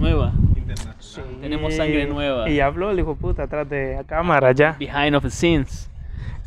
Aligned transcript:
Nueva. 0.00 0.32
Sí. 0.98 1.20
Tenemos 1.40 1.74
sangre 1.74 2.06
nueva. 2.06 2.48
Y 2.48 2.60
habló 2.60 2.90
el 2.90 2.98
hijo 2.98 3.16
puta 3.16 3.42
atrás 3.42 3.68
de 3.68 4.02
cámara 4.06 4.52
ya. 4.52 4.76
Behind 4.78 5.14
of 5.14 5.22
the 5.22 5.30
scenes. 5.30 5.90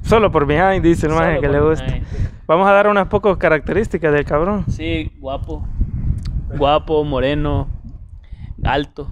Solo 0.02 0.32
por 0.32 0.46
behind, 0.46 0.84
dice 0.84 1.08
el 1.08 1.14
maje 1.14 1.40
que 1.40 1.48
le 1.48 1.60
gusta. 1.60 1.86
behind. 1.86 2.06
Vamos 2.48 2.68
a 2.68 2.72
dar 2.72 2.88
unas 2.88 3.08
pocas 3.08 3.38
características 3.38 4.12
del 4.12 4.26
cabrón. 4.26 4.66
Sí, 4.70 5.12
guapo. 5.20 5.68
Guapo, 6.58 7.04
moreno, 7.04 7.68
alto. 8.64 9.08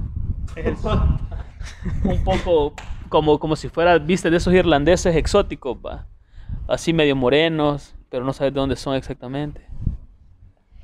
Un 2.04 2.24
poco 2.24 2.74
como, 3.10 3.40
como 3.40 3.56
si 3.56 3.70
fuera, 3.70 3.98
viste, 4.00 4.30
de 4.30 4.38
esos 4.38 4.54
irlandeses 4.54 5.16
exóticos, 5.16 5.78
va. 5.78 6.08
Así 6.68 6.94
medio 6.94 7.16
morenos, 7.16 7.96
pero 8.10 8.26
no 8.26 8.34
sabes 8.34 8.54
de 8.54 8.60
dónde 8.60 8.76
son 8.76 8.96
exactamente. 8.96 9.66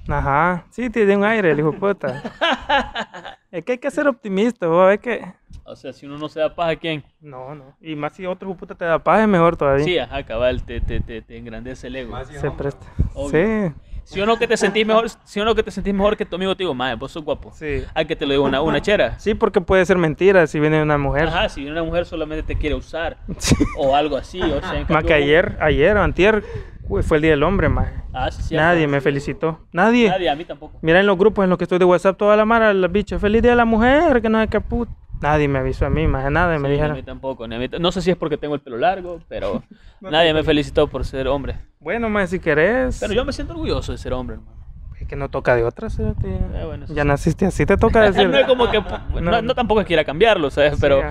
Ajá. 0.08 0.66
Sí, 0.70 0.89
tiene 0.89 1.18
un 1.18 1.24
aire 1.24 1.52
el 1.52 1.60
hijo 1.60 1.74
puta. 1.74 2.21
es 3.60 3.66
que 3.66 3.74
hay 3.74 3.78
que 3.78 3.92
ser 3.92 4.07
optimista, 4.07 4.68
vos, 4.68 4.93
es 4.93 5.00
que... 5.00 5.25
O 5.64 5.75
sea, 5.75 5.92
si 5.92 6.06
uno 6.06 6.18
no 6.18 6.29
se 6.29 6.39
da 6.39 6.56
paz, 6.56 6.71
¿a 6.71 6.75
quién? 6.78 7.04
No, 7.20 7.54
no. 7.54 7.75
Y 7.82 7.96
más 7.96 8.14
si 8.14 8.25
otro 8.25 8.56
puta 8.56 8.74
te 8.75 8.86
da 8.86 9.00
paz, 9.00 9.21
es 9.21 9.28
mejor 9.28 9.57
todavía. 9.57 9.84
Sí, 9.84 9.98
ajá, 9.98 10.24
cabal, 10.24 10.64
te, 10.64 10.79
te, 10.79 11.02
te, 11.02 11.21
te 11.21 11.38
engrandece 11.38 11.88
el 11.88 11.98
ego. 11.98 12.12
Más 12.12 12.28
Se 12.29 12.36
hombre, 12.48 12.51
presta. 12.71 12.86
Obvio. 13.14 13.70
Sí. 13.70 13.74
Si 14.06 14.21
uno 14.21 14.38
que 14.38 14.48
te 14.48 14.56
sentís 14.56 14.88
mejor, 14.88 15.10
si 15.10 15.42
uno 15.42 15.54
que 15.54 15.64
te 15.64 15.70
sentís 15.70 15.93
mejor 15.93 16.15
que 16.15 16.25
tu 16.25 16.38
amigo 16.38 16.56
te 16.56 16.64
digo, 16.64 16.74
madre, 16.74 16.96
vos 16.96 17.12
sos 17.12 17.25
guapo. 17.25 17.51
Sí. 17.54 17.84
A 17.93 18.06
que 18.06 18.15
te 18.15 18.25
lo 18.25 18.32
digo 18.32 18.46
una, 18.46 18.62
una 18.62 18.82
chera. 18.82 19.20
Sí, 19.20 19.34
porque 19.34 19.60
puede 19.60 19.86
ser 19.86 19.98
mentira 19.98 20.48
si 20.48 20.62
viene 20.62 20.82
una 20.82 20.98
mujer. 20.98 21.28
Ajá, 21.28 21.50
si 21.50 21.68
una 21.68 21.84
mujer 21.84 22.06
solamente 22.06 22.43
te 22.43 22.57
quiere 22.57 22.74
usar 22.76 23.18
Sí. 23.37 23.54
o 23.78 23.93
algo 23.98 24.15
así, 24.15 24.42
o 24.42 24.62
sea, 24.62 24.79
en 24.79 24.86
Más 24.87 25.04
que 25.04 25.14
ayer, 25.14 25.57
ayer 25.60 25.98
o 25.98 26.01
antier, 26.04 26.42
uy, 26.89 27.04
fue 27.04 27.18
el 27.18 27.21
día 27.23 27.32
del 27.32 27.43
hombre, 27.43 27.69
más. 27.69 27.87
Ah, 28.14 28.29
sí, 28.32 28.41
cierto. 28.43 28.64
Nadie 28.65 28.87
me 28.87 29.01
felicitó. 29.01 29.59
Nadie. 29.71 30.09
Nadie, 30.09 30.29
a 30.29 30.36
mí 30.36 30.45
tampoco. 30.45 30.78
Mira 30.82 31.00
en 31.00 31.05
los 31.07 31.18
grupos 31.18 31.43
en 31.43 31.50
los 31.50 31.57
que 31.57 31.65
estoy 31.65 31.79
de 31.79 31.86
WhatsApp, 31.86 32.17
toda 32.17 32.36
la 32.36 32.45
mara, 32.45 32.73
las 32.73 32.91
bichas, 32.91 33.22
feliz 33.22 33.41
día 33.41 33.52
de 33.52 33.58
la 33.58 33.66
mujer, 33.66 34.22
que 34.22 34.30
no 34.30 34.39
sé 34.41 34.47
qué 34.47 34.61
puta. 34.61 34.92
Nadie 35.22 35.47
me 35.47 35.58
avisó 35.59 35.86
a 35.86 35.89
mí, 35.89 36.06
más 36.08 36.30
nada, 36.31 36.58
me 36.58 36.58
Sí, 36.58 36.62
ni 36.62 36.67
a 36.67 36.72
dijeron. 36.73 36.95
mí 36.97 37.03
tampoco. 37.03 37.47
ni 37.47 37.56
a 37.56 37.59
mí 37.59 37.67
no 37.80 37.92
sé 37.92 38.02
si 38.03 38.12
es 38.12 38.17
porque 38.17 38.38
tengo 38.38 38.53
el 38.53 38.62
pelo 38.62 38.78
largo, 38.78 39.20
pero 39.28 39.64
nadie 40.02 40.31
me 40.34 40.44
felicitó 40.44 40.88
por 40.88 41.06
ser 41.06 41.28
hombre. 41.28 41.56
Bueno, 41.80 42.08
más 42.09 42.30
si 42.30 42.39
querés. 42.39 43.00
Pero 43.00 43.14
yo 43.14 43.25
me 43.25 43.34
siento 43.34 43.53
orgulloso 43.53 43.92
de 43.92 43.97
ser 43.97 44.14
hombre, 44.14 44.36
hermano. 44.36 44.56
Es 45.00 45.08
que 45.08 45.16
no 45.16 45.30
toca 45.30 45.56
de 45.56 45.64
otra. 45.64 45.88
Eh, 45.90 46.64
bueno, 46.66 46.86
eso 46.86 46.94
Ya 46.94 47.03
sí. 47.03 47.08
naciste 47.08 47.45
así, 47.47 47.66
te 47.66 47.78
toca 47.78 48.02
decir. 48.12 48.28
no 48.30 48.38
es 48.38 48.45
como 48.47 48.69
que. 48.69 48.81
No, 49.22 49.42
no 49.42 49.56
tampoco 49.56 49.80
es 49.81 49.86
que 49.86 49.90
quiera 49.90 50.03
cambiarlo, 50.06 50.50
¿sabes? 50.52 50.73
Sí, 50.75 50.78
Pero 50.81 51.02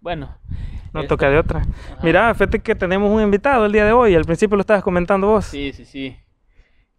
bueno. 0.00 0.28
No 0.94 1.04
toca 1.06 1.28
de 1.28 1.38
otra. 1.38 1.62
Mira, 2.02 2.32
fíjate 2.34 2.60
que 2.60 2.74
tenemos 2.74 3.10
un 3.10 3.20
invitado 3.20 3.66
el 3.66 3.72
día 3.72 3.84
de 3.84 3.92
hoy. 3.92 4.14
Al 4.14 4.24
principio 4.24 4.56
lo 4.56 4.60
estabas 4.62 4.82
comentando 4.82 5.26
vos. 5.26 5.44
Sí, 5.44 5.72
sí, 5.72 5.84
sí. 5.84 6.16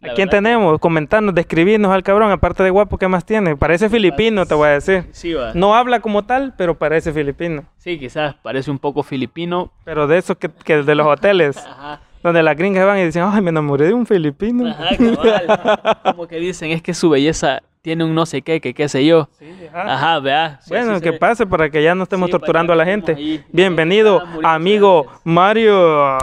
¿A 0.02 0.12
quién 0.12 0.28
tenemos? 0.28 0.78
Comentarnos, 0.78 1.34
describirnos 1.34 1.90
al 1.90 2.02
cabrón, 2.02 2.30
aparte 2.30 2.62
de 2.62 2.68
guapo, 2.70 2.98
¿qué 2.98 3.08
más 3.08 3.24
tiene? 3.24 3.56
Parece 3.56 3.88
filipino, 3.88 4.44
te 4.46 4.54
voy 4.54 4.68
a 4.68 4.72
decir. 4.72 5.04
que- 5.04 5.14
Sí, 5.14 5.32
va. 5.32 5.52
No 5.54 5.74
habla 5.74 6.00
como 6.00 6.24
tal, 6.26 6.52
pero 6.56 6.76
parece 6.78 7.12
filipino. 7.12 7.64
Sí, 7.78 7.98
quizás 7.98 8.34
parece 8.42 8.70
un 8.70 8.78
poco 8.78 9.02
filipino. 9.02 9.72
Pero 9.84 10.06
de 10.06 10.18
esos 10.18 10.36
que, 10.36 10.50
que 10.50 10.82
de 10.82 10.94
los 10.94 11.06
hoteles, 11.06 11.56
Ajá. 11.66 12.02
donde 12.22 12.42
las 12.42 12.54
gringas 12.56 12.84
van 12.86 12.98
y 12.98 13.04
dicen, 13.06 13.24
ay, 13.26 13.40
me 13.40 13.48
enamoré 13.50 13.86
de 13.86 13.94
un 13.94 14.04
filipino. 14.06 14.68
Ajá, 14.68 14.90
cabal. 14.96 15.98
Como 16.04 16.28
que 16.28 16.36
dicen, 16.36 16.70
es 16.70 16.82
que 16.82 16.92
su 16.92 17.08
belleza 17.08 17.62
tiene 17.86 18.02
un 18.02 18.16
no 18.16 18.26
sé 18.26 18.42
qué, 18.42 18.60
que 18.60 18.74
qué 18.74 18.88
sé 18.88 19.06
yo. 19.06 19.28
Sí, 19.38 19.46
ajá. 19.72 19.94
Ajá, 19.94 20.18
vea. 20.18 20.58
Sí, 20.60 20.70
Bueno, 20.70 21.00
que 21.00 21.12
se- 21.12 21.18
pase 21.20 21.46
para 21.46 21.70
que 21.70 21.80
ya 21.84 21.94
no 21.94 22.02
estemos 22.02 22.26
Sí, 22.26 22.32
torturando 22.32 22.72
a 22.72 22.76
la 22.76 22.84
gente. 22.84 23.12
ahí. 23.14 23.44
Bienvenido, 23.52 24.24
Ah, 24.42 24.54
amigo. 24.54 25.06
Mario. 25.22 26.18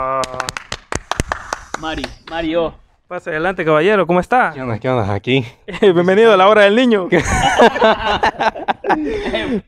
Mari, 1.80 2.02
Mario. 2.30 2.74
Pase 3.08 3.30
adelante, 3.30 3.64
caballero, 3.64 4.06
¿cómo 4.06 4.20
está? 4.20 4.50
¿Qué 4.52 4.60
onda? 4.60 4.78
¿Qué 4.78 4.90
onda? 4.90 5.14
Aquí. 5.14 5.46
Bienvenido 5.80 6.34
a 6.34 6.36
la 6.36 6.48
hora 6.48 6.64
del 6.64 6.76
niño. 6.76 7.08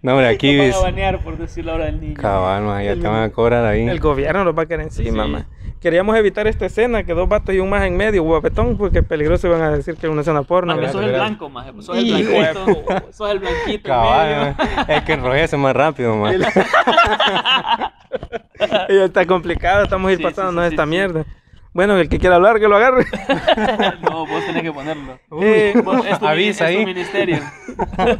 No, 0.03 0.13
hombre, 0.13 0.29
aquí 0.29 0.55
Nos 0.69 0.75
van 0.77 0.81
a 0.83 0.91
banear 0.91 1.25
por 1.25 1.39
decir 1.39 1.65
la 1.65 1.75
hora 1.75 1.87
del 1.87 1.99
niño. 2.01 2.15
Cabal, 2.21 2.63
ma, 2.63 2.83
ya 2.83 2.95
te 2.95 3.01
van 3.09 3.23
a 3.23 3.31
cobrar 3.31 3.65
ahí. 3.65 3.89
El 3.89 3.99
gobierno 4.01 4.45
nos 4.45 4.57
va 4.57 4.63
a 4.65 4.67
caer 4.67 4.83
encima, 4.83 5.25
Sí. 5.25 5.31
ma. 5.31 5.47
Queríamos 5.87 6.17
evitar 6.17 6.49
esta 6.49 6.67
escena, 6.67 7.05
que 7.05 7.15
dos 7.15 7.29
vatos 7.29 7.55
y 7.55 7.61
un 7.61 7.71
más 7.71 7.85
en 7.85 7.97
medio, 7.97 8.25
guapetón, 8.25 8.77
porque 8.77 8.99
es 8.99 9.05
peligroso 9.07 9.49
van 9.49 9.63
a 9.63 9.71
decir 9.71 9.95
que 9.95 10.09
es 10.09 10.13
una 10.13 10.23
escena 10.23 10.43
porno. 10.43 10.75
Más 10.75 10.81
que 10.81 10.81
¿verdad? 10.81 10.93
sos 10.93 11.05
el 11.05 11.13
blanco, 11.15 11.49
pues 11.49 11.87
Sos 11.87 11.97
el 11.97 12.09
blanquito. 12.11 13.13
Sos 13.13 13.31
el 13.31 13.39
blanquito. 13.39 13.71
en 13.73 13.81
Cabal, 13.83 14.29
medio. 14.29 14.55
ma. 14.59 14.83
es 14.89 15.03
que 15.05 15.13
enrojece 15.13 15.57
más 15.57 15.77
rápido. 15.77 16.17
Y 18.89 18.97
está 18.99 19.25
complicado, 19.27 19.85
estamos 19.85 20.09
a 20.09 20.13
ir 20.13 20.19
Sí, 20.19 20.25
pasando 20.25 20.61
sí, 20.63 20.69
esta 20.71 20.83
sí, 20.83 20.89
mierda. 20.91 21.25
Bueno, 21.73 21.97
el 21.99 22.09
que 22.09 22.19
quiera 22.19 22.35
hablar, 22.35 22.59
que 22.59 22.67
lo 22.67 22.75
agarre. 22.79 23.05
No, 24.03 24.27
vos 24.27 24.45
tenés 24.45 24.65
que 24.65 24.73
ponerlo. 24.73 25.21
Eh, 25.41 25.73
Vos- 25.85 26.05
es 26.05 26.19
tu, 26.19 26.27
avisa 26.27 26.69
es 26.69 26.75
tu 26.75 26.79
ahí. 26.81 26.85
ministerio. 26.85 27.39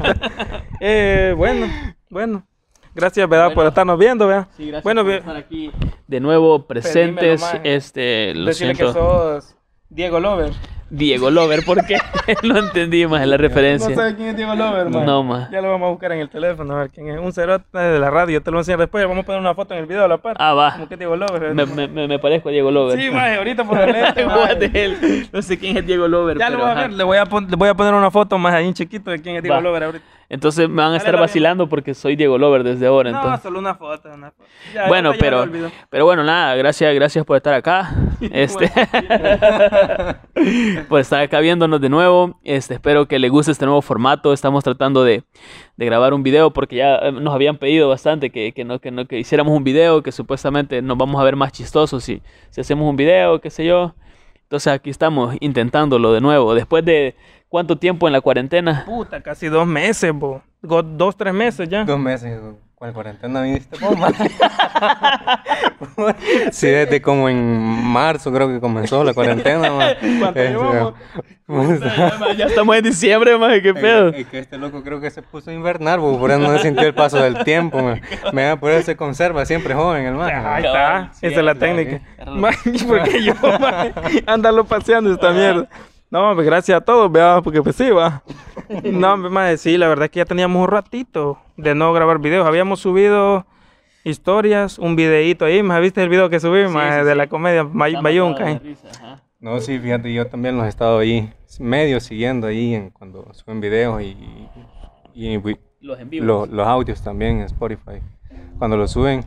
eh, 0.81 1.35
bueno, 1.37 1.67
bueno. 2.11 2.47
Gracias, 2.97 3.29
¿verdad? 3.29 3.47
Por 3.49 3.55
Bueno. 3.57 3.69
estarnos 3.69 3.99
viendo, 3.99 4.27
¿verdad? 4.27 4.49
Sí, 4.57 4.65
gracias 4.69 4.83
Bueno, 4.83 5.03
por 5.05 5.13
estar 5.13 5.37
aquí 5.37 5.71
de 6.07 6.21
nuevo 6.21 6.67
presentes. 6.67 7.41
maje. 7.43 7.61
Este, 7.63 8.35
lo 8.35 8.47
Decirle 8.47 8.75
siento. 8.75 8.95
que 8.95 8.99
sos 8.99 9.55
Diego 9.91 10.19
Lover. 10.19 10.53
Diego 10.89 11.31
Lover, 11.31 11.65
¿por 11.65 11.85
qué? 11.85 11.99
no 12.45 12.59
entendí 12.59 13.07
más 13.07 13.27
la 13.27 13.37
referencia. 13.37 13.89
No 13.89 13.97
sabes 13.97 14.15
quién 14.15 14.29
es 14.29 14.37
Diego 14.37 14.55
Lover, 14.55 14.89
man. 14.89 15.05
No, 15.05 15.23
ma. 15.23 15.49
Ya 15.51 15.61
lo 15.61 15.71
vamos 15.71 15.87
a 15.87 15.91
buscar 15.91 16.13
en 16.13 16.21
el 16.21 16.29
teléfono, 16.29 16.75
a 16.75 16.79
ver 16.81 16.91
quién 16.91 17.09
es. 17.09 17.19
Un 17.19 17.33
cerote 17.33 17.77
de 17.77 17.99
la 17.99 18.11
radio, 18.11 18.35
yo 18.35 18.43
te 18.43 18.51
lo 18.51 18.57
voy 18.57 18.61
a 18.61 18.63
enseñar 18.63 18.79
después. 18.79 19.05
Vamos 19.07 19.23
a 19.25 19.27
poner 19.27 19.41
una 19.41 19.55
foto 19.55 19.75
en 19.75 19.81
el 19.81 19.87
video 19.87 20.05
a 20.05 20.09
la 20.09 20.19
par. 20.19 20.37
Ah, 20.39 20.55
va. 20.55 20.73
Como 20.75 20.89
que 20.89 20.97
Diego 20.97 21.17
Lover. 21.17 21.55
Me, 21.55 21.89
me, 21.89 22.09
me, 22.09 22.19
parezco 22.19 22.49
a 22.49 22.53
Diego 22.53 22.71
Lover. 22.71 23.01
Sí, 23.01 23.11
maje, 23.11 23.37
ahorita 23.37 23.65
por 23.65 23.79
el 23.81 23.93
lente? 23.93 25.29
No 25.33 25.43
sé 25.43 25.59
quién 25.59 25.77
es 25.77 25.87
Diego 25.87 26.07
Lover. 26.07 26.39
Ya 26.39 26.51
lo 26.51 26.59
voy 26.59 26.71
a 26.71 26.75
ver, 26.75 26.93
le 26.93 27.05
voy 27.05 27.19
a, 27.19 27.25
le 27.25 27.57
voy 27.57 27.69
a 27.69 27.75
poner 27.75 27.95
una 27.95 28.11
foto 28.11 28.39
más 28.39 28.55
ahí 28.55 28.67
en 28.67 28.75
chiquito 28.75 29.11
de 29.11 29.21
quién 29.21 29.37
es 29.37 29.43
Diego 29.43 29.57
Va. 29.57 29.63
Lover 29.63 29.83
ahorita. 29.85 30.05
Entonces 30.29 30.69
me 30.69 30.83
van 30.83 30.93
a 30.93 30.97
estar 30.97 31.15
la 31.15 31.21
vacilando 31.21 31.69
porque 31.69 31.95
soy 31.95 32.17
Diego 32.17 32.37
Lover 32.37 32.65
desde 32.65 32.87
ahora. 32.87 33.13
No, 33.13 33.19
entonces. 33.19 33.43
solo 33.43 33.61
una 33.61 33.77
foto, 33.77 34.09
una 34.13 34.33
foto. 34.33 34.49
Ya, 34.75 34.89
Bueno, 34.89 35.13
pero, 35.19 35.47
pero 35.89 36.05
bueno, 36.05 36.25
nada, 36.25 36.57
gracias, 36.57 36.93
gracias 36.95 37.25
por 37.25 37.37
estar 37.37 37.55
acá. 37.55 37.91
Este, 38.33 38.71
por 40.89 41.01
estar 41.01 41.21
acá 41.21 41.41
viéndonos 41.41 41.81
de 41.81 41.89
nuevo. 41.89 42.39
Este, 42.45 42.75
espero 42.75 43.07
que 43.07 43.19
les 43.19 43.31
guste 43.31 43.53
este 43.53 43.65
nuevo 43.65 43.83
formato. 43.83 44.33
Estamos 44.33 44.65
tratando 44.65 45.05
de, 45.05 45.25
de 45.77 45.87
grabar 45.87 46.15
un 46.15 46.23
video 46.23 46.53
porque 46.53 46.77
ya 46.77 46.97
eh, 46.97 47.13
nos 47.13 47.35
habían 47.35 47.59
pedido 47.59 47.89
bastante 47.89 48.31
que, 48.31 48.53
que, 48.53 48.65
no, 48.65 48.81
que, 48.81 48.91
no, 48.91 49.07
que 49.07 49.19
hiciéramos 49.19 49.57
un 49.57 49.65
video, 49.65 50.03
que 50.03 50.13
supuestamente 50.13 50.83
nos 50.83 50.97
vamos 50.97 51.21
a 51.21 51.25
ver 51.25 51.37
más 51.37 51.53
chistosos 51.53 52.05
si, 52.05 52.23
si 52.51 52.61
hacemos 52.61 52.89
un 52.89 52.97
video, 52.97 53.41
qué 53.41 53.51
sé 53.51 53.65
yo. 53.65 53.95
Entonces 54.43 54.73
aquí 54.73 54.91
estamos 54.91 55.37
intentándolo 55.41 56.13
de 56.13 56.21
nuevo. 56.21 56.55
Después 56.55 56.85
de 56.85 57.17
cuánto 57.49 57.77
tiempo 57.77 58.07
en 58.07 58.13
la 58.13 58.21
cuarentena. 58.21 58.85
Puta, 58.87 59.21
casi 59.23 59.49
dos 59.49 59.67
meses, 59.67 60.13
bo. 60.13 60.43
Dos, 60.63 61.17
tres 61.17 61.35
meses 61.35 61.69
ya. 61.69 61.85
Dos 61.85 61.99
meses. 61.99 62.41
¿Cuál 62.77 62.93
cuarentena 62.93 63.41
viniste 63.41 63.75
ma? 63.97 64.11
sí, 66.53 66.67
desde 66.67 67.01
como 67.01 67.27
en 67.31 67.83
marzo 67.85 68.31
creo 68.31 68.49
que 68.49 68.61
comenzó 68.61 69.03
la 69.03 69.15
cuarentena, 69.15 69.71
ma. 69.71 69.87
¿Cuánto 70.21 70.39
Eh, 70.41 70.49
llevamos? 70.51 70.95
ya 72.37 72.45
estamos 72.45 72.77
en 72.77 72.85
diciembre, 72.85 73.39
más 73.39 73.61
qué 73.63 73.73
pedo. 73.73 74.11
Es 74.11 74.27
que 74.27 74.41
este 74.41 74.59
loco 74.59 74.83
creo 74.83 75.01
que 75.01 75.11
se 75.11 75.23
puso 75.23 75.51
a 75.51 75.55
invernar, 75.55 76.01
bo, 76.01 76.19
por 76.19 76.31
eso 76.31 76.39
no 76.39 76.59
sintió 76.59 76.87
el 76.87 76.95
paso 76.95 77.17
del 77.17 77.43
tiempo, 77.45 77.81
ma. 77.83 77.99
Me 78.35 78.43
da 78.43 78.57
por 78.57 78.71
eso 78.73 78.85
se 78.85 78.95
conserva 78.97 79.47
siempre 79.47 79.73
joven 79.75 80.05
el 80.05 80.15
man. 80.15 80.31
Ahí 80.47 80.65
está, 80.67 81.11
esa 81.23 81.39
es 81.39 81.45
la 81.45 81.55
técnica. 81.55 82.03
claro. 82.17 82.33
Ma, 82.35 82.51
¿y 82.67 82.85
¿Por 82.85 83.03
qué 83.05 83.23
yo, 83.23 83.33
ma? 83.59 83.87
Ándalo 84.27 84.65
paseando 84.65 85.15
esta 85.15 85.31
mierda. 85.33 85.67
No, 86.11 86.35
pues 86.35 86.47
gracias 86.47 86.79
a 86.79 86.81
todos, 86.85 87.11
vea, 87.11 87.41
porque 87.43 87.63
pues 87.63 87.77
sí, 87.77 87.91
va. 87.91 88.23
No, 88.85 89.17
más 89.31 89.61
sí, 89.61 89.77
la 89.77 89.89
verdad 89.89 90.05
es 90.07 90.11
que 90.13 90.19
ya 90.19 90.25
teníamos 90.25 90.63
un 90.63 90.69
ratito 90.69 91.39
de 91.57 91.75
no 91.75 91.93
grabar 91.93 92.19
videos. 92.21 92.47
Habíamos 92.47 92.81
subido 92.81 93.45
historias, 94.05 94.79
un 94.79 94.95
videíto 94.95 95.45
ahí, 95.45 95.63
más 95.63 95.81
viste 95.81 96.03
el 96.03 96.09
video 96.09 96.31
que 96.31 96.39
subimos 96.39 96.71
Sí, 96.71 96.77
maje, 96.77 97.01
sí, 97.01 97.05
de 97.07 97.13
sí. 97.13 97.19
la 97.19 97.27
comedia 97.27 97.65
May- 97.65 97.95
de 97.95 98.53
eh. 98.53 98.59
risa. 98.63 99.23
No, 99.41 99.59
sí, 99.61 99.79
fíjate, 99.79 100.13
yo 100.13 100.27
también 100.29 100.57
los 100.57 100.65
he 100.67 100.69
estado 100.69 100.99
ahí, 100.99 101.33
medio 101.59 102.01
siguiendo 102.01 102.47
ahí 102.47 102.75
en, 102.75 102.91
cuando 102.91 103.29
suben 103.35 103.61
videos 103.61 104.01
y, 104.03 104.17
y, 105.13 105.37
vi- 105.39 105.59
Los 105.81 105.99
en 106.01 106.09
vivo. 106.09 106.25
lo- 106.25 106.47
los 106.47 106.67
audios 106.67 107.03
también 107.03 107.39
en 107.39 107.43
Spotify, 107.47 108.01
cuando 108.59 108.77
los 108.77 108.93
suben. 108.93 109.25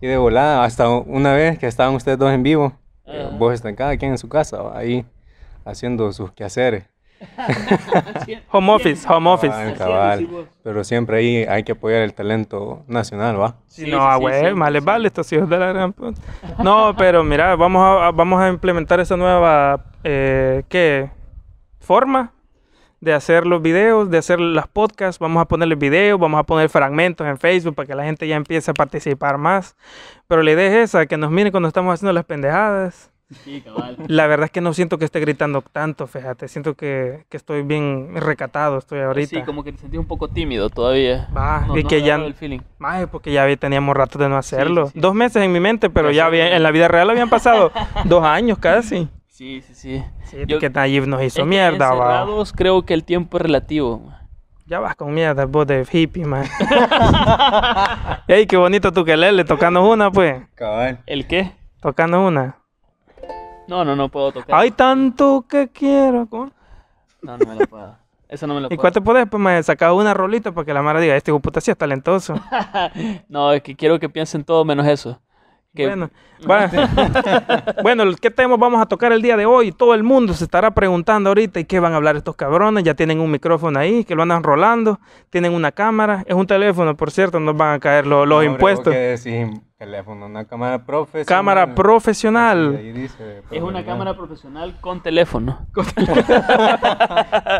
Y 0.00 0.06
de 0.06 0.16
volada, 0.16 0.64
hasta 0.64 0.88
una 0.88 1.32
vez 1.34 1.58
que 1.58 1.66
estaban 1.66 1.94
ustedes 1.94 2.18
dos 2.18 2.32
en 2.32 2.42
vivo, 2.42 2.72
Ajá. 3.06 3.36
vos 3.38 3.52
están 3.54 3.74
cada 3.76 3.96
quien 3.96 4.12
en 4.12 4.18
su 4.18 4.28
casa, 4.28 4.58
ahí 4.74 5.04
haciendo 5.66 6.12
sus 6.12 6.32
quehaceres. 6.32 6.84
Home 8.50 8.72
office, 8.72 9.06
home 9.08 9.30
office. 9.30 9.74
Cabal. 9.78 10.48
Pero 10.62 10.84
siempre 10.84 11.18
ahí 11.18 11.36
hay 11.48 11.62
que 11.62 11.72
apoyar 11.72 12.02
el 12.02 12.14
talento 12.14 12.84
nacional, 12.86 13.40
¿va? 13.40 13.56
Sí, 13.66 13.82
no, 13.90 13.98
sí, 13.98 14.26
ah, 14.26 14.48
sí, 14.48 14.54
más 14.54 14.70
les 14.70 14.84
vale 14.84 15.08
estos 15.08 15.32
hijos 15.32 15.48
de 15.48 15.58
la 15.58 15.72
gran 15.72 15.92
puta. 15.92 16.20
No, 16.62 16.94
pero 16.96 17.24
mira, 17.24 17.56
vamos 17.56 17.82
a, 17.82 18.10
vamos 18.10 18.40
a 18.40 18.48
implementar 18.48 19.00
esa 19.00 19.16
nueva, 19.16 19.84
eh, 20.04 20.64
¿qué? 20.68 21.10
Forma 21.80 22.32
de 23.00 23.12
hacer 23.12 23.46
los 23.46 23.62
videos, 23.62 24.10
de 24.10 24.18
hacer 24.18 24.40
las 24.40 24.68
podcasts. 24.68 25.18
Vamos 25.18 25.40
a 25.40 25.46
ponerle 25.46 25.74
videos, 25.74 26.18
vamos 26.18 26.40
a 26.40 26.42
poner 26.42 26.68
fragmentos 26.68 27.26
en 27.26 27.38
Facebook 27.38 27.74
para 27.74 27.86
que 27.86 27.94
la 27.94 28.04
gente 28.04 28.26
ya 28.26 28.36
empiece 28.36 28.70
a 28.70 28.74
participar 28.74 29.38
más. 29.38 29.76
Pero 30.26 30.42
la 30.42 30.52
idea 30.52 30.66
es 30.66 30.90
esa, 30.90 31.06
que 31.06 31.16
nos 31.16 31.30
miren 31.30 31.50
cuando 31.50 31.68
estamos 31.68 31.94
haciendo 31.94 32.12
las 32.12 32.24
pendejadas. 32.24 33.10
Sí, 33.44 33.60
cabal. 33.60 33.96
La 34.06 34.28
verdad 34.28 34.44
es 34.44 34.50
que 34.52 34.60
no 34.60 34.72
siento 34.72 34.98
que 34.98 35.04
esté 35.04 35.18
gritando 35.18 35.60
tanto, 35.60 36.06
fíjate. 36.06 36.46
Siento 36.46 36.74
que, 36.74 37.24
que 37.28 37.36
estoy 37.36 37.62
bien 37.62 38.10
recatado, 38.14 38.78
estoy 38.78 39.00
ahorita. 39.00 39.30
Sí, 39.30 39.42
como 39.42 39.64
que 39.64 39.72
te 39.72 39.78
sentí 39.78 39.96
un 39.98 40.06
poco 40.06 40.28
tímido 40.28 40.70
todavía. 40.70 41.28
Va, 41.36 41.64
No- 41.66 41.76
y 41.76 41.82
no 41.82 41.88
que 41.88 42.02
ya... 42.02 42.14
el 42.16 42.34
feeling. 42.34 42.60
Mae, 42.78 43.08
porque 43.08 43.32
ya 43.32 43.44
teníamos 43.56 43.96
rato 43.96 44.16
de 44.18 44.28
no 44.28 44.36
hacerlo. 44.36 44.86
sí, 44.86 44.92
sí. 44.94 45.00
Dos 45.00 45.14
meses 45.14 45.42
en 45.42 45.50
mi 45.52 45.58
mente, 45.58 45.90
pero 45.90 46.12
Ya 46.12 46.26
había- 46.26 46.54
en 46.54 46.62
la 46.62 46.70
vida 46.70 46.86
real 46.86 47.10
habían 47.10 47.28
pasado 47.28 47.72
dos 48.04 48.22
años 48.24 48.58
casi. 48.58 49.08
Sí, 49.26 49.60
sí, 49.60 49.74
sí. 49.74 50.04
Sí, 50.24 50.38
Yo- 50.46 50.58
que 50.60 50.70
Nayib 50.70 51.06
nos 51.08 51.20
Es 51.20 51.34
hizo 51.34 51.42
que 51.42 51.48
mierda, 51.48 51.88
va. 51.92 51.94
encerrados 52.20 52.52
creo 52.52 52.84
que 52.86 52.94
el 52.94 53.02
tiempo 53.02 53.38
es 53.38 53.42
relativo. 53.42 54.12
Ya 54.66 54.78
vas 54.80 54.94
con 54.96 55.12
mierda, 55.12 55.44
vos 55.46 55.66
de 55.66 55.84
hippie, 55.90 56.24
man. 56.24 56.44
Ey, 58.28 58.46
qué 58.46 58.56
bonito 58.56 58.92
tu 58.92 59.04
quelele, 59.04 59.44
tocando 59.44 59.88
una, 59.88 60.10
pues. 60.10 60.42
Cabal. 60.54 61.00
¿El 61.06 61.26
qué? 61.26 61.52
Tocando 61.80 62.20
una. 62.26 62.56
No, 63.68 63.84
no, 63.84 63.96
no 63.96 64.08
puedo 64.08 64.32
tocar. 64.32 64.54
Hay 64.58 64.70
tanto 64.70 65.44
que 65.48 65.68
quiero. 65.68 66.26
¿cómo? 66.28 66.50
No, 67.22 67.36
no 67.38 67.46
me 67.46 67.54
lo 67.56 67.66
puedo. 67.66 67.96
Eso 68.28 68.46
no 68.46 68.54
me 68.54 68.60
lo 68.60 68.66
¿Y 68.66 68.70
puedo. 68.70 68.80
cuál 68.80 68.92
te 68.92 69.00
podés? 69.00 69.26
Pues 69.28 69.40
me 69.42 69.62
sacaba 69.62 69.92
una 69.94 70.12
rolita 70.14 70.52
para 70.52 70.64
que 70.64 70.74
la 70.74 70.82
Mara 70.82 71.00
diga, 71.00 71.16
este 71.16 71.32
puta 71.38 71.60
sí 71.60 71.70
es 71.70 71.76
talentoso. 71.76 72.34
No, 73.28 73.52
es 73.52 73.62
que 73.62 73.74
quiero 73.76 73.98
que 74.00 74.08
piensen 74.08 74.44
todo 74.44 74.64
menos 74.64 74.86
eso. 74.86 75.20
Que- 75.74 75.86
Bueno, 75.86 76.10
bueno, 77.82 78.04
¿qué 78.20 78.30
temas 78.30 78.58
vamos 78.58 78.80
a 78.80 78.86
tocar 78.86 79.12
el 79.12 79.22
día 79.22 79.36
de 79.36 79.46
hoy? 79.46 79.72
Todo 79.72 79.94
el 79.94 80.02
mundo 80.02 80.32
se 80.34 80.44
estará 80.44 80.70
preguntando 80.72 81.30
ahorita, 81.30 81.60
¿y 81.60 81.64
qué 81.64 81.80
van 81.80 81.92
a 81.92 81.96
hablar 81.96 82.16
estos 82.16 82.34
cabrones? 82.36 82.84
Ya 82.84 82.94
tienen 82.94 83.20
un 83.20 83.30
micrófono 83.30 83.78
ahí, 83.78 84.04
que 84.04 84.14
lo 84.14 84.22
andan 84.22 84.42
rolando, 84.42 84.98
tienen 85.30 85.52
una 85.52 85.72
cámara, 85.72 86.24
es 86.26 86.34
un 86.34 86.46
teléfono, 86.46 86.96
por 86.96 87.10
cierto, 87.10 87.40
nos 87.40 87.56
van 87.56 87.74
a 87.74 87.78
caer 87.80 88.06
lo- 88.06 88.24
los 88.26 88.38
Hombre, 88.38 88.52
impuestos. 88.52 88.92
qué 88.92 88.98
decís, 88.98 89.60
teléfono, 89.78 90.26
una 90.26 90.46
cámara 90.46 90.84
profesional. 90.84 91.26
Cámara 91.26 91.74
profesional. 91.74 92.76
ahí 92.78 92.92
dice, 92.92 93.42
Es 93.50 93.62
una 93.62 93.84
cámara 93.84 94.14
profesional 94.14 94.76
con 94.80 95.00
teléfono. 95.02 95.66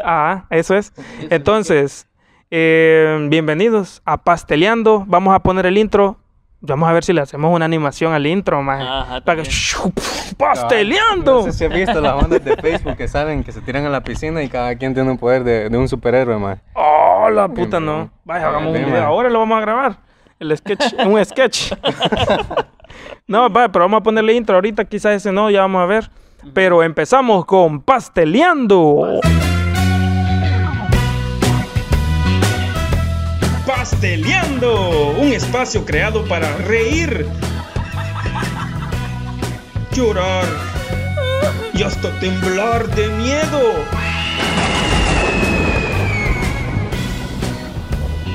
Ah, 0.09 0.45
eso 0.51 0.75
es. 0.77 0.93
Entonces, 1.31 2.09
eh, 2.51 3.27
bienvenidos 3.29 4.01
a 4.05 4.17
Pasteleando. 4.19 5.05
Vamos 5.07 5.35
a 5.35 5.41
poner 5.41 5.67
el 5.67 5.77
intro. 5.77 6.17
Vamos 6.61 6.89
a 6.89 6.93
ver 6.93 7.05
si 7.05 7.13
le 7.13 7.21
hacemos 7.21 7.55
una 7.55 7.67
animación 7.67 8.15
al 8.15 8.27
intro, 8.27 8.63
más. 8.63 8.81
Ajá, 8.83 9.21
Para 9.21 9.43
que... 9.43 9.51
¡Pasteleando! 10.39 11.35
No 11.35 11.43
sé 11.43 11.53
si 11.53 11.65
has 11.67 11.73
visto 11.73 12.01
las 12.01 12.15
bandas 12.17 12.43
de 12.43 12.57
Facebook 12.57 12.97
que 12.97 13.09
salen, 13.09 13.45
que 13.45 13.53
se 13.53 13.61
tiran 13.61 13.85
a 13.85 13.91
la 13.91 14.03
piscina 14.03 14.43
y 14.43 14.49
cada 14.49 14.75
quien 14.77 14.95
tiene 14.95 15.11
un 15.11 15.19
poder 15.19 15.45
de, 15.45 15.69
de 15.69 15.77
un 15.79 15.87
superhéroe, 15.89 16.39
man. 16.39 16.61
Oh, 16.73 17.29
la 17.31 17.47
puta, 17.49 17.79
Bien, 17.79 17.85
no. 17.85 17.97
bien. 17.97 18.11
Vaya, 18.25 18.49
hagamos 18.49 18.75
un 18.75 18.85
video. 18.85 19.05
Ahora 19.05 19.29
lo 19.29 19.39
vamos 19.39 19.59
a 19.59 19.61
grabar. 19.61 20.06
El 20.39 20.57
sketch, 20.57 20.93
un 21.07 21.25
sketch. 21.25 21.73
no, 23.27 23.49
vaya, 23.49 23.69
pero 23.73 23.87
vamos 23.87 24.01
a 24.01 24.03
ponerle 24.03 24.35
intro 24.35 24.57
ahorita. 24.57 24.85
Quizás 24.85 25.15
ese 25.15 25.33
no, 25.33 25.51
ya 25.51 25.63
vamos 25.63 25.83
a 25.83 25.87
ver. 25.87 26.11
Pero 26.53 26.83
empezamos 26.83 27.47
con 27.47 27.81
Pasteleando. 27.81 29.21
Pasteleando, 33.67 35.11
un 35.19 35.33
espacio 35.33 35.85
creado 35.85 36.25
para 36.27 36.57
reír, 36.59 37.27
llorar 39.93 40.45
y 41.73 41.83
hasta 41.83 42.11
temblar 42.21 42.87
de 42.95 43.09
miedo. 43.09 44.16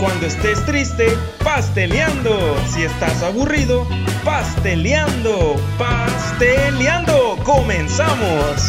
Cuando 0.02 0.26
estés 0.26 0.66
triste, 0.66 1.10
pasteleando. 1.44 2.58
Si 2.66 2.82
estás 2.82 3.22
aburrido, 3.22 3.86
pasteleando. 4.26 5.56
Pasteleando. 5.78 7.38
Comenzamos. 7.44 8.66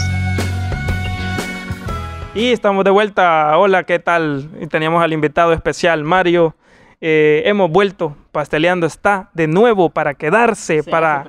Y 2.35 2.53
estamos 2.53 2.85
de 2.85 2.91
vuelta. 2.91 3.57
Hola, 3.57 3.85
¿qué 3.85 3.99
tal? 3.99 4.51
Y 4.61 4.67
teníamos 4.67 5.03
al 5.03 5.15
invitado 5.15 5.55
especial, 5.55 6.05
Mario. 6.05 6.55
Eh, 7.01 7.45
hemos 7.47 7.71
vuelto. 7.71 8.15
Pasteleando 8.31 8.87
está 8.87 9.31
de 9.33 9.47
nuevo 9.47 9.89
para 9.89 10.13
quedarse, 10.13 10.83
Se 10.83 10.91
para 10.91 11.25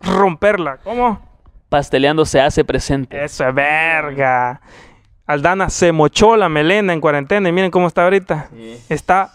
romperla. 0.00 0.76
¿Cómo? 0.84 1.28
Pasteleando 1.68 2.24
se 2.24 2.40
hace 2.40 2.64
presente. 2.64 3.24
Eso 3.24 3.48
es 3.48 3.52
verga. 3.52 4.60
Aldana 5.26 5.70
se 5.70 5.90
mochó 5.90 6.36
la 6.36 6.48
melena 6.48 6.92
en 6.92 7.00
cuarentena 7.00 7.48
y 7.48 7.52
miren 7.52 7.72
cómo 7.72 7.88
está 7.88 8.04
ahorita. 8.04 8.48
Sí. 8.52 8.80
Está 8.88 9.32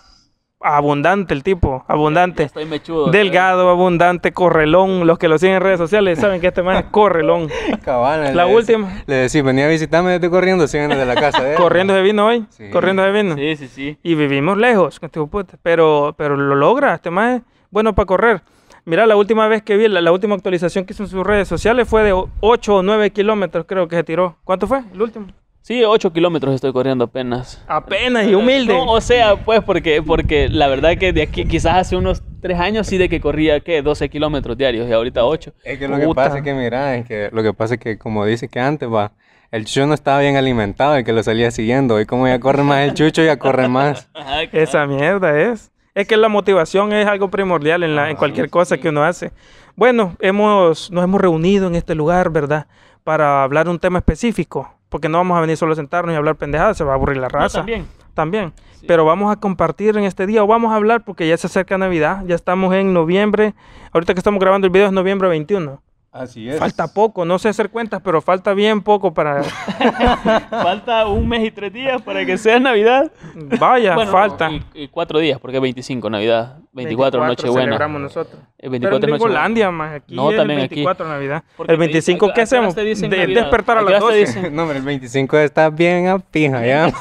abundante 0.65 1.33
el 1.33 1.44
tipo, 1.44 1.83
Ya 1.88 1.94
abundante. 1.94 2.44
estoy 2.44 2.65
mechudo. 2.65 3.12
Delgado, 3.12 3.69
abundante, 3.69 4.33
correlón. 4.33 5.06
Los 5.06 5.17
que 5.17 5.27
lo 5.27 5.38
siguen 5.38 5.56
en 5.57 5.62
redes 5.62 5.77
sociales 5.79 6.19
saben 6.19 6.41
que 6.41 6.47
este 6.47 6.63
man 6.63 6.77
es 6.77 6.85
correlón. 6.85 7.50
Cabal, 7.83 8.35
La 8.35 8.45
le 8.45 8.56
última. 8.56 9.03
Le 9.06 9.15
decís, 9.15 9.44
venía 9.44 9.65
a 9.65 9.69
visitarme 9.69 10.12
desde 10.12 10.29
corriendo, 10.29 10.67
siguen 10.67 10.89
desde 10.89 11.06
la 11.06 11.15
casa 11.15 11.44
de 11.44 11.51
él. 11.51 11.57
Corriendo 11.57 11.94
de 11.94 12.01
vino 12.01 12.25
hoy. 12.25 12.45
Sí. 12.50 12.69
Corriendo 12.71 13.03
de 13.03 13.12
vino. 13.12 13.35
Sí, 13.35 13.56
sí, 13.56 13.67
sí. 13.67 13.97
Y 14.03 14.15
vivimos 14.15 14.57
lejos, 14.57 15.00
este 15.01 15.19
de 15.19 15.27
pero, 15.62 16.15
pero 16.17 16.35
lo 16.35 16.56
logra. 16.56 16.95
Este 16.95 17.09
man 17.12 17.35
es 17.35 17.41
bueno 17.69 17.94
para 17.94 18.06
correr. 18.06 18.41
Mira, 18.85 19.07
la 19.07 19.15
última 19.15 19.47
vez 19.47 19.63
que 19.63 19.77
vi, 19.77 19.88
la, 19.88 20.00
la 20.00 20.12
última 20.12 20.35
actualización 20.35 20.85
que 20.85 20.94
hizo 20.94 21.03
en 21.03 21.09
sus 21.09 21.25
redes 21.25 21.47
sociales 21.47 21.88
fue 21.89 22.03
de 22.03 22.13
8 22.39 22.75
o 22.75 22.83
9 22.83 23.09
kilómetros, 23.12 23.65
creo 23.67 23.88
que 23.88 23.95
se 23.95 24.03
tiró. 24.03 24.38
¿Cuánto 24.44 24.67
fue? 24.67 24.83
El 24.94 25.01
último. 25.01 25.27
Sí, 25.65 25.83
8 25.83 26.13
kilómetros 26.13 26.53
estoy 26.53 26.71
corriendo 26.71 27.06
apenas. 27.06 27.59
Apenas 27.67 28.27
y 28.27 28.35
humilde. 28.35 28.71
No, 28.71 28.85
o 28.85 29.01
sea, 29.01 29.35
pues 29.35 29.63
porque, 29.63 30.00
porque 30.03 30.47
la 30.47 30.67
verdad 30.67 30.95
que 30.95 31.12
de 31.12 31.23
aquí, 31.23 31.44
quizás 31.45 31.77
hace 31.77 31.95
unos 31.95 32.21
3 32.41 32.59
años 32.59 32.85
sí 32.85 33.00
de 33.00 33.09
que 33.09 33.19
corría, 33.19 33.59
¿qué? 33.62 33.81
12 33.81 34.07
kilómetros 34.09 34.56
diarios 34.56 34.88
y 34.88 34.91
ahorita 34.91 35.25
8. 35.25 35.53
Es 35.63 35.79
que 35.79 35.88
lo 35.88 35.97
que 35.97 36.07
pasa 36.13 36.38
es 36.38 36.44
que, 36.44 36.53
mira, 36.53 36.95
es 36.97 37.07
que 37.07 37.29
lo 37.31 37.41
que 37.41 37.51
pasa 37.51 37.73
es 37.73 37.79
que, 37.79 37.97
como 37.97 38.23
dice 38.25 38.47
que 38.47 38.59
antes, 38.59 38.88
va, 38.88 39.13
el 39.50 39.65
chucho 39.65 39.88
no 39.88 39.95
estaba 39.95 40.19
bien 40.19 40.35
alimentado, 40.35 40.97
el 40.97 41.03
que 41.03 41.13
lo 41.13 41.23
salía 41.23 41.50
siguiendo. 41.50 42.00
Y 42.00 42.06
como 42.06 42.27
ya 42.27 42.39
corre 42.39 42.62
más 42.62 42.88
el 42.88 42.94
chucho, 42.94 43.23
ya 43.23 43.39
corre 43.39 43.67
más. 43.67 44.07
Esa 44.51 44.85
mierda 44.85 45.35
es. 45.35 45.71
Es 45.95 46.07
que 46.07 46.15
la 46.15 46.29
motivación 46.29 46.94
es 46.94 47.07
algo 47.07 47.31
primordial 47.31 47.81
en, 47.81 47.95
la, 47.95 48.12
en 48.12 48.17
cualquier 48.17 48.51
cosa 48.51 48.77
que 48.77 48.89
uno 48.89 49.03
hace. 49.03 49.31
Bueno, 49.75 50.15
hemos, 50.19 50.91
nos 50.91 51.03
hemos 51.03 51.19
reunido 51.19 51.65
en 51.65 51.73
este 51.73 51.95
lugar, 51.95 52.29
¿verdad? 52.29 52.67
Para 53.05 53.43
hablar 53.43 53.69
un 53.69 53.77
tema 53.79 53.99
específico. 53.99 54.69
Porque 54.89 55.07
no 55.07 55.19
vamos 55.19 55.37
a 55.37 55.41
venir 55.41 55.55
solo 55.55 55.73
a 55.73 55.75
sentarnos 55.75 56.13
y 56.13 56.17
hablar 56.17 56.35
pendejadas, 56.35 56.75
se 56.75 56.83
va 56.83 56.91
a 56.91 56.95
aburrir 56.95 57.17
la 57.17 57.29
raza. 57.29 57.59
también. 57.59 57.87
También. 58.15 58.53
Pero 58.87 59.05
vamos 59.05 59.31
a 59.31 59.39
compartir 59.39 59.95
en 59.95 60.05
este 60.05 60.25
día 60.25 60.43
o 60.43 60.47
vamos 60.47 60.71
a 60.71 60.75
hablar 60.75 61.03
porque 61.05 61.27
ya 61.27 61.37
se 61.37 61.47
acerca 61.47 61.77
Navidad. 61.77 62.23
Ya 62.25 62.33
estamos 62.33 62.73
en 62.73 62.93
noviembre. 62.93 63.53
Ahorita 63.93 64.13
que 64.13 64.19
estamos 64.19 64.39
grabando 64.39 64.65
el 64.65 64.71
video 64.71 64.87
es 64.87 64.91
noviembre 64.91 65.29
21. 65.29 65.81
Así 66.17 66.47
es. 66.50 66.57
Falta 66.59 66.88
poco, 66.88 67.25
no 67.25 67.38
sé 67.39 67.50
hacer 67.50 67.69
cuentas, 67.69 68.00
pero 68.01 68.21
falta 68.21 68.53
bien 68.53 68.81
poco 68.81 69.13
para... 69.13 69.44
Falta 70.50 71.07
un 71.07 71.27
mes 71.27 71.45
y 71.45 71.51
tres 71.51 71.73
días 71.73 72.01
para 72.01 72.25
que 72.25 72.38
sea 72.38 72.57
Navidad. 72.59 73.12
Vaya, 73.59 73.95
Bueno, 73.95 74.12
falta. 74.12 74.50
Y, 74.50 74.63
y 74.73 74.88
cuatro 74.88 75.19
días, 75.19 75.39
porque 75.41 75.57
es 75.57 75.62
25 75.62 76.10
Navidad. 76.10 76.57
24, 76.72 77.25
Nochebuena. 77.25 77.65
celebramos 77.65 78.01
nosotros. 78.01 78.41
El 78.57 78.69
Pero 78.69 78.72
24 78.72 78.95
en 78.95 79.12
Nochebuena. 79.12 79.17
Gringolandia, 79.17 79.72
más 79.72 79.93
aquí 79.95 80.15
No, 80.15 80.31
es 80.31 80.38
también 80.38 80.60
el 80.60 80.65
aquí. 80.65 80.75
24 80.75 81.07
Navidad. 81.07 81.43
Porque 81.57 81.74
El 81.74 81.79
te- 81.79 81.86
25, 81.86 82.25
¿a- 82.25 82.29
a 82.29 82.34
¿qué 82.34 82.41
hacemos? 82.41 82.75
De- 82.75 82.84
despertar 83.27 83.77
a 83.77 83.81
¿A 83.81 83.86
qué 83.86 83.91
las 83.91 84.01
horas 84.03 84.15
te 84.15 84.25
12. 84.25 84.38
dicen? 84.39 84.55
No, 84.55 84.62
hombre, 84.63 84.77
el 84.77 84.84
25 84.86 85.38
está 85.38 85.69
bien 85.69 86.07
a 86.07 86.19
pija, 86.19 86.65
ya. 86.65 86.91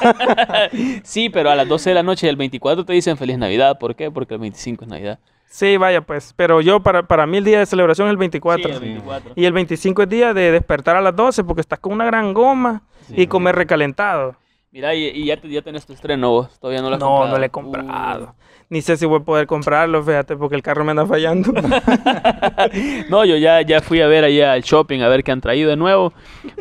Sí, 1.03 1.29
pero 1.29 1.49
a 1.51 1.55
las 1.55 1.67
12 1.67 1.89
de 1.89 1.93
la 1.95 2.03
noche 2.03 2.27
del 2.27 2.35
24 2.35 2.85
te 2.85 2.93
dicen 2.93 3.17
Feliz 3.17 3.37
Navidad. 3.37 3.77
¿Por 3.79 3.95
qué? 3.95 4.11
Porque 4.11 4.33
el 4.35 4.39
25 4.41 4.83
es 4.85 4.89
Navidad. 4.89 5.19
Sí, 5.55 5.77
vaya 5.77 6.01
pues. 6.01 6.33
Pero 6.35 6.59
yo, 6.59 6.81
para, 6.81 7.03
para 7.03 7.25
mí 7.25 7.37
el 7.37 7.45
día 7.45 7.59
de 7.59 7.65
celebración 7.65 8.07
es 8.09 8.11
el 8.11 8.17
24. 8.17 8.63
Sí, 8.67 8.71
el 8.75 8.79
24. 8.81 9.31
Y 9.37 9.45
el 9.45 9.53
25 9.53 10.03
es 10.03 10.09
día 10.09 10.33
de 10.33 10.51
despertar 10.51 10.97
a 10.97 11.01
las 11.01 11.15
12 11.15 11.45
porque 11.45 11.61
estás 11.61 11.79
con 11.79 11.93
una 11.93 12.03
gran 12.05 12.33
goma 12.33 12.81
y 13.09 13.27
comer 13.27 13.55
recalentado. 13.55 14.35
Mira, 14.73 14.93
y, 14.93 15.05
y 15.05 15.27
ya, 15.27 15.37
te- 15.39 15.47
ya 15.47 15.61
tenés 15.61 15.85
tu 15.85 15.93
estreno 15.93 16.29
vos. 16.31 16.59
Todavía 16.59 16.81
no 16.81 16.89
lo 16.89 16.95
has 16.95 16.99
No, 16.99 17.07
comprado. 17.07 17.31
no 17.33 17.39
le 17.39 17.45
he 17.45 17.49
comprado. 17.49 18.35
Ni 18.67 18.81
sé 18.81 18.97
si 18.97 19.05
voy 19.05 19.21
a 19.21 19.23
poder 19.23 19.47
comprarlo, 19.47 20.03
fíjate, 20.03 20.35
porque 20.35 20.55
el 20.55 20.61
carro 20.61 20.83
me 20.83 20.91
anda 20.91 21.05
fallando. 21.05 21.51
Uh. 21.51 23.05
No, 23.09 23.23
yo 23.23 23.37
ya, 23.37 23.61
ya 23.61 23.79
fui 23.79 24.01
a 24.01 24.07
ver 24.07 24.25
allá 24.25 24.51
al 24.51 24.61
shopping 24.63 24.99
a 25.01 25.07
ver 25.07 25.23
qué 25.23 25.31
han 25.31 25.39
traído 25.39 25.69
de 25.69 25.77
nuevo. 25.77 26.11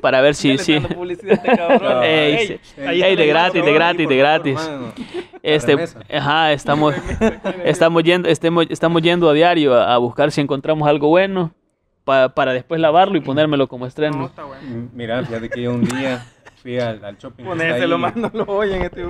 Para 0.00 0.20
ver 0.20 0.34
si... 0.36 0.56
si 0.58 0.74
Ey, 2.04 2.46
sí. 2.46 2.80
ahí 2.86 3.02
Ey, 3.02 3.12
está 3.12 3.22
de 3.22 3.26
la 3.26 3.32
gratis, 3.32 3.64
de 3.64 3.72
gratis, 3.72 4.08
de 4.08 4.16
gratis. 4.16 4.70
Este, 5.46 5.76
ajá, 6.16 6.52
estamos, 6.52 6.94
estamos, 7.64 8.02
yendo, 8.02 8.28
estemos, 8.28 8.66
estamos 8.70 9.02
yendo 9.02 9.28
a 9.28 9.34
diario 9.34 9.74
a, 9.74 9.94
a 9.94 9.98
buscar 9.98 10.32
si 10.32 10.40
encontramos 10.40 10.88
algo 10.88 11.08
bueno 11.08 11.52
pa- 12.04 12.30
para 12.30 12.52
después 12.54 12.80
lavarlo 12.80 13.16
y 13.18 13.20
ponérmelo 13.20 13.68
como 13.68 13.86
estreno. 13.86 14.16
No, 14.16 14.26
está 14.26 14.44
bueno. 14.44 14.88
Mira, 14.94 15.22
fíjate 15.24 15.50
que 15.50 15.62
yo 15.62 15.74
un 15.74 15.84
día 15.84 16.24
fui 16.62 16.78
al, 16.78 17.04
al 17.04 17.18
shopping. 17.18 17.44
que 17.44 17.50
está 17.52 17.64
Ponéselo 17.64 17.96
ahí. 17.96 18.00
más, 18.02 18.16
no 18.16 18.30
lo 18.32 18.44
oyen 18.46 18.82
este. 18.82 19.04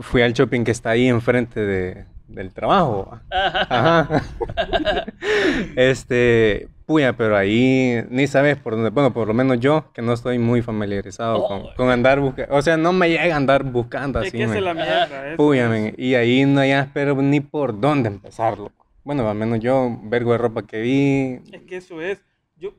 Fui 0.00 0.20
al 0.22 0.34
shopping 0.34 0.64
que 0.64 0.70
está 0.72 0.90
ahí 0.90 1.08
enfrente 1.08 1.60
de, 1.60 2.04
del 2.28 2.52
trabajo. 2.52 3.18
Ajá. 3.30 4.22
este, 5.76 6.68
puya, 6.86 7.12
pero 7.14 7.36
ahí 7.36 8.04
ni 8.10 8.26
sabes 8.26 8.56
por 8.56 8.74
dónde. 8.74 8.90
Bueno, 8.90 9.12
por 9.12 9.26
lo 9.28 9.34
menos 9.34 9.58
yo, 9.60 9.84
que 9.92 10.02
no 10.02 10.12
estoy 10.12 10.38
muy 10.38 10.62
familiarizado 10.62 11.44
con, 11.46 11.62
con 11.76 11.90
andar 11.90 12.20
buscando. 12.20 12.54
O 12.54 12.62
sea, 12.62 12.76
no 12.76 12.92
me 12.92 13.08
llega 13.08 13.34
a 13.34 13.36
andar 13.36 13.64
buscando 13.64 14.20
Es 14.20 14.28
así. 14.28 14.42
es 14.42 14.50
la 14.62 14.74
mierda. 14.74 15.08
Puya, 15.36 15.68
men, 15.68 15.94
Y 15.98 16.14
ahí 16.14 16.44
no 16.44 16.64
ya 16.64 16.80
espero 16.80 17.14
ni 17.16 17.40
por 17.40 17.78
dónde 17.80 18.08
empezarlo. 18.08 18.70
Bueno, 19.02 19.28
al 19.28 19.36
menos 19.36 19.60
yo, 19.60 19.98
vergo 20.04 20.32
de 20.32 20.38
ropa 20.38 20.62
que 20.62 20.80
vi. 20.80 21.40
Es 21.54 21.62
que 21.62 21.76
eso 21.76 22.00
es. 22.00 22.24
Yo, 22.56 22.70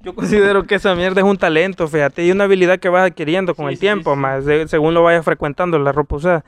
Yo 0.00 0.14
considero 0.14 0.64
que 0.64 0.74
esa 0.74 0.94
mierda 0.94 1.20
es 1.20 1.26
un 1.26 1.36
talento, 1.38 1.86
fíjate, 1.88 2.24
y 2.26 2.30
una 2.30 2.44
habilidad 2.44 2.78
que 2.78 2.88
vas 2.88 3.10
adquiriendo 3.10 3.54
con 3.54 3.66
Sí, 3.66 3.70
el 3.70 3.76
sí, 3.76 3.80
tiempo, 3.80 4.14
sí. 4.14 4.20
más 4.20 4.44
de- 4.44 4.68
según 4.68 4.92
lo 4.94 5.02
vayas 5.02 5.24
frecuentando 5.24 5.78
la 5.78 5.92
ropa 5.92 6.16
usada. 6.16 6.44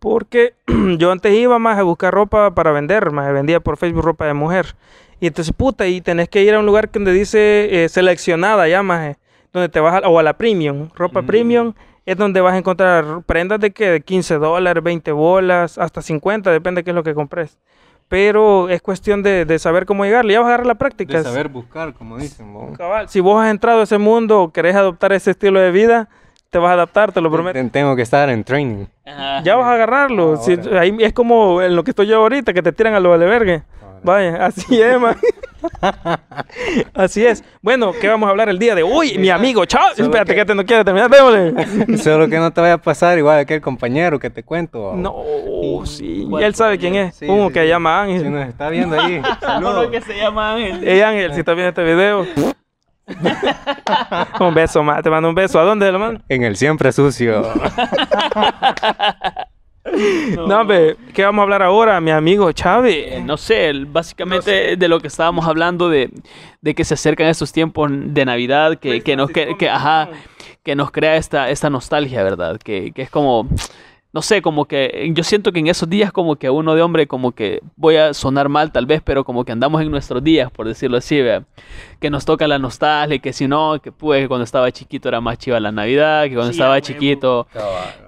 Porque 0.00 0.54
yo 0.98 1.12
antes 1.12 1.32
iba 1.32 1.58
más 1.60 1.78
a 1.78 1.82
buscar 1.84 2.12
ropa 2.12 2.54
para 2.56 2.72
vender, 2.72 3.12
más 3.12 3.32
vendía 3.32 3.60
por 3.60 3.76
Facebook 3.76 4.04
ropa 4.04 4.26
de 4.26 4.34
mujer. 4.34 4.74
Y 5.22 5.28
entonces, 5.28 5.54
puta, 5.56 5.86
y 5.86 6.00
tenés 6.00 6.28
que 6.28 6.42
ir 6.42 6.52
a 6.52 6.58
un 6.58 6.66
lugar 6.66 6.90
donde 6.90 7.12
dice 7.12 7.84
eh, 7.84 7.88
seleccionada 7.88 8.66
ya, 8.66 8.82
más, 8.82 9.16
donde 9.52 9.68
te 9.68 9.78
vas 9.78 10.02
a, 10.02 10.08
o 10.08 10.18
a 10.18 10.22
la 10.24 10.32
premium, 10.32 10.88
ropa 10.96 11.22
Mm. 11.22 11.26
premium, 11.26 11.72
es 12.04 12.16
donde 12.16 12.40
vas 12.40 12.54
a 12.54 12.58
encontrar 12.58 13.04
prendas 13.24 13.60
de 13.60 13.70
que 13.70 13.88
de 13.88 14.00
15 14.00 14.34
dólares, 14.38 14.82
20 14.82 15.12
bolas, 15.12 15.78
hasta 15.78 16.02
50, 16.02 16.50
depende 16.50 16.80
de 16.80 16.84
qué 16.84 16.90
es 16.90 16.96
lo 16.96 17.04
que 17.04 17.14
compres. 17.14 17.56
Pero 18.08 18.68
es 18.68 18.82
cuestión 18.82 19.22
de, 19.22 19.44
de 19.44 19.58
saber 19.60 19.86
cómo 19.86 20.04
llegarle, 20.04 20.32
ya 20.32 20.40
vas 20.40 20.46
a 20.46 20.48
agarrar 20.48 20.66
la 20.66 20.74
práctica. 20.74 21.18
De 21.18 21.22
saber 21.24 21.48
buscar, 21.48 21.94
como 21.94 22.18
dicen. 22.18 22.52
vos. 22.52 22.76
Cabal, 22.76 23.08
si 23.08 23.20
vos 23.20 23.40
has 23.42 23.50
entrado 23.50 23.80
a 23.80 23.84
ese 23.84 23.98
mundo 23.98 24.42
o 24.42 24.52
querés 24.52 24.74
adoptar 24.74 25.12
ese 25.12 25.30
estilo 25.30 25.60
de 25.60 25.70
vida, 25.70 26.08
te 26.50 26.58
vas 26.58 26.70
a 26.70 26.74
adaptar, 26.74 27.12
te 27.12 27.20
lo 27.20 27.30
prometo. 27.30 27.54
Ten- 27.54 27.70
Tengo 27.70 27.94
que 27.96 28.02
estar 28.02 28.28
en 28.28 28.42
training. 28.44 28.86
Ajá. 29.06 29.42
Ya 29.44 29.54
vas 29.54 29.66
a 29.66 29.74
agarrarlo. 29.74 30.36
Si- 30.38 30.54
Ahora. 30.54 30.80
ahí 30.80 30.94
es 30.98 31.12
como 31.14 31.62
en 31.62 31.74
lo 31.76 31.84
que 31.84 31.92
estoy 31.92 32.08
yo 32.08 32.16
ahorita, 32.18 32.52
que 32.52 32.60
te 32.62 32.72
tiran 32.72 32.94
a 32.94 33.00
lo 33.00 33.14
albergue. 33.14 33.62
Ahora. 33.82 33.91
Vaya, 34.04 34.46
así 34.46 34.80
es, 34.82 35.00
man. 35.00 35.16
así 36.94 37.24
es. 37.24 37.44
Bueno, 37.60 37.92
¿qué 38.00 38.08
vamos 38.08 38.26
a 38.26 38.30
hablar 38.30 38.48
el 38.48 38.58
día 38.58 38.74
de 38.74 38.82
hoy? 38.82 39.16
Mi 39.18 39.30
amigo, 39.30 39.64
chao. 39.64 39.82
Solo 39.94 40.04
Espérate 40.06 40.32
que... 40.34 40.40
que- 40.40 40.44
te 40.46 40.54
no 40.54 40.64
quiere 40.66 40.84
terminar, 40.84 41.08
démosle. 41.08 41.98
Solo 41.98 42.28
que 42.28 42.38
no 42.38 42.50
te 42.52 42.60
vaya 42.60 42.74
a 42.74 42.78
pasar 42.78 43.16
igual 43.18 43.38
aquel 43.38 43.60
compañero 43.60 44.18
que 44.18 44.28
te 44.30 44.42
cuento. 44.42 44.94
No, 44.96 45.14
sí. 45.86 46.26
¿Cuál 46.28 46.42
Y 46.42 46.46
él 46.46 46.54
sabe 46.54 46.78
quién 46.78 46.94
es. 46.96 47.14
Sí, 47.14 47.26
Uno 47.28 47.48
sí, 47.48 47.54
que 47.54 47.62
sí. 47.62 47.68
llama 47.68 48.04
Si 48.06 48.12
Ángel. 48.14 48.32
nos 48.32 48.48
está 48.48 48.68
viendo 48.70 49.00
ahí. 49.00 49.22
Uno 49.58 49.90
que 49.90 50.00
se 50.00 50.16
llama 50.16 50.54
Ángel. 50.54 50.86
Ey, 50.88 51.00
Ángel, 51.00 51.32
si 51.34 51.40
estás 51.40 51.54
viendo 51.54 51.68
este 51.68 51.84
video. 51.84 52.26
un 54.40 54.54
beso, 54.54 54.82
más. 54.82 55.02
Te 55.02 55.10
mando 55.10 55.28
un 55.28 55.34
beso. 55.34 55.60
¿A 55.60 55.64
dónde 55.64 55.90
lo 55.92 55.98
mando? 55.98 56.20
En 56.28 56.42
el 56.44 56.56
siempre 56.56 56.90
sucio. 56.92 57.42
No, 60.36 60.60
hombre, 60.60 60.96
¿qué 61.12 61.24
vamos 61.24 61.40
a 61.40 61.42
hablar 61.44 61.62
ahora, 61.62 62.00
mi 62.00 62.10
amigo 62.10 62.48
Eh, 62.50 62.54
Chávez? 62.54 63.22
no 63.24 63.36
sé, 63.36 63.68
el- 63.68 63.86
básicamente 63.86 64.76
de 64.76 64.88
lo 64.88 65.00
que 65.00 65.08
estábamos 65.08 65.46
hablando 65.46 65.88
de, 65.88 66.10
de 66.60 66.74
que 66.74 66.84
se 66.84 66.94
acercan 66.94 67.26
estos 67.28 67.52
tiempos 67.52 67.90
de 67.92 68.24
Navidad, 68.24 68.78
que, 68.78 69.02
que 69.02 69.16
nos 69.16 69.30
que, 69.30 69.56
que, 69.58 69.68
ajá, 69.68 70.08
que 70.62 70.74
nos 70.74 70.90
crea 70.90 71.16
esta, 71.16 71.50
esta 71.50 71.68
nostalgia, 71.70 72.22
¿verdad? 72.22 72.58
Que, 72.58 72.92
que 72.92 73.02
es 73.02 73.10
como, 73.10 73.48
no 74.12 74.20
sé, 74.20 74.42
como 74.42 74.66
que 74.66 75.10
yo 75.14 75.24
siento 75.24 75.52
que 75.52 75.60
en 75.60 75.68
esos 75.68 75.88
días 75.88 76.12
como 76.12 76.36
que 76.36 76.50
uno 76.50 76.74
de 76.74 76.82
hombre 76.82 77.06
como 77.06 77.32
que 77.32 77.62
voy 77.76 77.96
a 77.96 78.12
sonar 78.12 78.50
mal 78.50 78.70
tal 78.70 78.84
vez, 78.84 79.00
pero 79.02 79.24
como 79.24 79.44
que 79.44 79.52
andamos 79.52 79.80
en 79.80 79.90
nuestros 79.90 80.22
días, 80.22 80.50
por 80.50 80.68
decirlo 80.68 80.98
así, 80.98 81.20
¿vea? 81.22 81.44
que 81.98 82.10
nos 82.10 82.24
toca 82.26 82.46
la 82.46 82.58
nostalgia, 82.58 83.18
que 83.20 83.32
si 83.32 83.48
no, 83.48 83.80
que 83.80 83.90
pues 83.90 84.28
cuando 84.28 84.44
estaba 84.44 84.70
chiquito 84.70 85.08
era 85.08 85.20
más 85.22 85.38
chiva 85.38 85.58
la 85.60 85.72
Navidad, 85.72 86.24
que 86.24 86.34
cuando 86.34 86.52
Sí, 86.52 86.58
estaba 86.58 86.80
chiquito 86.80 87.46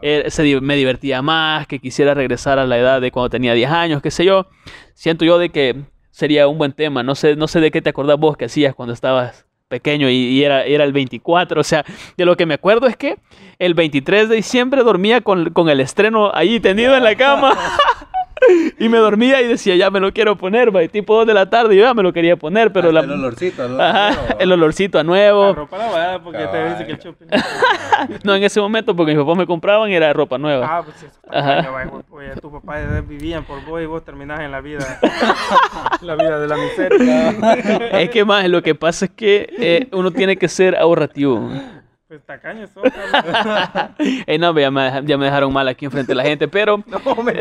eh, 0.03 0.25
se 0.29 0.61
me 0.61 0.77
divertía 0.77 1.23
más, 1.23 1.67
que 1.67 1.79
quisiera 1.79 2.13
regresar 2.13 2.59
a 2.59 2.67
la 2.67 2.77
edad 2.77 3.01
de 3.01 3.11
cuando 3.11 3.31
tenía 3.31 3.55
10 3.55 3.71
años, 3.71 4.03
qué 4.03 4.11
sé 4.11 4.27
yo. 4.27 4.47
Siento 4.93 5.25
yo 5.25 5.39
de 5.39 5.49
que 5.49 5.85
sería 6.11 6.49
un 6.49 6.59
buen 6.59 6.73
tema. 6.73 7.03
No 7.03 7.15
sé, 7.15 7.35
no 7.35 7.49
sé 7.49 7.61
de 7.61 7.71
qué 7.71 7.81
te 7.83 7.91
acordás 7.91 8.19
vos 8.19 8.37
que 8.37 8.45
hacías 8.45 8.75
cuando 8.75 8.93
estabas 8.93 9.47
pequeño 9.75 10.09
y, 10.09 10.15
y 10.15 10.45
era, 10.45 10.63
era 10.65 10.85
el 10.85 10.93
24. 10.93 11.61
O 11.61 11.65
sea, 11.65 11.85
de 12.17 12.25
lo 12.25 12.37
que 12.37 12.47
me 12.47 12.55
acuerdo 12.55 12.87
es 12.87 12.97
que 12.97 13.17
el 13.59 13.75
23 13.75 14.29
de 14.29 14.37
diciembre 14.37 14.85
dormía 14.85 15.21
con, 15.21 15.51
con 15.51 15.69
el 15.69 15.81
estreno 15.81 16.31
ahí 16.33 16.61
tendido 16.61 16.97
en 16.97 17.03
la 17.03 17.17
cama. 17.17 17.59
y 18.79 18.89
me 18.89 18.99
dormía 18.99 19.41
y 19.43 19.49
decía, 19.49 19.77
ya 19.77 19.91
me 19.91 20.01
lo 20.01 20.13
quiero 20.13 20.37
poner, 20.37 20.75
va, 20.75 20.83
y 20.83 20.89
tipo 20.89 21.15
2 21.17 21.27
de 21.27 21.35
la 21.35 21.49
tarde, 21.51 21.77
yo 21.77 21.83
ya 21.85 21.95
me 21.95 22.03
lo 22.03 22.13
quería 22.13 22.37
poner, 22.37 22.73
pero 22.73 22.91
la... 22.93 23.01
El 23.01 23.11
olorcito. 23.13 23.65
el 23.65 23.81
Ajá, 23.81 24.09
olorcito. 24.11 24.39
el 24.41 24.53
olorcito 24.53 24.99
a 24.99 25.03
La 25.03 25.07
nuevo. 25.07 25.53
ropa 25.55 25.79
lavada 25.79 26.23
porque 26.23 26.39
te 26.41 26.45
Cabal. 26.45 26.71
dice 26.73 26.87
que 26.87 26.93
el 26.93 26.99
shopping. 26.99 27.27
No, 28.25 28.35
en 28.35 28.43
ese 28.43 28.61
momento, 28.61 28.95
porque 28.95 29.13
mis 29.15 29.21
papás 29.23 29.37
me 29.39 29.47
compraban, 29.47 29.91
era 29.91 30.13
ropa 30.13 30.37
nueva. 30.37 30.67
Ah, 30.79 30.83
pues 30.83 30.97
sí, 30.99 31.07
eso 31.07 31.21
Ajá. 31.31 31.67
pues, 32.11 32.41
tus 32.41 32.53
papás 32.53 33.07
vivían 33.09 33.45
por 33.45 33.65
vos 33.65 33.81
y 33.81 33.87
vos 33.87 34.05
terminás 34.05 34.41
en 34.41 34.51
la 34.51 34.61
vida. 34.61 34.99
la 36.03 36.15
vida 36.17 36.39
de 36.39 36.49
la 36.49 36.57
miseria. 36.57 37.31
Es 38.01 38.11
que 38.11 38.25
más, 38.25 38.47
lo 38.49 38.63
que 38.63 38.75
pasa 38.75 39.05
es 39.07 39.11
que 39.13 39.49
eh, 39.59 39.89
uno 39.93 40.11
tiene 40.11 40.37
que 40.37 40.49
ser 40.49 40.77
ahorrativo. 40.77 41.49
Pues 42.09 42.21
tacaño 42.27 42.67
sos. 42.67 42.85
Eh, 44.27 44.39
no, 44.39 44.59
ya 44.59 44.71
me, 44.71 45.03
ya 45.05 45.17
me 45.17 45.27
dejaron 45.27 45.53
mal 45.53 45.67
aquí 45.69 45.85
enfrente 45.87 46.13
de 46.13 46.17
la 46.17 46.25
gente, 46.25 46.49
pero, 46.49 46.83
No, 46.87 47.23
me... 47.23 47.33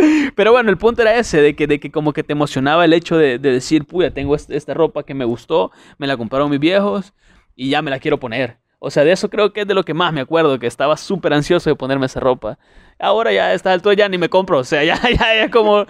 pero 0.34 0.52
bueno, 0.52 0.70
el 0.70 0.78
punto 0.78 1.02
era 1.02 1.16
ese, 1.16 1.40
de 1.40 1.54
que, 1.56 1.66
de 1.66 1.80
que 1.80 1.90
como 1.90 2.12
que 2.12 2.22
te 2.22 2.32
emocionaba 2.32 2.84
el 2.84 2.92
hecho 2.92 3.16
de, 3.16 3.38
de 3.38 3.52
decir, 3.52 3.84
puya, 3.84 4.12
tengo 4.12 4.34
est- 4.34 4.50
esta 4.50 4.74
ropa 4.74 5.02
que 5.02 5.14
me 5.14 5.24
gustó, 5.24 5.70
me 5.98 6.06
la 6.06 6.16
compraron 6.16 6.50
mis 6.50 6.60
viejos 6.60 7.12
y 7.56 7.70
ya 7.70 7.82
me 7.82 7.90
la 7.90 7.98
quiero 7.98 8.18
poner. 8.20 8.58
O 8.80 8.90
sea, 8.90 9.02
de 9.04 9.10
eso 9.12 9.28
creo 9.28 9.52
que 9.52 9.62
es 9.62 9.66
de 9.66 9.74
lo 9.74 9.84
que 9.84 9.92
más 9.94 10.12
me 10.12 10.20
acuerdo, 10.20 10.58
que 10.58 10.68
estaba 10.68 10.96
súper 10.96 11.32
ansioso 11.32 11.68
de 11.68 11.74
ponerme 11.76 12.06
esa 12.06 12.20
ropa. 12.20 12.58
Ahora 13.00 13.32
ya 13.32 13.46
a 13.46 13.54
esta 13.54 13.72
altura 13.72 13.94
ya 13.96 14.08
ni 14.08 14.18
me 14.18 14.28
compro, 14.28 14.58
o 14.58 14.64
sea, 14.64 14.84
ya, 14.84 15.00
ya, 15.02 15.34
ya 15.34 15.50
como... 15.50 15.84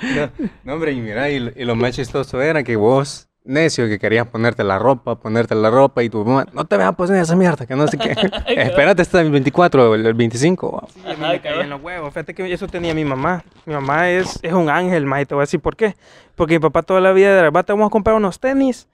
No, 0.65 0.73
hombre, 0.75 0.93
y 0.93 1.01
mira, 1.01 1.31
y, 1.31 1.37
y 1.57 1.65
lo 1.65 1.77
más 1.77 1.95
chistoso 1.97 2.41
era 2.41 2.63
que 2.65 2.77
vos, 2.77 3.28
necio, 3.49 3.89
que 3.89 3.99
querías 3.99 4.27
ponerte 4.27 4.63
la 4.63 4.79
ropa, 4.79 5.17
ponerte 5.17 5.55
la 5.55 5.71
ropa, 5.71 6.03
y 6.03 6.11
tu 6.11 6.25
mamá, 6.25 6.47
no 6.53 6.65
te 6.65 6.77
vas 6.77 6.87
a 6.87 6.93
poner 6.93 7.23
esa 7.23 7.35
mierda, 7.35 7.67
que 7.67 7.75
no 7.75 7.89
sé 7.89 7.99
qué. 7.99 8.15
Espérate 8.47 9.03
hasta 9.03 9.21
el 9.21 9.31
24 9.31 9.91
o 9.91 9.95
el, 9.95 10.07
el 10.07 10.15
25. 10.15 10.89
Sí, 10.93 11.01
a 11.07 11.15
mí 11.15 11.17
me 11.21 11.61
en 11.61 11.71
los 11.71 11.83
huevos. 11.83 12.13
Fíjate 12.13 12.35
que 12.35 12.53
eso 12.53 12.69
tenía 12.69 12.95
mi 12.95 13.05
mamá. 13.05 13.43
Mi 13.67 13.75
mamá 13.75 14.11
es, 14.11 14.39
es 14.43 14.53
un 14.53 14.71
ángel, 14.71 15.07
ma, 15.07 15.21
y 15.21 15.27
te 15.27 15.35
voy 15.35 15.43
a 15.43 15.45
decir 15.45 15.61
por 15.61 15.77
qué. 15.77 15.97
Porque 16.37 16.55
mi 16.55 16.61
papá 16.61 16.83
toda 16.83 17.01
la 17.01 17.13
vida 17.13 17.39
era, 17.39 17.51
va, 17.51 17.63
te 17.63 17.73
vamos 17.73 17.87
a 17.87 17.91
comprar 17.91 18.15
unos 18.17 18.39
tenis, 18.39 18.89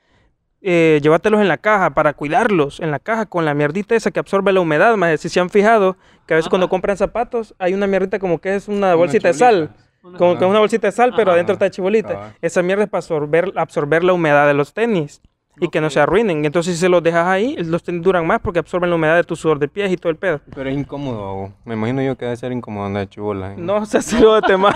eh, 0.62 0.98
llévatelos 1.02 1.42
en 1.42 1.48
la 1.48 1.58
caja 1.58 1.90
para 1.90 2.14
cuidarlos, 2.14 2.80
en 2.80 2.90
la 2.90 2.98
caja 2.98 3.26
con 3.26 3.44
la 3.44 3.52
mierdita 3.52 3.94
esa 3.94 4.10
que 4.10 4.18
absorbe 4.18 4.50
la 4.50 4.60
humedad, 4.60 4.96
más 4.96 5.20
si 5.20 5.28
se 5.28 5.38
han 5.38 5.50
fijado 5.50 5.98
que 6.26 6.34
a 6.34 6.36
veces 6.36 6.48
cuando 6.48 6.68
compran 6.68 6.96
zapatos 6.96 7.54
hay 7.58 7.74
una 7.74 7.86
mierdita 7.86 8.18
como 8.18 8.40
que 8.40 8.54
es 8.54 8.68
una 8.68 8.94
bolsita 8.94 9.28
de 9.28 9.34
sal. 9.34 9.70
Como 10.18 10.36
que 10.38 10.44
es 10.44 10.50
una 10.50 10.58
bolsita 10.60 10.88
de 10.88 10.92
sal, 10.92 11.12
pero 11.16 11.30
Ajá. 11.30 11.34
adentro 11.36 11.54
está 11.54 11.70
chibolita. 11.70 12.34
Esa 12.42 12.62
mierda 12.62 12.84
es 12.84 12.90
para 12.90 12.98
absorber, 12.98 13.52
absorber 13.56 14.04
la 14.04 14.12
humedad 14.12 14.46
de 14.46 14.54
los 14.54 14.74
tenis 14.74 15.22
y 15.60 15.68
que 15.68 15.80
no 15.80 15.88
se 15.88 16.00
arruinen. 16.00 16.44
Entonces, 16.44 16.74
si 16.74 16.80
se 16.80 16.88
los 16.88 17.00
dejas 17.02 17.26
ahí, 17.28 17.56
los 17.58 17.82
tenis 17.82 18.02
duran 18.02 18.26
más 18.26 18.40
porque 18.40 18.58
absorben 18.58 18.90
la 18.90 18.96
humedad 18.96 19.14
de 19.16 19.22
tu 19.24 19.36
sudor 19.36 19.58
de 19.60 19.68
pies 19.68 19.90
y 19.92 19.96
todo 19.96 20.10
el 20.10 20.16
pedo. 20.16 20.40
Pero 20.54 20.68
es 20.68 20.76
incómodo, 20.76 21.52
me 21.64 21.74
imagino 21.74 22.02
yo 22.02 22.16
que 22.16 22.24
debe 22.24 22.36
ser 22.36 22.50
incómodo 22.52 22.86
andar 22.86 23.08
chibola. 23.08 23.52
¿eh? 23.52 23.56
No, 23.56 23.86
se 23.86 23.98
hace 23.98 24.20
lo 24.20 24.34
de 24.34 24.42
tema. 24.42 24.74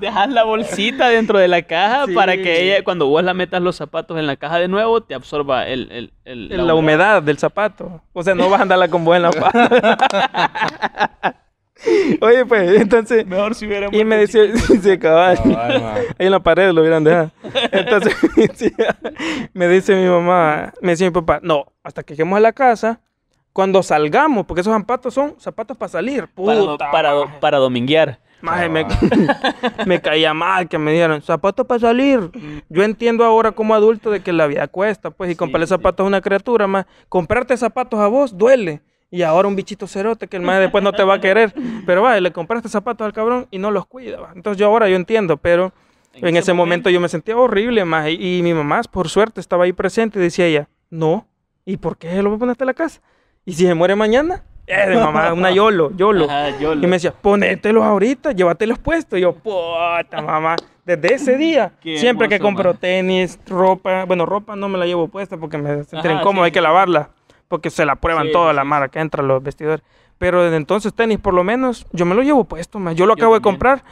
Dejas 0.00 0.30
la 0.30 0.44
bolsita 0.44 1.08
dentro 1.08 1.38
de 1.38 1.48
la 1.48 1.62
caja 1.62 2.06
Sí. 2.06 2.14
para 2.14 2.36
que 2.36 2.62
ella, 2.62 2.84
cuando 2.84 3.06
vos 3.08 3.22
la 3.24 3.34
metas 3.34 3.60
los 3.60 3.76
zapatos 3.76 4.18
en 4.18 4.26
la 4.26 4.36
caja 4.36 4.58
de 4.58 4.68
nuevo, 4.68 5.02
te 5.02 5.14
absorba 5.14 5.66
el, 5.66 5.90
el, 5.90 6.12
el- 6.24 6.66
la, 6.66 6.74
humedad 6.74 7.22
del 7.22 7.38
zapato. 7.38 8.00
O 8.12 8.22
sea, 8.22 8.34
no 8.34 8.48
vas 8.48 8.60
a 8.60 8.62
andarla 8.62 8.88
con 8.88 9.04
vos 9.04 9.16
en 9.16 9.22
la 9.22 9.30
pata. 9.32 11.36
Oye, 12.20 12.44
pues, 12.46 12.80
entonces. 12.80 13.26
Mejor 13.26 13.54
si 13.54 13.66
hubiera 13.66 13.88
Y 13.92 14.04
me 14.04 14.16
decía, 14.16 14.42
sí, 14.56 14.98
cabal. 14.98 15.36
Cabal, 15.42 15.82
ma. 15.82 15.94
Ahí 15.94 16.04
en 16.18 16.30
la 16.30 16.40
pared 16.40 16.70
lo 16.72 16.80
hubieran 16.80 17.04
dejado. 17.04 17.30
Entonces, 17.72 18.14
me 18.36 18.46
decía- 18.46 18.96
me 19.52 19.68
dice 19.68 19.94
mi 19.94 20.08
mamá, 20.08 20.72
me 20.80 20.92
decía 20.92 21.06
mi 21.08 21.12
papá, 21.14 21.40
no, 21.42 21.66
hasta 21.82 22.02
que 22.02 22.14
lleguemos 22.14 22.36
a 22.36 22.40
la 22.40 22.52
casa, 22.52 23.00
cuando 23.52 23.82
salgamos, 23.82 24.46
porque 24.46 24.62
esos 24.62 24.72
zapatos 24.74 25.14
son 25.14 25.34
zapatos 25.38 25.76
para 25.76 25.88
salir. 25.88 26.26
Puta, 26.28 26.90
para, 26.90 27.14
maje. 27.14 27.38
para 27.40 27.58
dominguear. 27.58 28.18
Maje, 28.40 28.68
me, 28.68 28.84
me 29.86 30.00
caía 30.02 30.34
mal 30.34 30.68
que 30.68 30.76
me 30.76 30.92
dieran 30.92 31.22
zapatos 31.22 31.64
para 31.66 31.80
salir. 31.80 32.30
Yo 32.68 32.82
entiendo 32.82 33.24
ahora 33.24 33.52
como 33.52 33.74
adulto 33.74 34.10
de 34.10 34.20
que 34.20 34.32
la 34.34 34.46
vida 34.46 34.66
cuesta, 34.68 35.10
pues, 35.10 35.30
y 35.30 35.34
comprarle 35.36 35.66
zapatos 35.66 36.04
a 36.04 36.08
una 36.08 36.20
criatura, 36.20 36.66
más. 36.66 36.84
Comprarte 37.08 37.56
zapatos 37.56 38.00
a 38.00 38.06
vos 38.08 38.36
duele. 38.36 38.82
Y 39.14 39.22
ahora 39.22 39.46
un 39.46 39.54
bichito 39.54 39.86
cerote 39.86 40.26
que 40.26 40.38
el 40.38 40.42
más 40.42 40.58
después 40.58 40.82
no 40.82 40.92
te 40.92 41.04
va 41.04 41.14
a 41.14 41.20
querer. 41.20 41.54
Pero 41.86 42.02
va, 42.02 42.18
le 42.18 42.32
compraste 42.32 42.68
zapatos 42.68 43.04
al 43.04 43.12
cabrón 43.12 43.46
y 43.52 43.58
no 43.58 43.70
los 43.70 43.86
cuida. 43.86 44.18
va. 44.18 44.32
Entonces 44.34 44.58
yo 44.58 44.66
ahora 44.66 44.88
yo 44.88 44.96
entiendo, 44.96 45.36
pero 45.36 45.72
En 46.14 46.26
en, 46.26 46.36
ese 46.36 46.52
momento 46.52 46.90
yo 46.90 47.00
me 47.00 47.08
sentía 47.08 47.36
horrible, 47.36 47.84
más. 47.84 48.08
Y, 48.08 48.38
y 48.38 48.42
mi 48.42 48.52
mamá, 48.52 48.80
por 48.90 49.08
suerte, 49.08 49.40
estaba 49.40 49.64
ahí 49.64 49.72
presente 49.72 50.18
y 50.18 50.22
decía 50.22 50.46
ella, 50.46 50.68
no. 50.90 51.28
¿Y 51.64 51.76
por 51.76 51.96
qué 51.96 52.20
lo 52.22 52.30
voy 52.30 52.36
a 52.36 52.38
poner 52.40 52.52
hasta 52.52 52.64
la 52.64 52.74
casa? 52.74 53.00
¿Y 53.44 53.52
si 53.52 53.64
se 53.64 53.74
muere 53.74 53.94
mañana? 53.94 54.42
Eh, 54.66 54.86
mi 54.88 54.96
mamá, 54.96 55.32
una 55.32 55.52
yolo, 55.52 55.92
yolo. 55.96 56.24
Ajá, 56.24 56.50
Y 56.50 56.76
me 56.78 56.96
decía, 56.96 57.12
ponételos 57.12 57.84
ahorita, 57.84 58.32
llévatelos 58.32 58.80
puestos. 58.80 59.16
Y 59.16 59.22
yo, 59.22 59.32
puta 59.32 60.22
mamá. 60.22 60.56
Desde 60.84 61.14
ese 61.14 61.36
día, 61.38 61.72
Qué 61.80 61.98
siempre 61.98 62.28
que 62.28 62.40
compro 62.40 62.74
tenis, 62.74 63.38
ropa, 63.46 64.06
bueno, 64.06 64.26
ropa 64.26 64.56
no 64.56 64.68
me 64.68 64.76
la 64.76 64.86
llevo 64.86 65.06
puesta 65.06 65.36
porque 65.36 65.56
me 65.56 65.70
Ajá, 65.70 66.12
incómodo, 66.12 66.44
sí, 66.44 66.46
hay 66.46 66.50
que 66.50 66.60
lavarla. 66.60 67.10
Porque 67.54 67.70
se 67.70 67.84
la 67.84 67.96
prueban 67.96 68.26
Sí, 68.26 68.32
toda 68.32 68.50
sí, 68.52 68.56
la 68.56 68.64
mara 68.64 68.88
que 68.88 68.98
entra 69.00 69.22
a 69.22 69.26
los 69.26 69.42
vestidores. 69.42 69.82
Pero 70.18 70.42
desde 70.42 70.56
entonces, 70.56 70.92
tenis, 70.94 71.18
por 71.18 71.34
lo 71.34 71.44
menos, 71.44 71.86
yo 71.92 72.04
me 72.06 72.14
lo 72.14 72.22
llevo 72.22 72.44
puesto. 72.44 72.78
Yo 72.78 72.84
lo 72.90 72.94
Yo 72.94 73.12
acabo 73.12 73.34
de 73.34 73.40
comprar, 73.40 73.82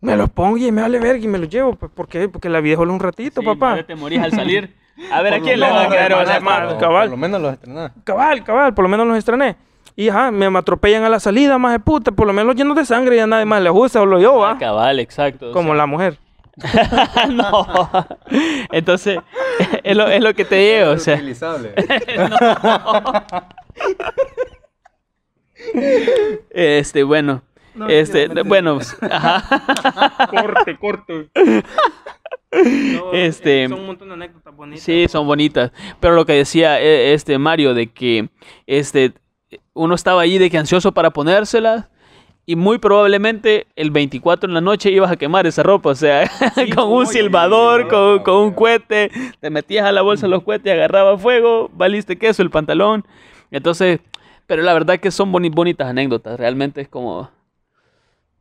me 0.00 0.16
los 0.16 0.30
pongo 0.30 0.56
y 0.56 0.70
me 0.72 0.82
vale 0.82 0.98
verga 0.98 1.24
y 1.24 1.28
me 1.28 1.38
los 1.38 1.48
llevo. 1.48 1.74
Pues, 1.76 1.90
¿Por 1.92 2.08
qué? 2.08 2.28
Porque 2.28 2.48
la 2.48 2.60
vida 2.60 2.76
solo 2.76 2.92
un 2.92 3.00
ratito, 3.00 3.40
Sí, 3.40 3.46
papá. 3.46 3.70
madre, 3.70 3.84
te 3.84 3.94
morís 3.94 4.20
al 4.20 4.30
salir. 4.32 4.74
A 5.12 5.22
ver, 5.22 5.34
¿a 5.34 5.40
quién 5.40 5.58
lo 5.58 5.66
le 5.66 5.72
va 5.72 5.82
a 5.82 5.86
o 6.74 6.78
cabal. 6.78 7.08
Por 7.08 7.10
lo 7.10 7.16
menos 7.16 7.40
los 7.40 7.52
estrenaste. 7.54 8.00
Cabal, 8.04 8.44
cabal, 8.44 8.74
por 8.74 8.82
lo 8.84 8.88
menos 8.88 9.06
los 9.06 9.16
estrené. 9.18 9.56
Y 9.96 10.08
ajá, 10.08 10.30
me 10.30 10.46
atropellan 10.58 11.04
a 11.04 11.08
la 11.08 11.20
salida, 11.20 11.56
más 11.58 11.72
de 11.72 11.78
puta, 11.80 12.10
por 12.12 12.26
lo 12.26 12.32
menos 12.32 12.54
llenos 12.56 12.76
de 12.76 12.84
sangre, 12.84 13.16
ya 13.16 13.26
nadie 13.26 13.44
más 13.44 13.62
les 13.62 13.72
usa 13.74 14.02
o 14.02 14.06
lo 14.06 14.20
yo, 14.20 14.44
Ah, 14.44 14.52
va. 14.54 14.58
cabal, 14.58 14.98
exacto. 15.00 15.50
o 15.50 15.52
Como 15.52 15.68
sea, 15.68 15.76
la 15.76 15.86
mujer. 15.86 16.18
no. 17.30 18.06
Entonces, 18.72 19.18
es 19.82 19.96
lo, 19.96 20.06
es 20.08 20.22
lo 20.22 20.34
que 20.34 20.44
te 20.44 20.56
digo, 20.56 20.92
o 20.92 20.98
sea. 20.98 21.14
Utilizable. 21.16 21.74
Este, 26.50 27.02
bueno. 27.02 27.42
No, 27.74 27.88
este, 27.88 28.28
bueno, 28.44 28.78
ajá. 29.10 30.26
Corte, 30.30 30.76
corte. 30.78 31.30
No, 32.52 33.12
Este- 33.12 33.64
eh, 33.64 33.68
Son 33.68 33.80
un 33.80 33.86
montón 33.86 34.06
de 34.08 34.14
anécdotas 34.14 34.54
bonitas. 34.54 34.84
Sí, 34.84 35.06
son 35.08 35.26
bonitas. 35.26 35.72
Pero 35.98 36.14
lo 36.14 36.24
que 36.24 36.34
decía 36.34 36.80
eh, 36.80 37.12
este 37.12 37.36
Mario 37.36 37.74
de 37.74 37.88
que 37.92 38.28
este 38.68 39.12
uno 39.72 39.96
estaba 39.96 40.22
ahí 40.22 40.38
de 40.38 40.50
que 40.50 40.58
ansioso 40.58 40.92
para 40.92 41.10
ponérselas 41.10 41.88
y 42.46 42.56
muy 42.56 42.78
probablemente 42.78 43.66
el 43.76 43.90
24 43.90 44.48
en 44.48 44.54
la 44.54 44.60
noche 44.60 44.90
ibas 44.90 45.10
a 45.10 45.16
quemar 45.16 45.46
esa 45.46 45.62
ropa, 45.62 45.90
o 45.90 45.94
sea, 45.94 46.30
con 46.74 46.92
un 46.92 47.06
silbador, 47.06 47.88
con, 47.88 48.18
con 48.22 48.34
un 48.36 48.52
cohete, 48.52 49.10
te 49.40 49.50
metías 49.50 49.86
a 49.86 49.92
la 49.92 50.02
bolsa 50.02 50.28
los 50.28 50.42
cohetes, 50.42 50.72
agarraba 50.72 51.16
fuego, 51.18 51.70
valiste 51.72 52.16
queso 52.18 52.42
el 52.42 52.50
pantalón. 52.50 53.04
Entonces, 53.50 54.00
pero 54.46 54.62
la 54.62 54.74
verdad 54.74 55.00
que 55.00 55.10
son 55.10 55.32
boni- 55.32 55.50
bonitas 55.54 55.88
anécdotas, 55.88 56.38
realmente 56.38 56.80
es 56.82 56.88
como 56.88 57.30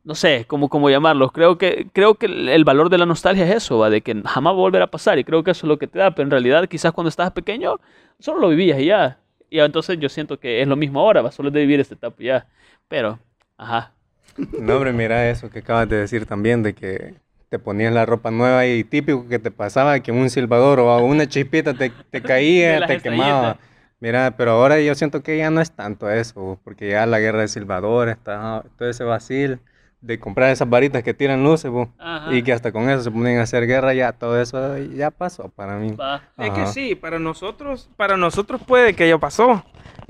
no 0.04 0.16
sé 0.16 0.46
cómo, 0.48 0.68
cómo 0.68 0.90
llamarlos. 0.90 1.32
Creo 1.32 1.58
que, 1.58 1.88
creo 1.94 2.16
que 2.16 2.26
el 2.26 2.64
valor 2.66 2.90
de 2.90 2.98
la 2.98 3.06
nostalgia 3.06 3.46
es 3.46 3.56
eso, 3.56 3.78
¿va? 3.80 3.90
de 3.90 4.02
que 4.02 4.22
jamás 4.26 4.52
va 4.54 4.58
a 4.58 4.60
volver 4.60 4.82
a 4.82 4.88
pasar. 4.88 5.18
Y 5.18 5.24
creo 5.24 5.44
que 5.44 5.52
eso 5.52 5.66
es 5.66 5.70
lo 5.70 5.78
que 5.80 5.88
te 5.88 5.98
da. 6.00 6.12
Pero 6.12 6.26
en 6.26 6.32
realidad, 6.32 6.68
quizás 6.68 6.92
cuando 6.92 7.08
estabas 7.08 7.32
pequeño, 7.32 7.80
solo 8.20 8.40
lo 8.42 8.50
vivías 8.50 8.80
y 8.80 8.88
ya. 8.88 9.20
Y 9.50 9.60
entonces 9.60 9.98
yo 10.00 10.10
siento 10.10 10.40
que 10.40 10.62
es 10.62 10.68
lo 10.68 10.76
mismo 10.76 11.00
ahora, 11.00 11.22
¿va? 11.22 11.32
solo 11.32 11.48
es 11.50 11.54
de 11.54 11.62
vivir 11.62 11.80
esta 11.80 11.96
etapa 11.96 12.16
y 12.22 12.26
ya. 12.26 12.48
Pero, 12.90 13.18
ajá. 13.58 13.93
No, 14.60 14.76
hombre, 14.76 14.94
mira 14.94 15.30
eso 15.30 15.50
que 15.50 15.60
acabas 15.60 15.88
de 15.90 15.98
decir 15.98 16.26
también, 16.26 16.64
de 16.64 16.74
que 16.74 17.16
te 17.50 17.60
ponías 17.60 17.94
la 17.94 18.06
ropa 18.06 18.32
nueva 18.32 18.66
y 18.66 18.84
típico 18.84 19.28
que 19.28 19.38
te 19.38 19.52
pasaba 19.52 20.00
que 20.00 20.12
un 20.12 20.30
silbador 20.30 20.80
o 20.80 20.98
una 21.04 21.28
chispita 21.28 21.74
te, 21.76 21.92
te 22.10 22.22
caía, 22.24 22.86
te 22.86 22.98
quemaba. 23.00 23.58
Mira, 24.00 24.34
pero 24.36 24.52
ahora 24.52 24.82
yo 24.82 24.96
siento 24.96 25.22
que 25.24 25.38
ya 25.38 25.50
no 25.50 25.62
es 25.62 25.72
tanto 25.72 26.10
eso, 26.10 26.60
porque 26.64 26.90
ya 26.90 27.06
la 27.06 27.20
guerra 27.20 27.42
de 27.42 27.48
silbadores, 27.48 28.18
está 28.18 28.64
todo 28.78 28.90
ese 28.90 29.04
vacil 29.04 29.60
de 30.02 30.20
comprar 30.20 30.50
esas 30.52 30.70
varitas 30.70 31.04
que 31.04 31.14
tiran 31.14 31.44
luces, 31.44 31.72
bo, 31.72 31.90
y 32.32 32.42
que 32.44 32.52
hasta 32.52 32.74
con 32.74 32.90
eso 32.90 33.02
se 33.04 33.12
ponen 33.12 33.40
a 33.40 33.44
hacer 33.44 33.66
guerra, 33.66 33.94
ya 33.94 34.12
todo 34.12 34.42
eso 34.42 34.78
ya 34.78 35.12
pasó 35.12 35.48
para 35.48 35.78
mí. 35.78 35.96
Es 36.38 36.52
que 36.52 36.66
sí, 36.68 36.96
para 36.96 37.20
nosotros, 37.20 37.90
para 37.96 38.18
nosotros 38.18 38.62
puede 38.68 38.94
que 38.94 39.08
ya 39.08 39.18
pasó. 39.18 39.64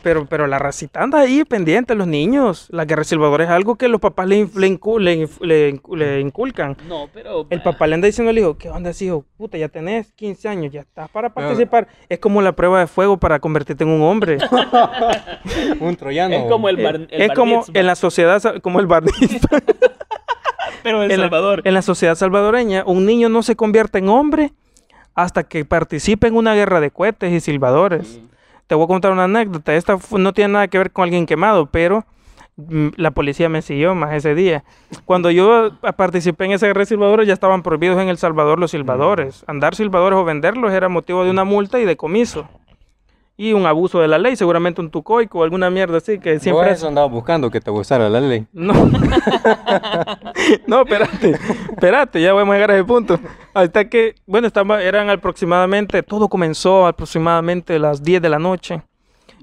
Pero, 0.03 0.25
pero 0.25 0.45
la 0.47 0.59
racita 0.59 1.01
anda 1.01 1.19
ahí 1.21 1.43
pendiente, 1.45 1.95
los 1.95 2.05
niños. 2.07 2.67
La 2.69 2.83
guerra 2.85 2.99
de 2.99 3.05
silbadores 3.05 3.45
es 3.47 3.51
algo 3.51 3.75
que 3.77 3.87
los 3.87 4.01
papás 4.01 4.27
le, 4.27 4.47
le, 4.55 4.67
incu- 4.67 4.99
le 4.99 5.27
le 5.41 5.73
incu- 5.73 5.95
le 5.97 6.19
inculcan. 6.19 6.75
No, 6.87 7.07
pero... 7.13 7.47
El 7.49 7.61
papá 7.63 7.87
le 7.87 7.95
anda 7.95 8.05
diciendo 8.07 8.29
al 8.29 8.37
hijo, 8.37 8.57
¿qué 8.57 8.69
onda, 8.69 8.91
hijo? 8.99 9.25
Puta, 9.37 9.57
ya 9.57 9.69
tenés 9.69 10.11
15 10.11 10.47
años, 10.49 10.73
ya 10.73 10.81
estás 10.81 11.09
para 11.09 11.33
Pero- 11.33 11.47
participar. 11.47 11.87
Es 12.09 12.19
como 12.19 12.41
la 12.41 12.51
prueba 12.51 12.81
de 12.81 12.87
fuego 12.87 13.17
para 13.17 13.39
convertirte 13.39 13.83
en 13.85 13.89
un 13.91 14.01
hombre. 14.01 14.37
Un 15.79 15.95
troyano. 15.95 16.35
Es 16.35 16.43
como 16.51 16.69
el, 16.69 16.77
bar, 16.77 16.95
el 16.95 17.07
es 17.09 17.27
bar 17.29 17.37
como 17.37 17.57
mitzvah, 17.59 17.79
en 17.79 17.85
la 17.87 17.95
sociedad, 17.95 18.41
como 18.61 18.79
el 18.79 18.87
barnista. 18.87 19.47
pero 20.83 21.03
en 21.03 21.11
en 21.11 21.17
la- 21.19 21.23
Salvador. 21.27 21.61
En 21.63 21.73
la 21.73 21.81
sociedad 21.81 22.15
salvadoreña, 22.15 22.83
un 22.85 23.05
niño 23.05 23.29
no 23.29 23.41
se 23.41 23.55
convierte 23.55 23.99
en 23.99 24.09
hombre 24.09 24.51
hasta 25.15 25.43
que 25.43 25.63
participe 25.63 26.27
en 26.27 26.35
una 26.35 26.55
guerra 26.55 26.79
de 26.81 26.91
cohetes 26.91 27.31
y 27.31 27.39
silbadores. 27.39 28.19
Te 28.67 28.75
voy 28.75 28.85
a 28.85 28.87
contar 28.87 29.11
una 29.11 29.25
anécdota. 29.25 29.73
Esta 29.75 29.97
no 30.17 30.33
tiene 30.33 30.53
nada 30.53 30.67
que 30.67 30.77
ver 30.77 30.91
con 30.91 31.03
alguien 31.03 31.25
quemado, 31.25 31.67
pero 31.67 32.05
mm, 32.55 32.89
la 32.95 33.11
policía 33.11 33.49
me 33.49 33.61
siguió 33.61 33.95
más 33.95 34.13
ese 34.13 34.35
día. 34.35 34.63
Cuando 35.05 35.31
yo 35.31 35.71
ah, 35.81 35.91
participé 35.93 36.45
en 36.45 36.51
esa 36.51 36.67
guerra 36.67 36.81
de 36.81 36.85
silbadores, 36.87 37.27
ya 37.27 37.33
estaban 37.33 37.63
prohibidos 37.63 38.01
en 38.01 38.09
El 38.09 38.17
Salvador 38.17 38.59
los 38.59 38.71
silbadores. 38.71 39.43
Andar 39.47 39.75
silbadores 39.75 40.17
o 40.17 40.23
venderlos 40.23 40.71
era 40.73 40.89
motivo 40.89 41.23
de 41.23 41.31
una 41.31 41.43
multa 41.43 41.79
y 41.79 41.85
decomiso. 41.85 42.47
Y 43.35 43.53
un 43.53 43.65
abuso 43.65 43.99
de 43.99 44.07
la 44.07 44.19
ley, 44.19 44.35
seguramente 44.35 44.79
un 44.79 44.91
tucoico 44.91 45.39
o 45.39 45.43
alguna 45.43 45.69
mierda 45.71 45.97
así 45.97 46.19
que 46.19 46.33
Vos 46.33 46.43
siempre... 46.43 46.71
eso 46.71 46.87
andabas 46.87 47.09
buscando 47.11 47.49
que 47.49 47.59
te 47.59 47.71
gustara 47.71 48.07
la 48.07 48.21
ley. 48.21 48.45
No. 48.53 48.73
no, 50.67 50.81
espérate. 50.81 51.31
Espérate, 51.71 52.21
ya 52.21 52.33
vamos 52.33 52.53
a 52.53 52.55
llegar 52.55 52.71
a 52.71 52.75
ese 52.75 52.83
punto. 52.83 53.19
Hasta 53.53 53.89
que, 53.89 54.15
bueno, 54.25 54.47
estaba, 54.47 54.81
eran 54.83 55.09
aproximadamente, 55.09 56.03
todo 56.03 56.27
comenzó 56.29 56.85
aproximadamente 56.87 57.75
a 57.75 57.79
las 57.79 58.03
10 58.03 58.21
de 58.21 58.29
la 58.29 58.39
noche. 58.39 58.81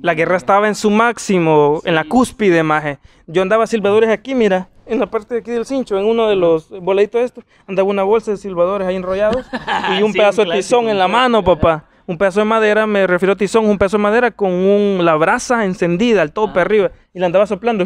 La 0.00 0.14
guerra 0.14 0.37
estaba 0.37 0.66
en 0.68 0.74
su 0.74 0.90
máximo, 0.90 1.81
en 1.85 1.94
la 1.94 2.05
cúspide, 2.05 2.62
maje. 2.62 2.98
Yo 3.26 3.42
andaba 3.42 3.66
silbadores 3.66 4.09
aquí, 4.09 4.35
mira, 4.35 4.68
en 4.87 4.98
la 4.98 5.07
parte 5.07 5.35
de 5.35 5.40
aquí 5.40 5.50
del 5.50 5.66
cincho, 5.66 5.98
en 5.98 6.07
uno 6.07 6.26
de 6.29 6.37
los 6.37 6.70
voladitos 6.81 7.20
estos, 7.20 7.44
andaba 7.66 7.88
una 7.88 8.03
bolsa 8.03 8.31
de 8.31 8.37
silbadores 8.38 8.88
ahí 8.88 8.96
enrollados 8.96 9.44
y 9.98 10.03
un 10.03 10.12
Sí, 10.12 10.18
pedazo 10.18 10.42
un 10.42 10.48
de 10.48 10.55
tizón 10.57 10.81
clásico, 10.85 10.90
en 10.90 10.98
la 10.98 11.09
mano, 11.09 11.42
clásico. 11.44 11.61
papá. 11.61 11.85
Un 12.06 12.18
pedazo 12.18 12.40
de 12.40 12.46
madera, 12.46 12.86
me 12.86 13.06
refiero 13.06 13.34
a 13.34 13.36
tizón, 13.36 13.66
un 13.66 13.78
pedazo 13.78 13.96
de 13.98 14.02
madera 14.02 14.30
con 14.32 14.50
un, 14.52 15.04
la 15.04 15.14
brasa 15.14 15.64
encendida 15.64 16.22
al 16.22 16.32
tope 16.32 16.58
Ah. 16.58 16.62
arriba 16.62 16.90
y 17.14 17.20
la 17.20 17.26
andaba 17.26 17.46
soplando. 17.46 17.84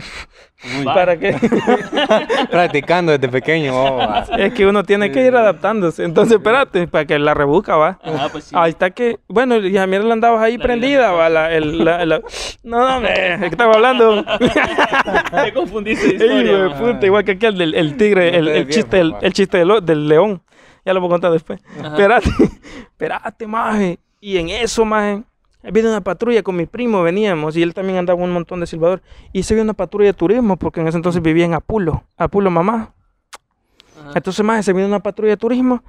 ¿Para 0.85 1.19
qué? 1.19 1.37
Practicando 2.51 3.13
desde 3.13 3.29
pequeño. 3.29 3.73
oh. 3.75 4.25
Es 4.39 4.53
que 4.55 4.67
uno 4.67 4.83
tiene 4.85 5.11
que 5.11 5.25
ir 5.27 5.35
adaptándose. 5.37 6.05
Entonces, 6.05 6.37
espérate, 6.37 6.87
para 6.89 7.05
que 7.05 7.19
la 7.19 7.35
rebusca, 7.35 7.77
va. 7.77 7.99
Ajá, 8.03 8.29
pues 8.31 8.45
sí. 8.45 8.55
Ahí 8.59 8.71
está 8.71 8.91
que, 8.91 9.19
bueno, 9.29 9.57
y 9.59 9.77
a 9.77 9.87
mí 9.87 9.99
la 9.99 10.13
andabas 10.13 10.43
ahí 10.43 10.59
prendida, 10.59 11.13
va. 11.13 11.29
La, 11.29 11.53
el- 11.53 11.85
la- 11.85 12.05
la- 12.07 12.21
No, 12.63 12.79
no, 12.89 12.97
hombre, 12.97 13.13
¿de 13.39 13.39
qué 13.41 13.47
estaba 13.47 13.75
hablando? 13.75 14.25
Te 15.45 15.53
confundiste 15.53 16.07
Ey, 16.07 16.13
historia. 16.15 16.69
ma. 16.69 16.75
puta, 16.79 17.07
igual 17.07 17.25
que 17.25 17.33
aquel 17.33 17.59
del 17.59 17.75
el 17.75 17.97
tigre, 17.97 18.37
el, 18.37 18.69
chiste, 18.69 19.01
el, 19.01 19.33
chiste 19.33 19.59
del 19.83 20.09
león. 20.09 20.43
Ya 20.85 20.93
lo 20.93 21.01
voy 21.01 21.09
a 21.09 21.11
contar 21.13 21.33
después. 21.33 21.61
Espérate, 21.83 22.31
espérate, 22.83 23.47
maje. 23.47 23.99
Y 24.21 24.39
en 24.39 24.49
eso, 24.49 24.85
maje, 24.85 25.23
viene 25.73 25.89
una 25.89 26.01
patrulla 26.01 26.43
con 26.43 26.57
mi 26.57 26.67
primo, 26.67 27.03
veníamos, 27.03 27.57
y 27.57 27.63
él 27.63 27.75
también 27.75 27.99
andaba 27.99 28.23
un 28.23 28.33
montón 28.33 28.61
de 28.61 28.67
silbador. 28.67 29.03
Y 29.33 29.43
se 29.43 29.55
vio 29.55 29.63
una 29.63 29.75
patrulla 29.75 30.09
de 30.09 30.15
turismo, 30.15 30.57
porque 30.57 30.81
en 30.81 30.89
ese 30.89 30.97
entonces 30.97 31.23
vivía 31.23 31.45
en 31.45 31.55
Apulo, 31.55 32.05
Apulo, 32.17 32.51
mamá. 32.51 32.95
Ajá. 34.01 34.13
Entonces, 34.15 34.45
maje, 34.45 34.63
se 34.63 34.73
vino 34.73 34.87
una 34.87 35.01
patrulla 35.01 35.31
de 35.31 35.37
turismo 35.37 35.83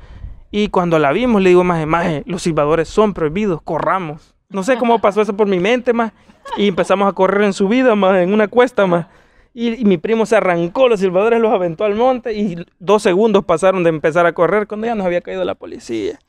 y 0.58 0.70
cuando 0.70 1.00
la 1.00 1.12
vimos 1.12 1.42
le 1.42 1.50
digo, 1.50 1.66
maje, 1.66 1.86
maje, 1.86 2.24
los 2.26 2.44
silbadores 2.44 2.88
son 2.88 3.14
prohibidos, 3.14 3.62
corramos. 3.62 4.36
No 4.50 4.64
sé 4.64 4.78
cómo 4.78 5.00
pasó 5.00 5.22
eso 5.22 5.36
por 5.36 5.48
mi 5.48 5.60
mente, 5.60 5.92
más 5.92 6.14
Y 6.56 6.70
empezamos 6.70 7.10
a 7.10 7.12
correr 7.14 7.42
en 7.44 7.52
subida, 7.52 7.96
más 7.96 8.16
en 8.18 8.32
una 8.32 8.48
cuesta, 8.48 8.86
más 8.86 9.08
Y, 9.58 9.82
y 9.82 9.86
mi 9.86 9.98
primo 9.98 10.26
se 10.26 10.36
arrancó 10.36 10.90
los 10.90 11.00
silbadores, 11.00 11.40
los 11.40 11.54
aventó 11.54 11.86
al 11.86 11.96
monte 11.96 12.34
y 12.34 12.58
dos 12.78 13.02
segundos 13.02 13.46
pasaron 13.46 13.84
de 13.84 13.90
empezar 13.90 14.26
a 14.26 14.34
correr 14.34 14.68
cuando 14.68 14.86
ya 14.86 14.96
nos 14.96 15.06
había 15.06 15.22
caído 15.22 15.46
la 15.46 15.56
policía. 15.56 16.20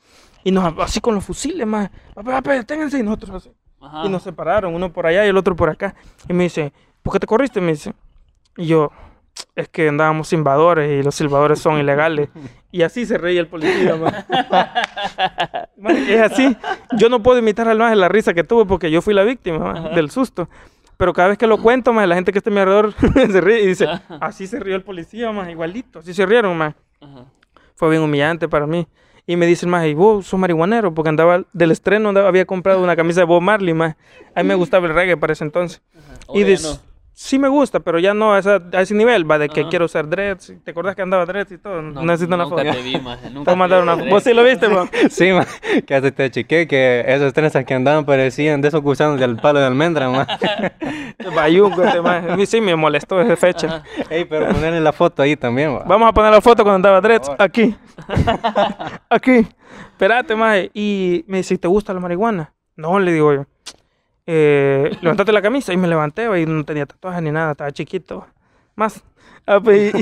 Y 0.45 0.51
nos, 0.51 0.73
así 0.79 1.01
con 1.01 1.13
los 1.13 1.25
fusiles, 1.25 1.67
más 1.67 1.91
Papá, 2.15 2.31
papá, 2.31 2.53
deténganse. 2.53 2.99
Y 2.99 3.03
nosotros 3.03 3.31
así. 3.35 3.51
Ajá. 3.81 4.05
Y 4.05 4.09
nos 4.09 4.23
separaron, 4.23 4.73
uno 4.73 4.93
por 4.93 5.05
allá 5.05 5.25
y 5.25 5.27
el 5.27 5.35
otro 5.35 5.57
por 5.57 5.69
acá. 5.69 5.93
Y 6.29 6.33
me 6.33 6.45
dice, 6.45 6.71
¿por 7.03 7.11
qué 7.11 7.19
te 7.19 7.27
corriste? 7.27 7.59
Me 7.59 7.73
dice. 7.73 7.93
Y 8.55 8.67
yo, 8.67 8.91
es 9.55 9.67
que 9.67 9.89
andábamos 9.89 10.29
silbadores 10.29 10.99
y 10.99 11.03
los 11.03 11.13
silbadores 11.13 11.59
son 11.59 11.79
ilegales. 11.79 12.29
Y 12.69 12.83
así 12.83 13.05
se 13.05 13.17
reía 13.17 13.39
el 13.39 13.47
policía, 13.47 13.95
man. 13.95 14.13
Man, 15.77 15.95
Es 15.95 16.21
así. 16.21 16.55
Yo 16.97 17.09
no 17.09 17.23
puedo 17.23 17.39
imitar 17.39 17.67
al 17.67 17.77
más 17.77 17.89
de 17.89 17.95
la 17.95 18.09
risa 18.09 18.33
que 18.33 18.43
tuve 18.43 18.65
porque 18.65 18.91
yo 18.91 19.01
fui 19.01 19.13
la 19.13 19.23
víctima 19.23 19.73
man, 19.73 19.95
del 19.95 20.11
susto. 20.11 20.47
Pero 20.97 21.13
cada 21.13 21.29
vez 21.29 21.37
que 21.37 21.47
lo 21.47 21.57
cuento, 21.61 21.93
man, 21.93 22.09
la 22.09 22.15
gente 22.15 22.31
que 22.31 22.39
está 22.39 22.49
a 22.49 22.53
mi 22.53 22.59
alrededor 22.59 22.93
se 23.31 23.41
ríe 23.41 23.61
y 23.61 23.67
dice, 23.67 23.87
así 24.19 24.47
se 24.47 24.59
rió 24.59 24.75
el 24.75 24.83
policía, 24.83 25.31
man, 25.31 25.49
igualito. 25.49 25.99
Así 25.99 26.13
se 26.13 26.25
rieron. 26.25 26.61
Ajá. 26.61 26.75
Fue 27.75 27.89
bien 27.89 28.01
humillante 28.01 28.47
para 28.47 28.65
mí. 28.67 28.87
Y 29.29 29.35
me 29.35 29.45
dicen 29.45 29.69
más, 29.69 29.85
¿y 29.85 29.93
vos 29.93 30.25
sos 30.25 30.39
marihuanero? 30.39 30.93
Porque 30.93 31.09
andaba 31.09 31.43
del 31.53 31.71
estreno, 31.71 32.09
andaba- 32.09 32.29
había 32.29 32.45
comprado 32.45 32.81
una 32.81 32.95
camisa 32.95 33.19
de 33.21 33.25
Bob 33.25 33.41
Marley, 33.41 33.73
más. 33.73 33.95
A 34.33 34.41
mí 34.41 34.47
me 34.47 34.55
gustaba 34.55 34.87
el 34.87 34.93
reggae 34.93 35.17
para 35.17 35.33
ese 35.33 35.43
entonces. 35.43 35.81
Ahora 36.27 36.39
Y 36.39 36.43
dis- 36.45 36.63
no. 36.63 36.79
Sí 37.19 37.39
me 37.39 37.47
gusta, 37.47 37.79
pero 37.79 37.97
ya 37.97 38.13
no 38.13 38.33
a, 38.35 38.39
esa- 38.39 38.61
a 38.73 38.81
ese 38.81 38.93
nivel, 38.93 39.29
va, 39.29 39.39
de 39.39 39.49
que 39.49 39.61
Ajá. 39.61 39.69
quiero 39.71 39.85
usar 39.85 40.07
dreads. 40.07 40.53
¿Te 40.63 40.69
acordás 40.69 40.95
que 40.95 41.01
andaba 41.01 41.25
dreads 41.25 41.51
y 41.53 41.57
todo? 41.57 41.81
No, 41.81 42.03
Necesito 42.03 42.35
una 42.35 42.43
nunca 42.43 42.57
foto. 42.61 42.71
te 42.71 42.81
vi, 42.83 42.97
maje, 42.99 43.29
nunca 43.33 43.51
Te 43.51 43.57
vi. 43.57 43.81
una 43.81 43.97
foto. 43.97 44.09
¿Vos 44.09 44.23
sí 44.23 44.33
lo 44.35 44.43
viste, 44.43 44.69
man? 44.69 44.87
Sí, 45.09 45.31
ma, 45.31 45.43
que 45.87 45.95
hasta 45.95 46.11
te 46.11 46.29
chequé 46.29 46.67
que 46.67 47.03
esas 47.07 47.33
trenzas 47.33 47.65
que 47.65 47.73
andaban 47.73 48.05
parecían 48.05 48.61
de 48.61 48.67
esos 48.67 48.81
gusanos 48.81 49.19
del 49.19 49.35
palo 49.37 49.57
de 49.59 49.65
almendra, 49.65 50.09
este 51.83 52.01
man. 52.01 52.29
A 52.29 52.35
mí 52.37 52.45
sí 52.45 52.61
me 52.61 52.75
molestó 52.75 53.19
esa 53.19 53.35
fecha. 53.35 53.81
Ey, 54.11 54.25
pero 54.25 54.47
ponerle 54.49 54.79
la 54.79 54.93
foto 54.93 55.23
ahí 55.23 55.35
también, 55.35 55.73
ma. 55.73 55.79
Vamos 55.87 56.07
a 56.09 56.13
poner 56.13 56.31
la 56.31 56.39
foto 56.41 56.61
cuando 56.63 56.75
andaba 56.75 57.01
dreads. 57.01 57.31
Aquí. 57.39 57.75
Aquí. 59.09 59.47
Espérate, 59.91 60.35
maje. 60.35 60.69
Y 60.73 61.25
me 61.27 61.37
dice, 61.37 61.57
¿te 61.57 61.67
gusta 61.67 61.93
la 61.93 61.99
marihuana? 61.99 62.53
No, 62.75 62.99
le 62.99 63.11
digo 63.11 63.33
yo. 63.33 63.45
Eh, 64.27 64.95
levantate 65.01 65.31
la 65.31 65.41
camisa. 65.41 65.73
Y 65.73 65.77
me 65.77 65.87
levanté, 65.87 66.27
va, 66.27 66.37
y 66.37 66.45
no 66.45 66.63
tenía 66.63 66.85
tatuajes 66.85 67.23
ni 67.23 67.31
nada. 67.31 67.53
Estaba 67.53 67.71
chiquito. 67.71 68.27
Más. 68.75 69.03
Ah, 69.47 69.59
pues, 69.59 69.93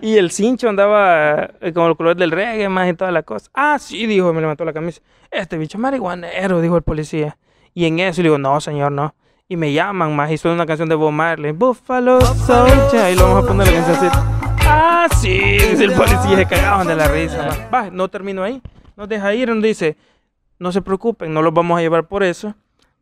y, 0.00 0.12
y 0.12 0.16
el 0.16 0.30
cincho 0.30 0.68
andaba 0.68 1.50
eh, 1.60 1.72
con 1.74 1.88
el 1.88 1.96
color 1.96 2.16
del 2.16 2.30
reggae, 2.30 2.68
más 2.68 2.88
y 2.88 2.94
toda 2.94 3.10
la 3.10 3.22
cosa. 3.24 3.50
Ah, 3.52 3.78
sí, 3.78 4.06
dijo, 4.06 4.32
me 4.32 4.40
levantó 4.40 4.64
la 4.64 4.72
camisa. 4.72 5.02
Este 5.30 5.58
bicho 5.58 5.76
marihuanero, 5.76 6.60
dijo 6.60 6.76
el 6.76 6.82
policía. 6.82 7.36
Y 7.74 7.84
en 7.84 7.98
eso 7.98 8.22
le 8.22 8.28
digo, 8.28 8.38
no, 8.38 8.60
señor, 8.60 8.92
no. 8.92 9.14
Y 9.48 9.56
me 9.56 9.72
llaman 9.72 10.16
más 10.16 10.30
y 10.30 10.38
suena 10.38 10.54
una 10.54 10.66
canción 10.66 10.88
de 10.88 10.94
Bob 10.94 11.12
Marley. 11.12 11.52
Buffalo 11.52 12.20
Soldier. 12.20 13.12
Y 13.12 13.16
lo 13.16 13.24
vamos 13.24 13.44
a 13.44 13.48
poner 13.48 13.66
la 13.66 13.72
canción 13.74 13.96
así. 13.96 14.18
Ah, 14.68 15.08
sí, 15.20 15.38
dice 15.38 15.84
el 15.84 15.92
policía, 15.92 16.36
se 16.36 16.46
cagaban 16.46 16.86
de 16.86 16.96
la 16.96 17.08
risa. 17.08 17.68
Va, 17.72 17.90
no 17.90 18.08
termino 18.08 18.42
ahí. 18.42 18.62
Nos 18.96 19.08
deja 19.08 19.34
ir, 19.34 19.48
nos 19.48 19.62
dice, 19.62 19.96
no 20.58 20.72
se 20.72 20.80
preocupen, 20.80 21.34
no 21.34 21.42
los 21.42 21.52
vamos 21.52 21.78
a 21.78 21.82
llevar 21.82 22.08
por 22.08 22.22
eso, 22.22 22.54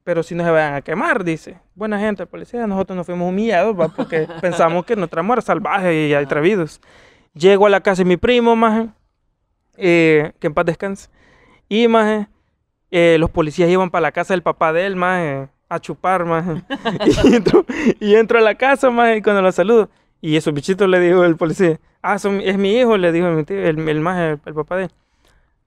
pero 0.04 0.22
si 0.22 0.34
no 0.34 0.44
se 0.44 0.50
vayan 0.50 0.74
a 0.74 0.82
quemar, 0.82 1.24
dice. 1.24 1.58
Buena 1.74 1.98
gente, 1.98 2.22
el 2.22 2.28
policía, 2.28 2.66
nosotros 2.66 2.96
nos 2.96 3.06
fuimos 3.06 3.28
humillados, 3.28 3.78
va, 3.78 3.88
porque 3.88 4.28
pensamos 4.40 4.84
que 4.84 4.96
nuestra 4.96 5.22
muerte 5.22 5.46
salvajes 5.46 6.10
y 6.10 6.14
atrevidos. 6.14 6.80
Llego 7.32 7.66
a 7.66 7.70
la 7.70 7.80
casa 7.80 8.02
de 8.02 8.08
mi 8.08 8.16
primo, 8.16 8.54
maje, 8.54 8.88
eh, 9.76 10.32
que 10.38 10.46
en 10.46 10.54
paz 10.54 10.66
descanse. 10.66 11.08
Y, 11.68 11.88
maje, 11.88 12.28
eh, 12.90 13.16
los 13.18 13.30
policías 13.30 13.68
iban 13.70 13.90
para 13.90 14.02
la 14.02 14.12
casa 14.12 14.34
del 14.34 14.42
papá 14.42 14.72
de 14.72 14.86
él, 14.86 14.94
maje, 14.94 15.48
a 15.68 15.80
chupar, 15.80 16.26
maje. 16.26 16.62
y, 17.24 17.34
entro, 17.34 17.64
y 17.98 18.14
entro 18.14 18.38
a 18.38 18.42
la 18.42 18.54
casa, 18.56 18.90
maje, 18.90 19.16
y 19.16 19.22
cuando 19.22 19.40
lo 19.42 19.50
saludo. 19.52 19.88
Y 20.20 20.36
esos 20.36 20.52
bichitos 20.54 20.88
le 20.88 21.00
dijo 21.00 21.24
el 21.24 21.36
policía, 21.36 21.80
ah, 22.02 22.18
son- 22.18 22.40
es 22.40 22.56
mi 22.58 22.76
hijo, 22.78 22.96
le 22.98 23.10
dijo 23.10 23.28
mi 23.30 23.44
tío, 23.44 23.58
el, 23.58 23.88
el 23.88 24.00
maje, 24.00 24.32
el, 24.32 24.40
el 24.44 24.54
papá 24.54 24.76
de 24.76 24.84
él. 24.84 24.90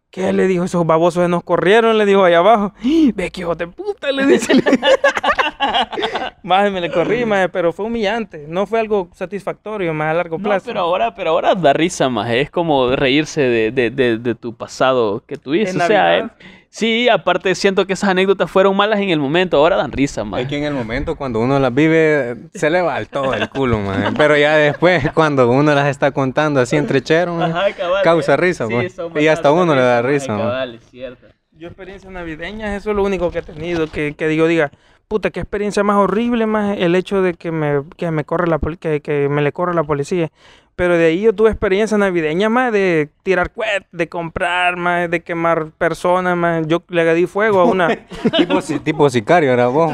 ¿Qué 0.10 0.32
le 0.34 0.48
dijo? 0.48 0.64
Esos 0.64 0.86
babosos 0.86 1.24
se 1.24 1.30
nos 1.30 1.44
corrieron, 1.44 1.98
le 1.98 2.06
dijo 2.06 2.24
allá 2.24 2.40
abajo. 2.40 2.74
¡Ih, 2.82 3.12
Ve 3.16 3.30
que 3.30 3.42
hijo 3.42 3.56
de 3.56 3.68
puta, 3.68 4.12
le 4.12 4.26
dice. 4.26 4.54
Maje, 6.44 6.70
me 6.72 6.82
le 6.82 6.92
corrí, 6.92 7.26
maje, 7.26 7.50
pero 7.50 7.74
fue 7.74 7.86
humillante. 7.86 8.46
No 8.48 8.66
fue 8.66 8.80
algo 8.80 9.10
satisfactorio, 9.14 9.94
más 9.94 10.12
a 10.12 10.14
largo 10.14 10.38
No, 10.38 10.44
plazo. 10.46 10.66
pero 10.68 10.80
ahora, 10.82 11.14
pero 11.14 11.32
ahora 11.32 11.56
da 11.56 11.74
risa 11.74 12.10
más, 12.10 12.30
es 12.32 12.50
como 12.50 12.96
reírse 12.96 13.42
de, 13.42 13.72
de, 13.72 13.90
de, 13.90 14.18
de 14.18 14.36
tu 14.36 14.56
pasado 14.56 15.24
que 15.28 15.36
tuviste. 15.38 15.78
O 15.78 15.88
sea, 15.88 16.04
Navidad. 16.20 16.32
Sí, 16.78 17.10
aparte 17.10 17.56
siento 17.56 17.88
que 17.88 17.94
esas 17.94 18.10
anécdotas 18.12 18.50
fueron 18.50 18.76
malas 18.76 19.00
en 19.00 19.10
el 19.10 19.20
momento, 19.20 19.58
ahora 19.58 19.76
dan 19.76 19.92
risa 19.92 20.24
más. 20.24 20.42
Es 20.42 20.48
que 20.48 20.58
en 20.58 20.64
el 20.64 20.74
momento 20.74 21.16
cuando 21.16 21.40
uno 21.40 21.60
las 21.60 21.74
vive, 21.74 22.38
se 22.54 22.70
le 22.70 22.82
va 22.82 23.00
el 23.00 23.08
todo 23.08 23.34
el 23.34 23.50
culo, 23.50 23.80
man. 23.80 24.14
Pero 24.18 24.38
ya 24.38 24.56
después, 24.56 25.12
cuando 25.14 25.50
uno 25.50 25.74
las 25.74 25.88
está 25.88 26.12
contando 26.12 26.60
así 26.60 26.76
entre 26.76 27.02
chero, 27.02 27.34
man, 27.34 27.52
Ajá, 27.52 27.74
cabal, 27.74 28.04
causa 28.04 28.36
eh. 28.36 28.38
risa, 28.38 28.68
Sí, 28.68 28.90
son 28.90 29.12
Y 29.20 29.28
hasta 29.28 29.52
uno 29.52 29.74
le 29.74 29.82
da 29.82 30.02
risa, 30.02 30.34
man. 30.34 30.48
cabal, 30.48 30.76
es 30.76 30.84
cierto. 30.90 31.28
Yo 31.52 31.68
experiencias 31.68 32.14
navideñas, 32.14 32.78
eso 32.78 32.92
es 32.92 32.96
lo 32.96 33.04
único 33.04 33.32
que 33.32 33.40
he 33.40 33.42
tenido, 33.42 33.88
que, 33.88 34.14
que 34.14 34.28
digo, 34.28 34.46
diga, 34.46 34.72
puta, 35.08 35.32
qué 35.32 35.40
experiencia 35.40 35.84
más 35.84 35.98
horrible, 35.98 36.46
más 36.46 36.78
el 36.78 36.94
hecho 36.94 37.24
de 37.24 37.34
que 37.34 37.52
me, 37.52 37.82
que 37.98 38.12
me 38.12 38.26
corre 38.26 38.48
la 38.48 38.60
que, 38.80 39.02
que 39.02 39.28
me 39.30 39.42
le 39.42 39.52
corre 39.52 39.74
la 39.74 39.84
policía. 39.84 40.30
Pero 40.78 40.96
de 40.96 41.06
ahí 41.08 41.22
yo 41.22 41.34
tuve 41.34 41.50
experiencias 41.50 42.00
navideñas 42.00 42.52
más 42.52 42.72
de 42.72 43.10
tirar 43.24 43.50
cohetes, 43.52 43.88
de 43.92 44.08
comprar, 44.08 44.78
más 44.78 45.10
de 45.10 45.22
quemar 45.22 45.72
personas, 45.76 46.38
más. 46.38 46.68
Yo 46.68 46.84
le 46.90 47.16
di 47.16 47.26
fuego 47.26 47.60
a 47.62 47.66
una. 47.66 47.88
tipo, 48.38 48.62
si- 48.62 48.78
tipo 48.80 49.10
sicario 49.10 49.52
era 49.52 49.68
vos, 49.70 49.92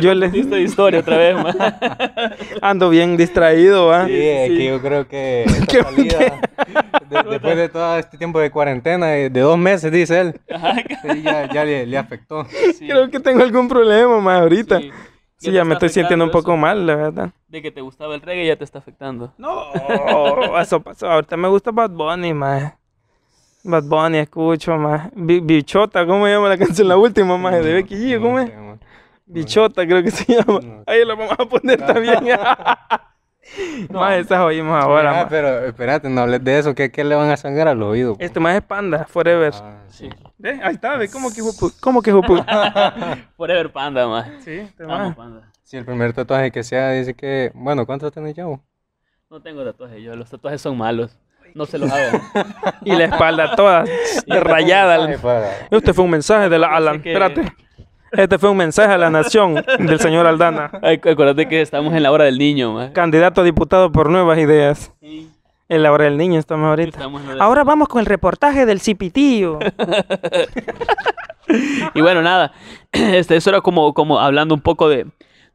yo 0.00 0.14
le 0.14 0.26
Esta 0.26 0.58
historia 0.60 1.00
otra 1.00 1.16
vez, 1.16 1.34
más. 1.34 1.56
ando 2.62 2.88
bien 2.88 3.16
distraído, 3.16 3.86
¿va? 3.88 4.06
Sí, 4.06 4.12
es 4.16 4.48
que 4.50 4.64
yo 4.64 4.80
creo 4.80 5.08
que 5.08 5.42
esta 5.46 5.66
¿Qué- 5.66 5.82
salida, 5.82 6.18
de- 7.10 7.30
después 7.30 7.56
de 7.56 7.68
todo 7.68 7.98
este 7.98 8.16
tiempo 8.16 8.38
de 8.38 8.52
cuarentena, 8.52 9.08
de 9.08 9.28
de 9.28 9.40
dos 9.40 9.58
meses, 9.58 9.90
dice 9.90 10.20
él, 10.20 10.40
sí, 11.02 11.22
ya, 11.22 11.52
ya 11.52 11.64
le, 11.64 11.84
le 11.86 11.98
afectó. 11.98 12.44
Sí, 12.78 12.86
Creo 12.86 13.10
que 13.10 13.18
tengo 13.18 13.42
algún 13.42 13.66
problema 13.68 14.20
más 14.20 14.40
ahorita. 14.40 14.80
Sí, 15.42 15.50
ya 15.50 15.64
me 15.64 15.74
estoy 15.74 15.88
sintiendo 15.88 16.24
un 16.24 16.30
poco 16.30 16.56
mal, 16.56 16.86
la 16.86 16.94
verdad. 16.94 17.30
De 17.48 17.60
que 17.60 17.72
te 17.72 17.80
gustaba 17.80 18.14
el 18.14 18.20
reggae 18.20 18.46
ya 18.46 18.56
te 18.56 18.62
está 18.62 18.78
afectando. 18.78 19.34
No, 19.38 19.72
eso 20.60 20.80
pasó. 20.80 21.10
Ahorita 21.10 21.36
me 21.36 21.48
gusta 21.48 21.72
Bad 21.72 21.90
Bunny, 21.90 22.32
más. 22.32 22.74
Bad 23.64 23.82
Bunny, 23.84 24.18
escucho, 24.18 24.76
más. 24.76 25.10
Bichota, 25.14 26.06
¿cómo 26.06 26.26
se 26.26 26.32
llama 26.32 26.48
la 26.48 26.58
canción? 26.58 26.86
La 26.86 26.96
última, 26.96 27.36
más, 27.38 27.54
de 27.54 27.72
Becky 27.72 27.96
G, 27.96 28.20
¿cómo 28.20 28.38
es? 28.38 28.52
Bichota, 29.26 29.84
creo 29.84 30.02
que 30.02 30.12
se 30.12 30.32
llama. 30.32 30.82
Ahí 30.86 31.04
la 31.04 31.16
vamos 31.16 31.34
a 31.36 31.44
poner 31.44 31.84
también. 31.86 32.18
Más 33.90 34.14
esas 34.16 34.40
oímos 34.40 34.82
ahora, 34.82 35.10
Ah, 35.10 35.22
más. 35.22 35.26
pero 35.30 35.64
espérate, 35.66 36.08
no 36.08 36.22
hables 36.22 36.42
de 36.42 36.58
eso, 36.58 36.74
que 36.74 36.90
¿qué 36.90 37.04
le 37.04 37.14
van 37.14 37.30
a 37.30 37.36
sangrar 37.36 37.68
al 37.68 37.82
oído? 37.82 38.16
Este 38.18 38.40
más 38.40 38.56
es 38.56 38.62
Panda, 38.62 39.04
Forever. 39.08 39.52
Ah, 39.56 39.78
sí. 39.88 40.08
¿Ve? 40.38 40.60
Ahí 40.62 40.74
está, 40.74 40.96
¿ve? 40.96 41.08
¿Cómo 41.10 41.30
que 41.30 41.40
hijo 41.40 41.52
de 41.52 41.58
pu- 41.58 41.74
¿Cómo 41.80 42.02
que 42.02 42.10
hijo 42.10 42.20
de 42.22 42.28
pu- 42.28 43.18
Forever 43.36 43.70
Panda, 43.72 44.06
más. 44.08 44.28
Sí, 44.44 44.52
este 44.52 44.84
Amo 44.84 44.94
más. 44.96 45.16
Panda. 45.16 45.52
Si 45.62 45.76
el 45.76 45.84
primer 45.84 46.12
tatuaje 46.12 46.50
que 46.50 46.62
sea 46.62 46.90
dice 46.90 47.14
que, 47.14 47.50
bueno, 47.54 47.86
¿cuántos 47.86 48.12
tenés 48.12 48.34
ya? 48.34 48.46
vos? 48.46 48.60
No 49.30 49.40
tengo 49.40 49.64
tatuajes 49.64 50.02
yo, 50.02 50.14
los 50.16 50.28
tatuajes 50.30 50.60
son 50.60 50.76
malos. 50.76 51.16
No 51.54 51.66
se 51.66 51.76
los 51.78 51.90
hago. 51.92 52.18
Y 52.84 52.92
la 52.96 53.04
espalda 53.04 53.54
toda 53.54 53.84
rayada. 54.26 55.10
Este 55.70 55.92
fue 55.92 56.04
un 56.04 56.10
mensaje 56.10 56.48
de 56.48 56.58
la 56.58 56.68
Alan. 56.68 57.00
que- 57.02 57.12
Espérate. 57.12 57.52
Este 58.12 58.38
fue 58.38 58.50
un 58.50 58.56
mensaje 58.56 58.92
a 58.92 58.98
la 58.98 59.10
nación 59.10 59.54
del 59.78 59.98
señor 59.98 60.26
Aldana. 60.26 60.70
Ay, 60.82 61.00
acuérdate 61.04 61.48
que 61.48 61.60
estamos 61.62 61.94
en 61.94 62.02
la 62.02 62.12
hora 62.12 62.24
del 62.24 62.38
niño. 62.38 62.90
Candidato 62.92 63.40
a 63.40 63.44
diputado 63.44 63.90
por 63.90 64.10
nuevas 64.10 64.38
ideas. 64.38 64.92
En 65.68 65.82
la 65.82 65.90
hora 65.92 66.04
del 66.04 66.18
niño 66.18 66.38
estamos 66.38 66.68
ahorita. 66.68 66.98
Estamos 66.98 67.22
en 67.22 67.38
la- 67.38 67.44
Ahora 67.44 67.64
vamos 67.64 67.88
con 67.88 68.00
el 68.00 68.06
reportaje 68.06 68.66
del 68.66 68.80
cipitío. 68.80 69.58
Y 71.94 72.00
bueno, 72.00 72.22
nada, 72.22 72.52
este, 72.92 73.36
eso 73.36 73.50
era 73.50 73.60
como, 73.60 73.92
como 73.92 74.18
hablando 74.18 74.54
un 74.54 74.60
poco 74.62 74.88
de, 74.88 75.06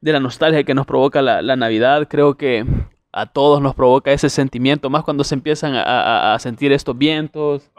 de 0.01 0.11
la 0.11 0.19
nostalgia 0.19 0.63
que 0.63 0.75
nos 0.75 0.85
provoca 0.85 1.21
la, 1.23 1.41
la 1.41 1.55
Navidad. 1.55 2.07
Creo 2.07 2.35
que 2.35 2.65
a 3.11 3.25
todos 3.25 3.61
nos 3.61 3.73
provoca 3.73 4.11
ese 4.11 4.29
sentimiento, 4.29 4.89
más 4.91 5.03
cuando 5.03 5.23
se 5.23 5.33
empiezan 5.33 5.73
a, 5.73 5.81
a- 5.83 6.33
a 6.35 6.39
sentir 6.39 6.71
estos 6.71 6.95
vientos. 6.95 7.71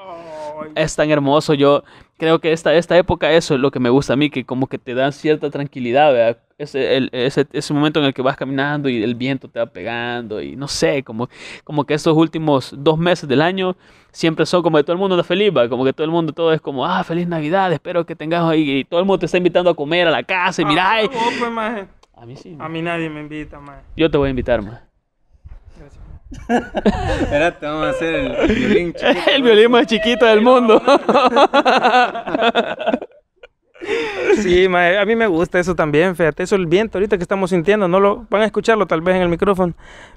Es 0.74 0.96
tan 0.96 1.10
hermoso. 1.10 1.54
Yo 1.54 1.84
creo 2.18 2.40
que 2.40 2.52
esta, 2.52 2.74
esta 2.74 2.96
época, 2.98 3.32
eso 3.32 3.54
es 3.54 3.60
lo 3.60 3.70
que 3.70 3.80
me 3.80 3.88
gusta 3.90 4.12
a 4.12 4.16
mí, 4.16 4.28
que 4.30 4.44
como 4.44 4.66
que 4.66 4.78
te 4.78 4.94
dan 4.94 5.12
cierta 5.12 5.50
tranquilidad, 5.50 6.12
¿verdad? 6.12 6.38
Ese, 6.58 6.96
el- 6.96 7.08
ese, 7.12 7.46
ese 7.52 7.72
momento 7.72 8.00
en 8.00 8.06
el 8.06 8.12
que 8.14 8.20
vas 8.20 8.36
caminando 8.36 8.88
y 8.88 9.02
el 9.02 9.14
viento 9.14 9.48
te 9.48 9.60
va 9.60 9.66
pegando 9.66 10.42
y 10.42 10.56
no 10.56 10.66
sé, 10.68 11.04
como, 11.04 11.28
como 11.64 11.84
que 11.84 11.94
estos 11.94 12.16
últimos 12.16 12.74
dos 12.76 12.98
meses 12.98 13.28
del 13.28 13.40
año 13.40 13.76
siempre 14.10 14.44
son 14.44 14.62
como 14.62 14.76
que 14.76 14.82
todo 14.84 14.92
el 14.94 14.98
mundo 14.98 15.14
está 15.16 15.26
feliz, 15.26 15.52
¿va? 15.56 15.68
como 15.68 15.84
que 15.84 15.92
todo 15.92 16.04
el 16.04 16.10
mundo, 16.10 16.32
todo 16.32 16.52
es 16.52 16.60
como, 16.60 16.84
ah, 16.84 17.04
feliz 17.04 17.28
Navidad, 17.28 17.72
espero 17.72 18.04
que 18.04 18.16
tengas 18.16 18.42
ahí, 18.42 18.78
y 18.80 18.84
todo 18.84 18.98
el 19.00 19.06
mundo 19.06 19.20
te 19.20 19.26
está 19.26 19.38
invitando 19.38 19.70
a 19.70 19.74
comer 19.76 20.08
a 20.08 20.10
la 20.10 20.22
casa 20.24 20.60
y 20.62 20.64
mira, 20.64 20.90
ay. 20.90 21.06
Ah, 21.08 21.30
pues, 21.38 21.88
a 22.16 22.26
mí 22.26 22.34
sí, 22.36 22.56
A 22.58 22.68
mí 22.68 22.82
nadie 22.82 23.08
me 23.08 23.20
invita, 23.20 23.60
más. 23.60 23.78
yo 23.96 24.10
te 24.10 24.18
voy 24.18 24.26
a 24.26 24.30
invitar, 24.30 24.60
más. 24.60 24.80
Espérate, 26.48 27.66
vamos 27.66 27.86
a 27.86 27.90
hacer 27.90 28.14
el 28.14 28.54
violín 28.54 28.92
chiquito. 28.94 29.30
el 29.34 29.42
violín 29.42 29.70
más 29.70 29.86
chiquito 29.86 30.26
del 30.26 30.40
mundo. 30.42 30.82
Sí, 34.42 34.68
maje, 34.68 34.98
a 34.98 35.04
mí 35.06 35.14
me 35.14 35.26
gusta 35.28 35.58
eso 35.60 35.74
también, 35.74 36.16
fíjate, 36.16 36.42
eso 36.42 36.56
el 36.56 36.66
viento 36.66 36.98
ahorita 36.98 37.16
que 37.16 37.22
estamos 37.22 37.50
sintiendo, 37.50 37.86
no 37.86 38.00
lo 38.00 38.26
van 38.28 38.42
a 38.42 38.44
escucharlo 38.44 38.86
tal 38.86 39.00
vez 39.02 39.14
en 39.16 39.22
el 39.22 39.28
micrófono, 39.28 39.72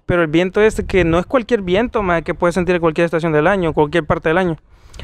pero 0.05 0.21
el 0.23 0.27
viento 0.27 0.61
este 0.61 0.85
que 0.85 1.03
no 1.03 1.19
es 1.19 1.25
cualquier 1.27 1.61
viento, 1.61 2.01
más 2.01 2.23
que 2.23 2.33
puedes 2.33 2.55
sentir 2.55 2.75
en 2.75 2.81
cualquier 2.81 3.05
estación 3.05 3.31
del 3.31 3.45
año, 3.47 3.71
cualquier 3.73 4.03
parte 4.05 4.29
del 4.29 4.39
año, 4.39 4.57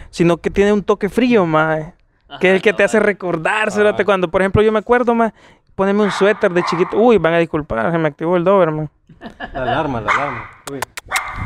sino 0.09 0.37
que 0.37 0.49
tiene 0.49 0.73
un 0.73 0.83
toque 0.83 1.07
frío, 1.07 1.45
más, 1.45 1.93
que 2.41 2.49
es 2.49 2.55
el 2.55 2.61
que 2.61 2.73
te 2.73 2.83
hace 2.83 2.99
recordar, 2.99 3.69
Ah. 3.71 3.95
cuando 4.03 4.29
por 4.29 4.41
ejemplo 4.41 4.61
yo 4.63 4.71
me 4.71 4.79
acuerdo, 4.79 5.13
más, 5.13 5.33
ponerme 5.77 6.01
un 6.01 6.11
suéter 6.11 6.51
de 6.51 6.63
chiquito, 6.63 6.97
uy, 6.97 7.19
van 7.19 7.35
a 7.35 7.37
disculpar, 7.37 7.91
se 7.91 7.97
me 7.99 8.07
activó 8.07 8.35
el 8.35 8.43
Doberman. 8.43 8.89
La 9.53 9.61
alarma, 9.61 10.01
la 10.01 10.11
alarma. 10.11 10.49
Uy. 10.71 10.79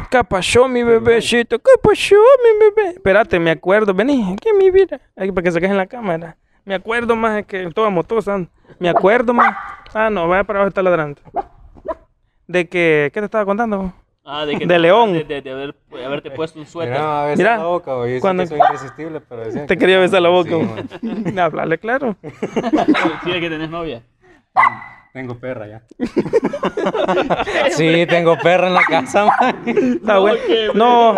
¿Qué 0.10 0.24
pasó, 0.24 0.70
mi 0.70 0.84
bebecito? 0.84 1.60
¿Qué 1.60 1.72
pasó, 1.84 2.16
mi 2.16 2.66
bebé? 2.66 2.90
Espérate, 2.96 3.40
me 3.40 3.52
acuerdo. 3.52 3.94
Vení, 3.94 4.34
aquí 4.34 4.50
mi 4.58 4.72
vida. 4.72 5.00
Aquí 5.18 5.32
para 5.34 5.44
que 5.44 5.52
se 5.52 5.60
queje 5.60 5.72
en 5.72 5.78
la 5.78 5.86
cámara. 5.86 6.38
Me 6.64 6.76
acuerdo 6.76 7.16
más 7.16 7.40
es 7.40 7.46
que 7.46 7.70
toda 7.72 7.90
motosa. 7.90 8.40
Me 8.80 8.88
acuerdo 8.90 9.34
más. 9.34 9.54
Ah, 9.94 10.10
no, 10.10 10.28
vaya 10.30 10.44
para 10.46 10.60
abajo 10.60 10.70
está 10.70 10.82
ladrando. 10.82 11.22
De 12.48 12.68
que, 12.70 13.12
¿qué 13.14 13.20
te 13.20 13.26
estaba 13.26 13.44
contando? 13.46 13.94
Ah, 14.24 14.46
de, 14.46 14.58
que 14.58 14.66
De 14.66 14.80
león. 14.80 15.12
De, 15.14 15.24
de- 15.26 15.42
de 15.42 15.52
haber- 15.52 15.76
de 15.92 16.06
haberte 16.06 16.32
puesto 16.32 16.58
un 16.60 16.66
suéter. 16.66 16.94
Mira, 16.94 17.22
a 17.22 17.26
veces 17.26 17.38
Mira, 17.40 17.58
la 17.58 17.64
boca, 17.66 17.94
güey. 17.96 18.20
Cuando- 18.22 18.46
sé 18.46 18.54
que 18.54 18.60
soy 18.60 18.68
irresistible, 18.70 19.22
pero 19.22 19.42
decían 19.46 19.68
Te 19.68 19.76
que- 19.76 19.80
quería 19.80 20.00
besar 20.00 20.22
la 20.22 20.30
boca. 20.30 20.52
Sí. 21.02 21.38
Hablarle 21.40 21.78
claro. 21.80 22.16
Sí, 22.22 23.32
que 23.32 23.50
tenés 23.50 23.70
novia. 23.70 24.02
Tengo 25.14 25.38
perra 25.38 25.68
ya. 25.68 25.84
sí, 27.72 28.06
tengo 28.08 28.38
perra 28.38 28.68
en 28.68 28.74
la 28.74 28.84
casa, 28.84 29.26
man. 29.26 29.62
Está 29.66 30.20
bueno. 30.20 30.40
No. 30.74 31.16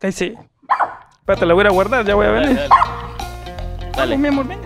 Ay, 0.00 0.12
sí. 0.12 0.34
Espérate, 1.20 1.44
la 1.44 1.54
voy 1.54 1.66
a 1.66 1.70
guardar, 1.70 2.04
ya 2.04 2.14
voy 2.14 2.26
a 2.26 2.30
Dale, 2.30 2.46
venir. 2.46 2.56
dale. 2.56 2.68
Dale, 3.80 3.90
Dale. 3.96 4.16
mi 4.16 4.28
amor, 4.28 4.46
ven. 4.46 4.60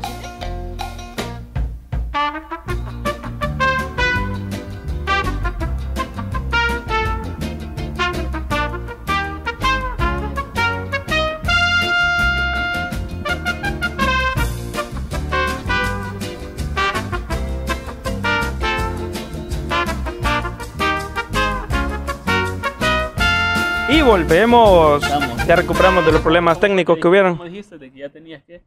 Y 23.92 24.00
volvemos. 24.00 25.02
Estamos. 25.02 25.46
Ya 25.46 25.56
recuperamos 25.56 26.06
de 26.06 26.12
los 26.12 26.20
problemas 26.22 26.58
técnicos 26.58 26.98
que 26.98 27.08
hubieron. 27.08 27.36
¿Cómo 27.36 27.48
dijiste 27.48 27.76
de 27.76 27.90
que 27.90 27.98
ya 27.98 28.08
tenías 28.08 28.42
que? 28.44 28.62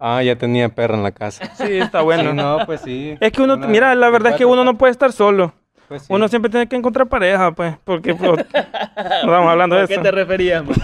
Ah, 0.00 0.22
ya 0.22 0.36
tenía 0.36 0.68
perra 0.68 0.96
en 0.96 1.02
la 1.02 1.12
casa. 1.12 1.44
Sí, 1.54 1.78
está 1.78 2.02
bueno. 2.02 2.30
Sí, 2.30 2.36
no, 2.36 2.58
pues 2.66 2.80
sí. 2.80 3.16
Es 3.20 3.32
que 3.32 3.42
uno, 3.42 3.54
Una 3.54 3.68
mira, 3.68 3.94
la 3.94 4.10
verdad 4.10 4.32
es 4.32 4.38
que 4.38 4.44
uno 4.44 4.64
no 4.64 4.76
puede 4.76 4.90
estar 4.90 5.12
solo. 5.12 5.52
Pues 5.86 6.02
sí. 6.02 6.08
Uno 6.12 6.26
siempre 6.28 6.50
tiene 6.50 6.66
que 6.66 6.76
encontrar 6.76 7.06
pareja, 7.08 7.52
pues, 7.52 7.76
porque 7.84 8.14
pues, 8.14 8.30
no 8.30 8.36
estamos 8.96 9.48
hablando 9.48 9.76
de 9.76 9.82
¿A 9.82 9.86
qué 9.86 9.94
eso. 9.94 10.02
te 10.02 10.10
referías, 10.10 10.64
man? 10.64 10.74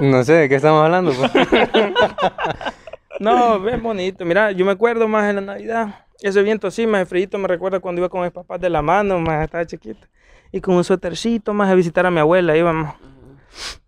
No 0.00 0.24
sé 0.24 0.32
de 0.32 0.48
qué 0.48 0.56
estamos 0.56 0.82
hablando. 0.84 1.12
pues. 1.12 1.30
No, 3.20 3.68
es 3.68 3.82
bonito. 3.82 4.24
Mira, 4.24 4.50
yo 4.52 4.64
me 4.64 4.72
acuerdo 4.72 5.06
más 5.06 5.28
en 5.28 5.36
la 5.36 5.42
Navidad. 5.42 6.06
Ese 6.22 6.42
viento 6.42 6.68
así, 6.68 6.86
más 6.86 7.06
frío, 7.06 7.28
me 7.38 7.48
recuerda 7.48 7.78
cuando 7.78 8.00
iba 8.00 8.08
con 8.08 8.22
mis 8.22 8.30
papás 8.30 8.58
de 8.60 8.70
la 8.70 8.80
mano, 8.80 9.18
más 9.20 9.44
estaba 9.44 9.66
chiquito. 9.66 10.06
Y 10.50 10.62
con 10.62 10.74
un 10.74 10.84
suétercito, 10.84 11.52
más 11.52 11.68
a 11.68 11.74
visitar 11.74 12.06
a 12.06 12.10
mi 12.10 12.18
abuela, 12.18 12.56
íbamos. 12.56 12.94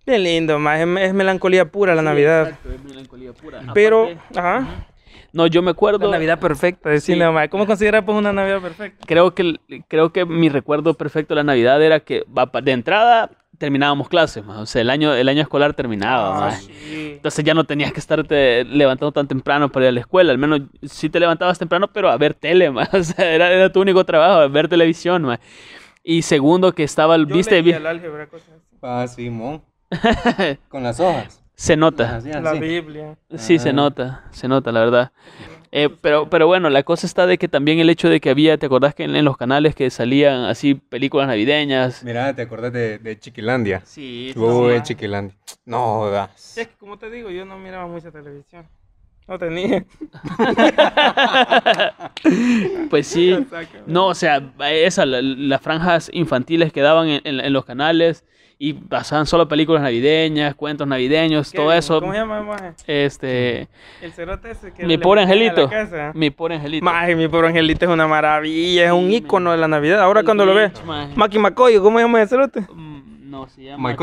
Bien 0.06 0.22
lindo, 0.22 0.58
más 0.58 0.80
es, 0.80 0.86
es 1.00 1.14
melancolía 1.14 1.66
pura 1.70 1.94
la 1.94 2.02
Navidad. 2.02 2.48
Exacto, 2.48 2.72
es 2.72 2.84
melancolía 2.84 3.32
pura. 3.32 3.60
Pero, 3.72 4.04
Aparte, 4.04 4.38
ajá, 4.40 4.86
no, 5.32 5.46
yo 5.46 5.62
me 5.62 5.70
acuerdo. 5.70 6.06
la 6.06 6.12
Navidad 6.12 6.38
perfecta, 6.40 6.88
decirle, 6.90 7.24
Sí. 7.26 7.30
más. 7.32 7.48
¿Cómo 7.48 7.66
consideras 7.66 8.04
pues 8.04 8.18
una 8.18 8.32
Navidad 8.32 8.60
perfecta? 8.60 9.04
creo 9.06 9.34
que, 9.34 9.54
creo 9.88 10.12
que 10.12 10.24
mi 10.26 10.48
recuerdo 10.48 10.94
perfecto 10.94 11.34
de 11.34 11.36
la 11.36 11.44
Navidad 11.44 11.80
era 11.82 12.00
que 12.00 12.24
de 12.62 12.72
entrada 12.72 13.30
terminábamos 13.58 14.08
clases, 14.08 14.44
más. 14.44 14.58
o 14.58 14.66
sea, 14.66 14.82
el 14.82 14.90
año, 14.90 15.14
el 15.14 15.28
año 15.28 15.40
escolar 15.40 15.72
terminaba. 15.72 16.36
Ah, 16.36 16.40
más. 16.46 16.64
sí. 16.64 17.12
Entonces 17.14 17.44
ya 17.44 17.54
no 17.54 17.62
tenías 17.62 17.92
que 17.92 18.00
estarte 18.00 18.64
levantando 18.64 19.12
tan 19.12 19.28
temprano 19.28 19.70
para 19.70 19.86
ir 19.86 19.88
a 19.90 19.92
la 19.92 20.00
escuela, 20.00 20.32
al 20.32 20.38
menos 20.38 20.62
sí 20.82 21.08
te 21.08 21.20
levantabas 21.20 21.60
temprano, 21.60 21.86
pero 21.92 22.10
a 22.10 22.16
ver 22.16 22.34
tele, 22.34 22.70
más. 22.72 22.88
o 22.92 23.04
sea, 23.04 23.32
era, 23.32 23.52
era 23.52 23.70
tu 23.70 23.80
único 23.80 24.04
trabajo, 24.04 24.50
ver 24.50 24.66
televisión. 24.66 25.22
más. 25.22 25.38
Y 26.02 26.22
segundo 26.22 26.72
que 26.74 26.82
estaba, 26.82 27.14
el 27.14 27.28
Yo 27.28 27.36
viste, 27.36 27.62
leía 27.62 27.76
el 27.76 27.86
álgebra, 27.86 28.26
cosas 28.26 28.48
así. 28.56 28.71
Ah, 28.82 29.06
Simón. 29.08 29.62
Con 30.68 30.82
las 30.82 31.00
hojas. 31.00 31.42
se 31.54 31.76
nota, 31.76 32.16
Así, 32.16 32.30
La. 32.30 32.52
Biblia. 32.54 33.16
sí 33.36 33.58
se 33.58 33.70
Ah. 33.70 33.72
nota, 33.72 34.24
se 34.30 34.48
nota 34.48 34.72
la 34.72 34.80
verdad. 34.80 35.12
Eh, 35.74 35.88
pero, 36.02 36.28
pero 36.28 36.46
bueno, 36.46 36.68
la 36.68 36.82
cosa 36.82 37.06
está 37.06 37.26
de 37.26 37.38
que 37.38 37.48
también 37.48 37.78
el 37.78 37.88
hecho 37.88 38.10
de 38.10 38.20
que 38.20 38.28
había, 38.30 38.58
¿te 38.58 38.66
acordás 38.66 38.94
que 38.94 39.04
en, 39.04 39.16
en 39.16 39.24
los 39.24 39.36
canales 39.38 39.74
que 39.74 39.88
salían 39.90 40.44
así 40.44 40.74
películas 40.74 41.28
navideñas? 41.28 42.04
Mira, 42.04 42.34
¿te 42.34 42.42
acordás 42.42 42.72
de, 42.74 42.98
de 42.98 43.18
Chiquilandia? 43.18 43.80
Sí, 43.84 44.32
Uy, 44.36 44.74
ma. 44.74 44.82
Chiquilandia. 44.82 45.34
No 45.64 45.78
jodas. 45.78 46.58
Es 46.58 46.68
que, 46.68 46.74
como 46.76 46.98
te 46.98 47.08
digo, 47.10 47.30
yo 47.30 47.44
no 47.46 47.58
miraba 47.58 47.86
mucha 47.86 48.10
televisión. 48.10 48.66
No 49.28 49.38
tenía. 49.38 49.84
pues 52.90 53.06
sí. 53.06 53.36
No, 53.86 54.08
o 54.08 54.14
sea, 54.14 54.42
esa, 54.70 55.06
la- 55.06 55.22
las 55.22 55.60
franjas 55.60 56.10
infantiles 56.12 56.72
que 56.72 56.80
daban 56.80 57.08
en, 57.08 57.20
en- 57.24 57.40
en 57.40 57.52
los 57.52 57.64
canales 57.64 58.24
y 58.64 58.74
pasaban 58.74 59.26
solo 59.26 59.48
películas 59.48 59.82
navideñas, 59.82 60.54
cuentos 60.54 60.86
navideños, 60.86 61.50
todo 61.50 61.72
eso. 61.72 61.98
¿Cómo 61.98 62.12
se 62.12 62.18
llama, 62.20 62.42
maje? 62.42 62.74
Este, 62.86 63.66
El 64.00 64.12
cerote 64.12 64.52
ese 64.52 64.72
que 64.72 64.86
mi 64.86 64.98
pobre 64.98 65.22
angelito, 65.22 65.68
mi 66.14 66.30
pobre 66.30 66.54
angelito. 66.54 66.84
Maje, 66.84 67.16
mi 67.16 67.26
pobre 67.26 67.48
angelito 67.48 67.86
es 67.86 67.90
una 67.90 68.06
maravilla, 68.06 68.84
es 68.86 68.92
un 68.92 69.08
Sí, 69.08 69.16
ícono 69.16 69.50
man. 69.50 69.56
de 69.58 69.60
la 69.62 69.66
Navidad. 69.66 70.00
Ahora 70.00 70.20
El 70.20 70.26
cuando 70.26 70.46
lo 70.46 70.54
ves. 70.54 70.70
Maki 71.16 71.40
Macoy, 71.40 71.76
¿cómo 71.78 71.98
se 71.98 72.04
llama 72.04 72.22
ese 72.22 72.28
cerote? 72.36 72.60
Mm, 72.72 73.30
No, 73.32 73.48
se 73.48 73.64
llama. 73.64 73.90
Ah, 73.90 73.96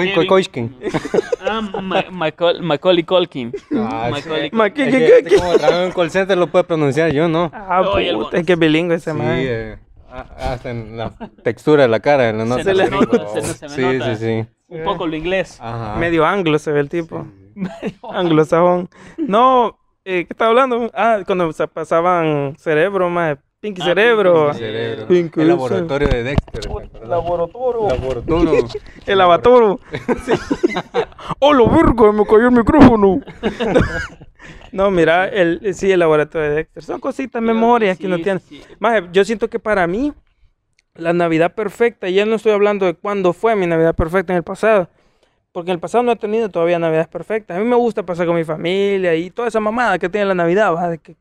Macaulay 2.61 3.03
Culkin. 3.05 3.53
Ah, 3.77 4.09
Macaulay 4.11 4.49
¿qué, 4.73 4.85
que 4.85 4.91
qué, 4.91 5.17
este 5.19 5.35
como 5.37 5.53
trabaja 5.53 5.79
en 5.83 5.85
un 5.87 5.91
call 5.93 6.11
center 6.11 6.37
lo 6.37 6.47
puede 6.47 6.65
pronunciar 6.65 7.13
yo, 7.13 7.29
¿no? 7.29 7.49
Ah, 7.53 7.81
el 7.97 8.17
puta, 8.17 8.37
es 8.37 8.45
que 8.45 8.53
es 8.53 8.59
bilingüe 8.59 8.95
ese 8.97 9.11
Sí, 9.11 9.17
maje. 9.17 9.79
Eh, 10.13 10.23
a- 10.39 10.53
hasta 10.53 10.71
en 10.71 10.97
la 10.97 11.11
textura 11.43 11.83
de 11.83 11.89
la 11.89 11.99
cara, 11.99 12.29
en 12.29 12.37
la 12.39 12.45
nota. 12.45 12.63
Se 12.63 12.73
le 12.73 12.85
sí. 12.87 12.91
nota, 12.91 13.27
se- 13.29 13.41
se 13.41 13.65
me 13.67 13.73
sí, 13.75 13.81
nota. 13.99 14.15
sí, 14.15 14.25
sí. 14.25 14.47
Un 14.69 14.83
poco 14.83 15.07
lo 15.07 15.15
inglés. 15.15 15.57
Ajá. 15.61 15.95
Medio 15.99 16.25
anglo 16.25 16.59
se 16.59 16.71
ve 16.71 16.79
el 16.81 16.89
tipo. 16.89 17.25
Anglosajón. 18.11 18.89
No, 19.17 19.77
eh, 20.05 20.25
¿qué 20.25 20.33
estaba 20.33 20.49
hablando? 20.51 20.89
Ah, 20.93 21.19
cuando 21.25 21.51
se 21.53 21.67
pasaban 21.67 22.55
cerebro, 22.57 23.09
más 23.09 23.37
Pinky 23.61 23.81
Ah, 23.81 23.85
cerebro. 23.85 24.45
Pinky 24.51 24.59
Cerebro. 24.59 25.07
Pinky 25.07 25.41
El 25.41 25.47
laboratorio 25.49 26.07
de 26.07 26.23
Dexter. 26.23 26.65
Laboratorio. 27.05 27.89
Laboratorio. 27.89 28.67
El 29.05 29.17
laboratorio. 29.17 29.79
Sí. 30.25 30.31
¡Hola, 31.39 31.63
verga! 31.69 32.11
Me 32.13 32.25
cayó 32.25 32.45
el 32.47 32.51
micrófono. 32.51 33.19
No, 34.71 34.91
mira, 34.91 35.27
el, 35.27 35.73
sí, 35.73 35.91
el 35.91 35.99
laboratorio 35.99 36.49
de 36.49 36.55
Dexter. 36.55 36.83
Son 36.83 36.99
cositas, 36.99 37.41
memorias 37.41 37.97
que 37.97 38.07
uno 38.07 38.17
Sí, 38.17 38.23
tiene. 38.23 38.39
sí, 38.39 38.61
sí. 38.67 38.75
Maje, 38.79 39.07
yo 39.11 39.23
siento 39.25 39.49
que 39.49 39.59
para 39.59 39.87
mí, 39.87 40.13
la 40.95 41.13
Navidad 41.13 41.53
perfecta, 41.55 42.09
y 42.09 42.15
ya 42.15 42.25
no 42.25 42.35
estoy 42.35 42.51
hablando 42.51 42.85
de 42.85 42.95
cuándo 42.95 43.33
fue 43.33 43.55
mi 43.55 43.67
Navidad 43.67 43.95
perfecta 43.95 44.33
en 44.33 44.37
el 44.37 44.43
pasado, 44.43 44.89
porque 45.51 45.71
en 45.71 45.75
el 45.75 45.79
pasado 45.79 46.03
no 46.03 46.11
he 46.11 46.15
tenido 46.15 46.49
todavía 46.49 46.79
Navidades 46.79 47.07
perfectas. 47.07 47.57
A 47.57 47.59
mí 47.59 47.65
me 47.65 47.75
gusta 47.75 48.03
pasar 48.05 48.27
con 48.27 48.35
mi 48.35 48.43
familia 48.43 49.15
y 49.15 49.31
toda 49.31 49.47
esa 49.47 49.59
mamada 49.59 49.99
que 49.99 50.09
tiene 50.09 50.27
la 50.27 50.35
Navidad, 50.35 50.73
¿va? 50.75 50.89
de 50.89 50.99
que 50.99 51.15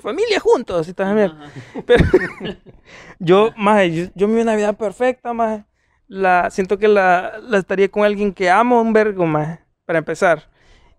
familia 0.00 0.38
juntos 0.40 0.88
y. 0.88 0.94
Ajá. 1.32 1.50
Pero 1.86 2.04
yo, 3.18 3.52
maje, 3.56 3.92
yo, 3.92 4.06
yo 4.14 4.28
mi 4.28 4.44
Navidad 4.44 4.76
perfecta, 4.76 5.32
maje, 5.32 5.64
la, 6.06 6.50
siento 6.50 6.78
que 6.78 6.88
la, 6.88 7.38
la 7.42 7.58
estaría 7.58 7.88
con 7.88 8.04
alguien 8.04 8.32
que 8.32 8.50
amo 8.50 8.80
un 8.80 8.92
vergo, 8.92 9.26
maje, 9.26 9.60
para 9.84 9.98
empezar. 9.98 10.48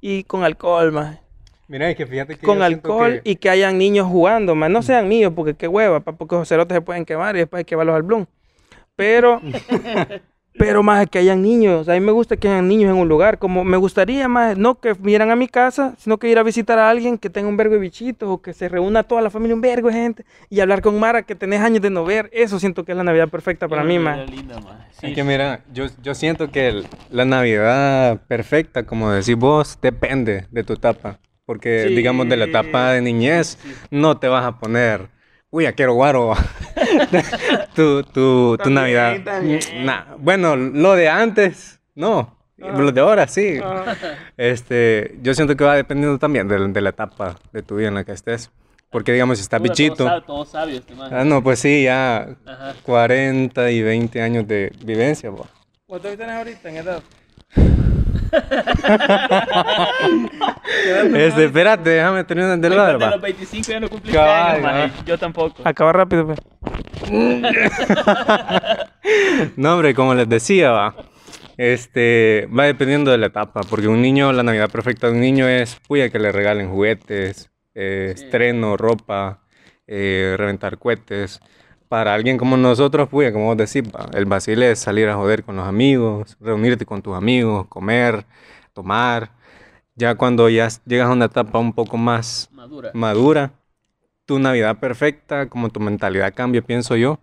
Y 0.02 0.24
con 0.26 0.44
alcohol, 0.44 0.92
maje 0.92 1.25
Mira, 1.68 1.90
es 1.90 1.96
que 1.96 2.06
fíjate 2.06 2.36
que 2.36 2.46
con 2.46 2.62
alcohol 2.62 3.22
que- 3.24 3.32
y 3.32 3.36
que 3.38 3.50
hayan 3.50 3.78
niños 3.78 4.08
jugando, 4.08 4.56
más 4.56 4.70
no 4.70 4.82
sean 4.82 5.08
míos, 5.08 5.34
porque 5.36 5.56
qué 5.56 5.68
hueva, 5.68 6.00
pa, 6.02 6.12
porque 6.14 6.36
los 6.36 6.48
cerotes 6.48 6.76
se 6.76 6.82
pueden 6.82 7.06
quemar 7.06 7.36
y 7.36 7.40
después 7.40 7.60
hay 7.60 7.66
que 7.66 7.72
llevarlos 7.72 7.96
al 7.96 8.04
Bloom. 8.04 8.26
Pero, 8.96 9.42
pero 10.58 10.84
más 10.84 11.08
que 11.10 11.20
hayan 11.20 11.42
niños, 11.42 11.90
a 11.90 11.94
mí 11.94 12.00
me 12.00 12.12
gusta 12.14 12.38
que 12.38 12.48
hayan 12.48 12.68
niños 12.68 12.92
en 12.92 12.98
un 12.98 13.08
lugar, 13.10 13.40
como 13.40 13.64
me 13.66 13.78
gustaría 13.78 14.28
más, 14.28 14.58
no 14.58 14.76
que 14.80 14.94
vinieran 14.94 15.32
a 15.32 15.36
mi 15.36 15.48
casa, 15.48 15.96
sino 15.98 16.18
que 16.18 16.30
ir 16.30 16.38
a 16.40 16.44
visitar 16.44 16.80
a 16.80 16.90
alguien 16.90 17.18
que 17.18 17.30
tenga 17.30 17.50
un 17.50 17.58
vergo 17.58 17.74
de 17.74 17.80
bichitos 17.82 18.30
o 18.30 18.42
que 18.42 18.54
se 18.54 18.70
reúna 18.70 19.04
toda 19.04 19.22
la 19.22 19.30
familia, 19.30 19.56
un 19.56 19.62
vergo 19.62 19.90
de 19.90 19.96
gente, 19.96 20.26
y 20.50 20.60
hablar 20.62 20.82
con 20.82 20.98
Mara 21.00 21.24
que 21.24 21.36
tenés 21.36 21.60
años 21.62 21.82
de 21.82 21.90
no 21.90 22.06
ver, 22.06 22.30
eso 22.32 22.60
siento 22.60 22.86
que 22.86 22.94
es 22.94 22.98
la 22.98 23.04
Navidad 23.04 23.28
perfecta 23.28 23.68
para 23.68 23.84
mí, 23.84 24.00
más. 24.00 24.20
Sí, 24.92 25.08
Es 25.08 25.14
que 25.16 25.24
mira, 25.26 25.60
yo, 25.74 25.88
yo 26.02 26.16
siento 26.16 26.50
que 26.50 26.68
el- 26.70 26.88
la 27.12 27.26
Navidad 27.26 28.22
perfecta, 28.28 28.84
como 28.84 29.12
decís 29.12 29.36
vos, 29.36 29.78
depende 29.82 30.48
de 30.52 30.64
tu 30.64 30.74
etapa. 30.74 31.20
Porque, 31.46 31.86
Sí. 31.88 31.96
digamos, 31.96 32.28
de 32.28 32.38
la 32.38 32.46
etapa 32.46 32.92
de 32.92 33.02
niñez, 33.02 33.58
no 33.92 34.18
te 34.18 34.28
vas 34.28 34.46
a 34.46 34.58
poner, 34.60 35.10
uy, 35.52 35.64
ya 35.66 35.74
quiero 35.74 35.94
guaro. 35.94 36.34
tu, 37.76 38.04
tu, 38.04 38.58
tu 38.58 38.70
Navidad. 38.70 39.18
Nah, 39.84 40.16
bueno, 40.18 40.56
lo 40.56 40.96
de 40.96 41.10
antes, 41.10 41.80
no. 41.94 42.36
Ah. 42.62 42.72
Lo 42.78 42.92
de 42.92 43.02
ahora, 43.02 43.28
sí. 43.28 43.60
Ah, 43.62 43.96
Este, 44.38 45.16
yo 45.22 45.34
siento 45.34 45.56
que 45.58 45.64
va 45.66 45.76
dependiendo 45.76 46.18
también 46.18 46.48
de, 46.48 46.68
de 46.70 46.82
la 46.82 46.90
etapa 46.92 47.36
de 47.52 47.62
tu 47.62 47.76
vida 47.76 47.90
en 47.90 47.96
la 47.96 48.04
que 48.06 48.14
estés. 48.14 48.50
Porque, 48.90 49.12
digamos, 49.12 49.38
si 49.40 49.42
estás 49.42 49.62
bichito. 49.62 49.96
Todo, 49.98 50.08
sab- 50.08 50.26
todo 50.26 50.46
sabio 50.46 50.78
este. 50.78 50.94
Ah, 51.12 51.26
no, 51.26 51.44
pues 51.44 51.60
sí, 51.60 51.84
ya 51.84 52.30
Ajá. 52.46 52.74
40 52.84 53.72
y 53.72 53.82
20 53.82 54.22
años 54.22 54.48
de 54.48 54.72
vivencia, 54.86 55.30
bo. 55.32 55.48
¿Cuánto 55.86 56.08
tenés 56.16 56.30
ahorita 56.36 56.70
en 56.70 56.78
edad? 56.78 57.04
Este, 61.16 61.46
espérate, 61.46 61.90
déjame 61.90 62.24
terminar 62.24 62.58
de 62.60 62.68
hablar, 62.68 63.02
va. 63.02 63.12
los 63.12 63.22
25 63.22 63.72
ya 63.72 63.80
no 63.80 63.90
cumpliste 63.90 64.18
Cabal, 64.18 64.52
años, 64.52 64.64
maje. 64.64 64.92
Yo 65.06 65.18
tampoco. 65.18 65.62
Acaba 65.64 65.94
rápido, 65.94 66.26
pues. 66.28 66.40
No, 69.56 69.74
hombre, 69.76 69.94
como 69.94 70.14
les 70.16 70.28
decía, 70.28 70.72
va. 70.72 70.96
Este, 71.58 72.50
va 72.58 72.66
dependiendo 72.66 73.12
de 73.12 73.18
la 73.20 73.28
etapa, 73.28 73.62
porque 73.70 73.88
un 73.88 74.02
niño, 74.02 74.34
la 74.34 74.44
Navidad 74.44 74.70
perfecta 74.70 75.08
de 75.08 75.14
un 75.14 75.20
niño 75.22 75.48
es, 75.48 75.78
puya, 75.88 76.10
que 76.10 76.20
le 76.20 76.32
regalen 76.32 76.70
juguetes, 76.70 77.50
eh, 77.76 78.14
Sí. 78.16 78.24
estreno, 78.26 78.76
ropa, 78.78 79.42
eh, 79.88 80.34
reventar 80.38 80.78
cohetes. 80.80 81.40
Para 81.88 82.14
alguien 82.14 82.38
como 82.38 82.58
nosotros, 82.58 83.08
puya, 83.10 83.32
como 83.32 83.46
vos 83.46 83.58
decís, 83.58 83.84
el 84.14 84.26
vacile 84.26 84.72
es 84.72 84.80
salir 84.80 85.08
a 85.08 85.16
joder 85.16 85.44
con 85.44 85.56
los 85.56 85.68
amigos, 85.68 86.36
reunirte 86.40 86.86
con 86.86 87.02
tus 87.02 87.16
amigos, 87.16 87.68
comer, 87.68 88.26
tomar. 88.74 89.32
Ya 89.96 90.16
cuando 90.16 90.50
ya 90.50 90.68
llegas 90.86 91.08
a 91.10 91.14
una 91.14 91.26
etapa 91.26 91.60
un 91.60 91.74
poco 91.74 91.96
más 91.98 92.50
Madura. 92.52 92.92
madura, 92.94 93.52
tu 94.26 94.40
Navidad 94.40 94.78
perfecta, 94.80 95.48
como 95.48 95.70
tu 95.70 95.80
mentalidad 95.80 96.34
cambia, 96.34 96.62
pienso 96.62 96.96
yo. 96.96 97.20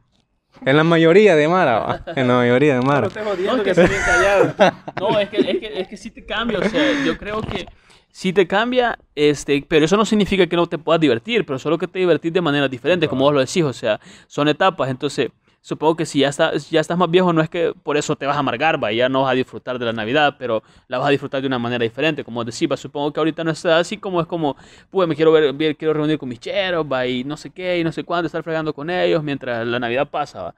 En 0.65 0.77
la 0.77 0.85
mayoría 0.85 1.35
de 1.35 1.49
Mara, 1.49 1.79
va, 1.81 2.05
En 2.15 2.29
la 2.29 2.35
mayoría 2.35 2.75
de 2.75 2.83
Mara. 2.83 3.09
No 3.09 3.11
te 3.11 3.23
jodiendo 3.23 3.57
No, 3.57 3.59
que 3.59 3.65
que 3.65 3.71
estoy 3.71 3.89
bien 3.89 4.03
callado. 4.05 4.55
No, 5.01 5.19
es 5.19 5.29
que, 5.29 5.37
es 5.39 5.59
que, 5.59 5.81
es 5.81 5.89
que 5.89 5.97
sí 5.97 6.11
te 6.11 6.25
cambia, 6.25 6.59
o 6.61 6.65
sea, 6.65 7.05
yo 7.05 7.19
creo 7.19 7.41
que 7.43 7.67
sí 8.13 8.33
te 8.33 8.47
cambia, 8.47 8.99
este, 9.17 9.65
pero 9.69 9.87
eso 9.87 9.97
no 9.97 10.05
significa 10.07 10.47
que 10.47 10.57
no 10.57 10.69
te 10.69 10.79
puedas 10.79 11.01
divertir, 11.01 11.45
pero 11.47 11.59
solo 11.59 11.79
que 11.79 11.89
te 11.89 11.99
divertís 11.99 12.33
de 12.33 12.41
maneras 12.41 12.71
diferentes, 12.71 13.09
como 13.09 13.25
vos 13.25 13.35
lo 13.35 13.41
decís, 13.41 13.65
o 13.65 13.73
sea, 13.73 14.01
son 14.29 14.49
etapas, 14.49 14.91
entonces 14.91 15.31
supongo 15.65 15.97
que 15.97 16.07
si 16.07 16.21
ya 16.21 16.29
estás, 16.29 16.71
ya 16.71 16.81
estás 16.81 16.99
más 16.99 17.11
viejo, 17.11 17.33
no 17.33 17.41
es 17.41 17.49
que 17.51 17.73
por 17.83 17.97
eso 17.97 18.17
te 18.17 18.27
vas 18.27 18.37
a 18.37 18.41
amargar, 18.41 18.79
ya 18.95 19.09
no 19.09 19.23
vas 19.23 19.33
a 19.33 19.35
disfrutar 19.35 19.79
de 19.79 19.87
la 19.87 19.93
Navidad, 19.93 20.37
pero 20.39 20.63
la 20.89 20.99
vas 20.99 21.09
a 21.09 21.11
disfrutar 21.11 21.41
de 21.41 21.47
una 21.49 21.59
manera 21.59 21.83
diferente, 21.83 22.25
como 22.25 22.45
decís, 22.45 22.69
va, 22.71 22.77
supongo 22.77 23.13
que 23.13 23.21
ahorita 23.21 23.45
no 23.45 23.51
estás 23.53 23.81
así 23.81 23.97
como 23.99 24.21
es 24.21 24.27
como, 24.27 24.57
pues 24.91 25.09
me 25.09 25.17
quiero 25.17 25.33
ver- 25.33 25.77
quiero 25.77 25.95
reunir 25.95 26.19
con 26.19 26.29
mis 26.29 26.41
cheros, 26.41 26.87
va, 26.91 27.07
y 27.07 27.25
no 27.25 27.37
sé 27.37 27.51
qué, 27.51 27.79
y 27.79 27.85
no 27.85 27.93
sé 27.93 28.05
cuándo, 28.05 28.27
estar 28.27 28.43
fregando 28.43 28.75
con 28.75 28.91
ellos 28.91 29.23
mientras 29.23 29.67
la 29.67 29.79
Navidad 29.79 30.09
pasa, 30.11 30.43
va. 30.43 30.55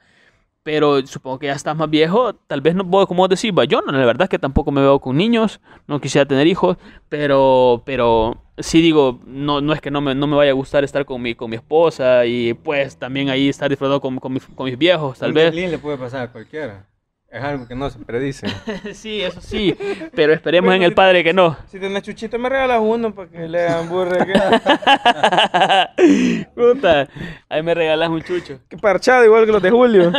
Pero 0.65 1.07
supongo 1.07 1.39
que 1.39 1.47
ya 1.47 1.53
estás 1.53 1.77
más 1.77 1.91
viejo, 1.91 2.35
tal 2.35 2.63
vez 2.63 2.75
no 2.75 2.91
puedo, 2.91 3.07
como 3.07 3.29
va, 3.29 3.65
yo 3.65 3.83
no, 3.83 3.93
la 3.93 4.07
verdad 4.07 4.23
es 4.23 4.29
que 4.31 4.39
tampoco 4.39 4.73
me 4.73 4.81
veo 4.81 4.99
con 4.99 5.17
niños, 5.17 5.61
no 5.87 6.01
quisiera 6.01 6.27
tener 6.27 6.47
hijos, 6.47 6.79
pero, 7.09 7.83
pero 7.85 8.43
sí 8.59 8.81
digo, 8.81 9.21
no, 9.27 9.61
no 9.61 9.75
es 9.75 9.83
que 9.83 9.91
no 9.91 10.01
me, 10.01 10.15
no 10.15 10.27
me 10.27 10.37
vaya 10.37 10.53
a 10.53 10.55
gustar 10.55 10.83
estar 10.83 11.05
con 11.05 11.21
mi, 11.21 11.35
con 11.35 11.51
mi 11.51 11.57
esposa 11.57 12.25
y 12.25 12.55
pues 12.55 12.97
también 12.97 13.29
ahí 13.29 13.49
estar 13.49 13.69
disfrutando 13.69 14.01
con, 14.01 14.19
con, 14.19 14.33
mis, 14.33 14.47
con 14.47 14.65
mis 14.65 14.79
viejos, 14.79 15.19
tal 15.19 15.35
vez. 15.35 15.55
le 15.55 15.79
puede 15.79 15.99
pasar 15.99 16.23
a 16.23 16.33
cualquiera. 16.33 16.87
Es 17.35 17.43
algo 17.43 17.67
que 17.67 17.75
no 17.75 17.91
se 17.91 17.99
predice. 17.99 18.47
sí, 18.95 19.21
eso 19.21 19.41
sí, 19.41 19.77
pero 20.15 20.33
esperemos 20.33 20.73
en 20.73 20.85
el 20.85 20.95
Padre 20.95 21.25
que 21.25 21.33
no. 21.33 21.57
Si 21.67 21.81
tenés 21.81 22.05
chuchito, 22.05 22.39
me 22.39 22.49
regalas 22.49 22.79
uno 22.81 23.13
para 23.13 23.29
que 23.29 23.49
le 23.49 23.67
hagan 23.67 23.89
burre. 23.89 24.25
Puta, 26.55 27.09
ahí 27.49 27.61
me 27.65 27.75
regalas 27.75 28.09
un 28.09 28.23
chucho. 28.23 28.61
Que 28.69 28.77
parchado, 28.77 29.25
igual 29.25 29.47
que 29.47 29.51
los 29.51 29.61
de 29.61 29.73
Julio. 29.73 30.13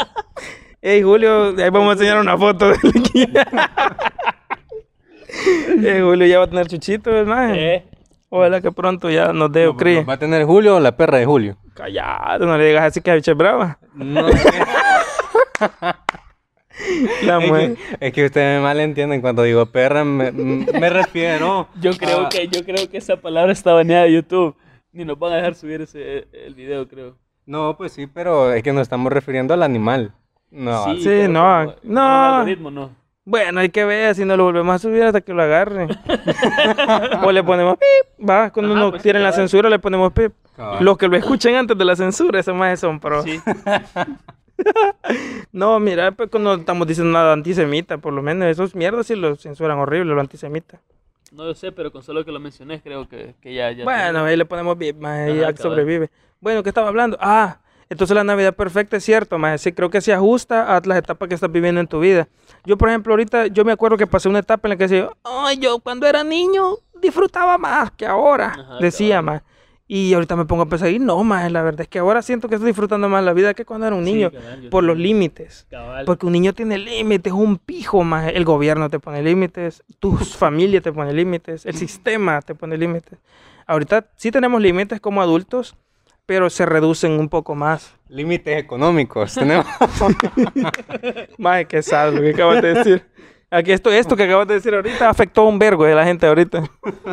Ey, 0.80 1.02
Julio, 1.02 1.48
ahí 1.48 1.68
vamos 1.68 1.90
a 1.90 1.92
enseñar 1.92 2.18
una 2.18 2.38
foto 2.38 2.70
de 2.70 2.78
Ey, 5.84 6.00
Julio 6.00 6.26
ya 6.26 6.38
va 6.38 6.44
a 6.44 6.48
tener 6.48 6.68
chuchito, 6.68 7.10
¿verdad? 7.10 7.54
Eh, 7.54 7.84
Ojalá 8.30 8.62
que 8.62 8.72
pronto 8.72 9.10
ya 9.10 9.34
nos 9.34 9.52
dé 9.52 9.70
cría. 9.76 10.04
¿Va 10.04 10.14
a 10.14 10.18
tener 10.18 10.46
Julio 10.46 10.76
o 10.76 10.80
la 10.80 10.96
perra 10.96 11.18
de 11.18 11.26
Julio? 11.26 11.58
Callado, 11.74 12.46
no 12.46 12.56
le 12.56 12.64
digas 12.64 12.84
así 12.84 13.02
que 13.02 13.12
bicha 13.12 13.32
es 13.32 13.36
brava. 13.36 13.78
No, 13.92 14.26
La 17.24 17.38
es, 17.38 17.50
que, 17.50 17.76
es 18.06 18.12
que 18.12 18.24
ustedes 18.26 18.58
me 18.58 18.62
malentienden 18.64 19.20
cuando 19.20 19.42
digo 19.42 19.66
perra, 19.66 20.04
me, 20.04 20.30
me 20.32 20.90
refiero. 20.90 21.68
Yo 21.80 21.92
creo 21.96 22.26
a- 22.26 22.28
que 22.28 22.48
yo 22.48 22.64
creo 22.64 22.88
que 22.88 22.98
esa 22.98 23.16
palabra 23.16 23.52
está 23.52 23.72
baneada 23.72 24.04
de 24.04 24.12
YouTube. 24.14 24.54
Ni 24.92 25.04
nos 25.04 25.18
van 25.18 25.32
a 25.32 25.36
dejar 25.36 25.54
subir 25.54 25.80
ese 25.82 26.26
el 26.32 26.54
video, 26.54 26.88
creo. 26.88 27.16
No, 27.46 27.76
pues 27.76 27.92
sí, 27.92 28.06
pero 28.06 28.52
es 28.52 28.62
que 28.62 28.72
nos 28.72 28.82
estamos 28.82 29.12
refiriendo 29.12 29.54
al 29.54 29.62
animal. 29.62 30.12
No, 30.50 30.84
Sí, 30.96 31.02
pero 31.04 31.28
no, 31.32 31.64
como- 31.64 31.76
no. 31.94 32.34
algoritmo 32.36 32.70
no. 32.70 32.90
Bueno, 33.24 33.60
hay 33.60 33.68
que 33.68 33.84
ver 33.84 34.14
si 34.16 34.24
no 34.24 34.36
lo 34.36 34.44
volvemos 34.44 34.74
a 34.74 34.78
subir 34.78 35.02
hasta 35.04 35.20
que 35.20 35.32
lo 35.32 35.42
agarre. 35.42 35.86
o 37.22 37.30
le 37.30 37.44
ponemos 37.44 37.76
pip, 37.76 38.28
va, 38.28 38.50
cuando 38.50 38.72
Ajá, 38.72 38.80
nos 38.80 38.90
pues 38.92 39.02
sí, 39.02 39.12
la 39.12 39.30
censura 39.32 39.68
le 39.70 39.78
ponemos 39.78 40.12
pip. 40.12 40.32
Cabal. 40.56 40.84
Los 40.84 40.98
que 40.98 41.06
lo 41.06 41.16
escuchen 41.16 41.54
antes 41.54 41.78
de 41.78 41.84
la 41.84 41.94
censura, 41.94 42.40
esos 42.40 42.54
más 42.56 42.80
son 42.80 42.98
pro. 42.98 43.22
Sí. 43.22 43.38
No, 45.52 45.80
mira, 45.80 46.12
pues 46.12 46.30
cuando 46.30 46.54
estamos 46.54 46.86
diciendo 46.86 47.12
nada 47.12 47.32
antisemita, 47.32 47.98
por 47.98 48.12
lo 48.12 48.22
menos 48.22 48.48
esos 48.48 48.74
mierdas 48.74 49.06
sí 49.06 49.16
lo 49.16 49.34
censuran 49.36 49.78
horrible, 49.78 50.14
lo 50.14 50.20
antisemita. 50.20 50.80
No 51.32 51.44
lo 51.44 51.54
sé, 51.54 51.70
pero 51.72 51.92
con 51.92 52.02
solo 52.02 52.24
que 52.24 52.32
lo 52.32 52.40
mencioné 52.40 52.80
creo 52.80 53.08
que, 53.08 53.34
que 53.40 53.54
ya, 53.54 53.70
ya 53.70 53.84
Bueno, 53.84 54.24
ahí 54.24 54.36
le 54.36 54.44
ponemos 54.44 54.76
más 54.98 55.28
cabal. 55.28 55.58
sobrevive. 55.58 56.10
Bueno, 56.40 56.62
¿qué 56.62 56.70
estaba 56.70 56.88
hablando? 56.88 57.16
Ah, 57.20 57.58
entonces 57.88 58.14
la 58.14 58.24
Navidad 58.24 58.54
perfecta 58.54 58.96
es 58.96 59.04
cierto, 59.04 59.38
más 59.38 59.60
sí 59.60 59.72
creo 59.72 59.90
que 59.90 60.00
se 60.00 60.12
ajusta 60.12 60.76
a 60.76 60.80
las 60.84 60.98
etapas 60.98 61.28
que 61.28 61.34
estás 61.34 61.50
viviendo 61.50 61.80
en 61.80 61.86
tu 61.86 62.00
vida. 62.00 62.28
Yo, 62.64 62.76
por 62.76 62.88
ejemplo, 62.88 63.12
ahorita 63.12 63.46
yo 63.48 63.64
me 63.64 63.72
acuerdo 63.72 63.96
que 63.96 64.06
pasé 64.06 64.28
una 64.28 64.40
etapa 64.40 64.66
en 64.68 64.70
la 64.70 64.76
que 64.76 64.84
decía, 64.84 65.08
ay, 65.24 65.58
yo 65.58 65.78
cuando 65.80 66.06
era 66.06 66.24
niño 66.24 66.76
disfrutaba 67.00 67.58
más 67.58 67.90
que 67.92 68.06
ahora, 68.06 68.48
Ajá, 68.58 68.78
decía 68.80 69.22
más. 69.22 69.42
Y 69.92 70.14
ahorita 70.14 70.36
me 70.36 70.44
pongo 70.44 70.62
a 70.62 70.66
pensar, 70.66 70.88
y 70.90 71.00
no, 71.00 71.24
más, 71.24 71.50
la 71.50 71.62
verdad 71.62 71.80
es 71.80 71.88
que 71.88 71.98
ahora 71.98 72.22
siento 72.22 72.48
que 72.48 72.54
estoy 72.54 72.68
disfrutando 72.68 73.08
más 73.08 73.24
la 73.24 73.32
vida 73.32 73.54
que 73.54 73.64
cuando 73.64 73.88
era 73.88 73.96
un 73.96 74.04
Sí, 74.04 74.12
niño, 74.12 74.30
cabal, 74.30 74.68
por 74.70 74.84
los 74.84 74.96
límites. 74.96 75.66
Cabal. 75.68 76.04
Porque 76.04 76.26
un 76.26 76.32
niño 76.32 76.52
tiene 76.52 76.78
límites, 76.78 77.32
un 77.32 77.58
pijo 77.58 78.04
más. 78.04 78.30
El 78.32 78.44
gobierno 78.44 78.88
te 78.88 79.00
pone 79.00 79.20
límites, 79.20 79.82
tu 79.98 80.16
familia 80.16 80.80
te 80.80 80.92
pone 80.92 81.12
límites, 81.12 81.66
el 81.66 81.74
sistema 81.74 82.40
te 82.40 82.54
pone 82.54 82.78
límites. 82.78 83.18
Ahorita 83.66 84.06
sí 84.14 84.30
tenemos 84.30 84.62
límites 84.62 85.00
como 85.00 85.22
adultos, 85.22 85.74
pero 86.24 86.50
se 86.50 86.66
reducen 86.66 87.18
un 87.18 87.28
poco 87.28 87.56
más. 87.56 87.92
Límites 88.08 88.62
económicos. 88.62 89.34
Tenemos. 89.34 89.66
Más 91.38 91.66
que 91.66 91.82
lo 92.12 92.20
que 92.20 92.30
acabas 92.30 92.62
de 92.62 92.74
decir. 92.74 93.06
Aquí 93.50 93.72
esto, 93.72 93.90
esto 93.90 94.14
que 94.14 94.22
acabas 94.22 94.46
de 94.46 94.54
decir 94.54 94.72
ahorita 94.72 95.10
afectó 95.10 95.40
a 95.40 95.48
un 95.48 95.58
vergo 95.58 95.84
de 95.84 95.96
la 95.96 96.04
gente 96.04 96.28
ahorita. 96.28 96.62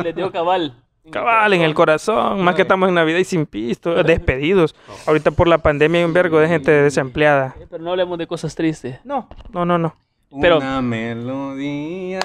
Les 0.04 0.14
dio 0.14 0.30
cabal. 0.30 0.84
Cabal, 1.10 1.52
en 1.54 1.62
el 1.62 1.74
corazón, 1.74 2.42
más 2.42 2.54
que 2.54 2.62
estamos 2.62 2.88
en 2.88 2.94
Navidad 2.94 3.18
y 3.18 3.24
sin 3.24 3.46
pisto, 3.46 4.02
despedidos. 4.02 4.74
Ahorita 5.06 5.30
por 5.30 5.48
la 5.48 5.58
pandemia 5.58 6.00
hay 6.00 6.04
un 6.04 6.12
vergo 6.12 6.38
de 6.40 6.48
gente 6.48 6.70
desempleada. 6.70 7.54
Eh, 7.60 7.66
Pero 7.70 7.82
no 7.82 7.90
hablemos 7.90 8.18
de 8.18 8.26
cosas 8.26 8.54
tristes. 8.54 8.98
No, 9.04 9.28
no, 9.52 9.64
no, 9.64 9.78
no. 9.78 9.94
Pero- 10.40 10.58
Una 10.58 10.82
melodía 10.82 12.20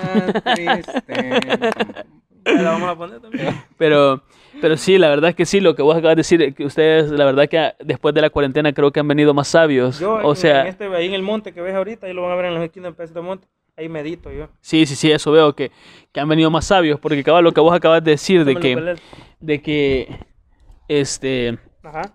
triste. 0.55 1.39
La 2.45 2.71
vamos 2.71 2.89
a 2.89 2.95
poner 2.97 3.21
también. 3.21 3.55
Pero, 3.77 4.21
pero 4.59 4.75
sí, 4.75 4.97
la 4.97 5.07
verdad 5.07 5.29
es 5.29 5.35
que 5.37 5.45
sí, 5.45 5.61
lo 5.61 5.75
que 5.75 5.81
vos 5.81 5.95
acabas 5.95 6.17
de 6.17 6.19
decir, 6.19 6.41
eh, 6.41 6.53
que 6.53 6.65
ustedes, 6.65 7.09
la 7.09 7.23
verdad 7.23 7.47
que 7.47 7.71
después 7.79 8.13
de 8.13 8.19
la 8.21 8.29
cuarentena 8.29 8.73
creo 8.73 8.91
que 8.91 8.99
han 8.99 9.07
venido 9.07 9.33
más 9.33 9.47
sabios. 9.47 9.99
Yo, 9.99 10.15
o 10.15 10.31
en- 10.31 10.35
sea, 10.35 10.61
en 10.61 10.67
este, 10.67 10.93
ahí 10.93 11.05
en 11.07 11.13
el 11.13 11.21
monte 11.21 11.53
que 11.53 11.61
ves 11.61 11.73
ahorita, 11.73 12.05
ahí 12.07 12.13
lo 12.13 12.23
van 12.23 12.33
a 12.33 12.35
ver 12.35 12.45
en 12.45 12.55
los 12.55 12.63
esquinas 12.63 12.91
de 12.91 12.95
Pedacito 12.97 13.21
de 13.21 13.25
Monte. 13.25 13.47
Ahí 13.75 13.89
medito 13.89 14.31
yo. 14.31 14.49
sí, 14.61 14.85
sí, 14.85 14.95
sí, 14.95 15.11
eso 15.11 15.31
veo 15.31 15.55
que, 15.55 15.71
que 16.11 16.19
han 16.19 16.29
venido 16.29 16.51
más 16.51 16.65
sabios, 16.65 16.99
porque 16.99 17.23
cabal, 17.23 17.43
lo 17.43 17.53
que 17.53 17.59
vos 17.61 17.73
acabas 17.73 18.03
de 18.03 18.11
decir 18.11 18.45
de 18.45 18.55
que, 18.55 18.95
de 19.39 19.61
que, 19.63 20.19
este, 20.87 21.57
Ajá. 21.81 22.13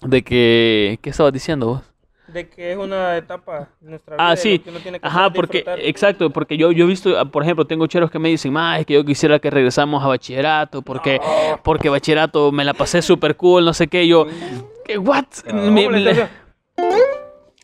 de 0.00 0.22
que, 0.22 0.98
¿qué 1.02 1.10
estabas 1.10 1.32
diciendo 1.34 1.66
vos? 1.66 1.82
De 2.28 2.48
que 2.48 2.72
es 2.72 2.78
una 2.78 3.18
etapa 3.18 3.68
de 3.82 3.90
nuestra 3.90 4.16
vida. 4.16 4.30
Ah, 4.30 4.34
sí. 4.34 4.56
lo 4.56 4.64
que 4.64 4.70
uno 4.70 4.80
tiene 4.80 4.98
que 4.98 5.06
Ajá, 5.06 5.30
porque, 5.30 5.58
disfrutar. 5.58 5.78
exacto, 5.86 6.30
porque 6.30 6.56
yo, 6.56 6.72
yo 6.72 6.86
he 6.86 6.88
visto, 6.88 7.18
ah, 7.18 7.26
por 7.26 7.42
ejemplo, 7.42 7.66
tengo 7.66 7.86
cheros 7.86 8.10
que 8.10 8.18
me 8.18 8.30
dicen, 8.30 8.50
más 8.54 8.80
es 8.80 8.86
que 8.86 8.94
yo 8.94 9.04
quisiera 9.04 9.38
que 9.38 9.50
regresamos 9.50 10.02
a 10.02 10.06
bachillerato, 10.06 10.80
porque, 10.80 11.20
porque 11.62 11.90
bachillerato 11.90 12.50
me 12.50 12.64
la 12.64 12.72
pasé 12.72 13.02
súper 13.02 13.36
cool, 13.36 13.62
no 13.66 13.74
sé 13.74 13.88
qué, 13.88 14.08
yo, 14.08 14.26
¿qué, 14.86 14.96
what? 14.96 15.26
Me- 15.52 15.86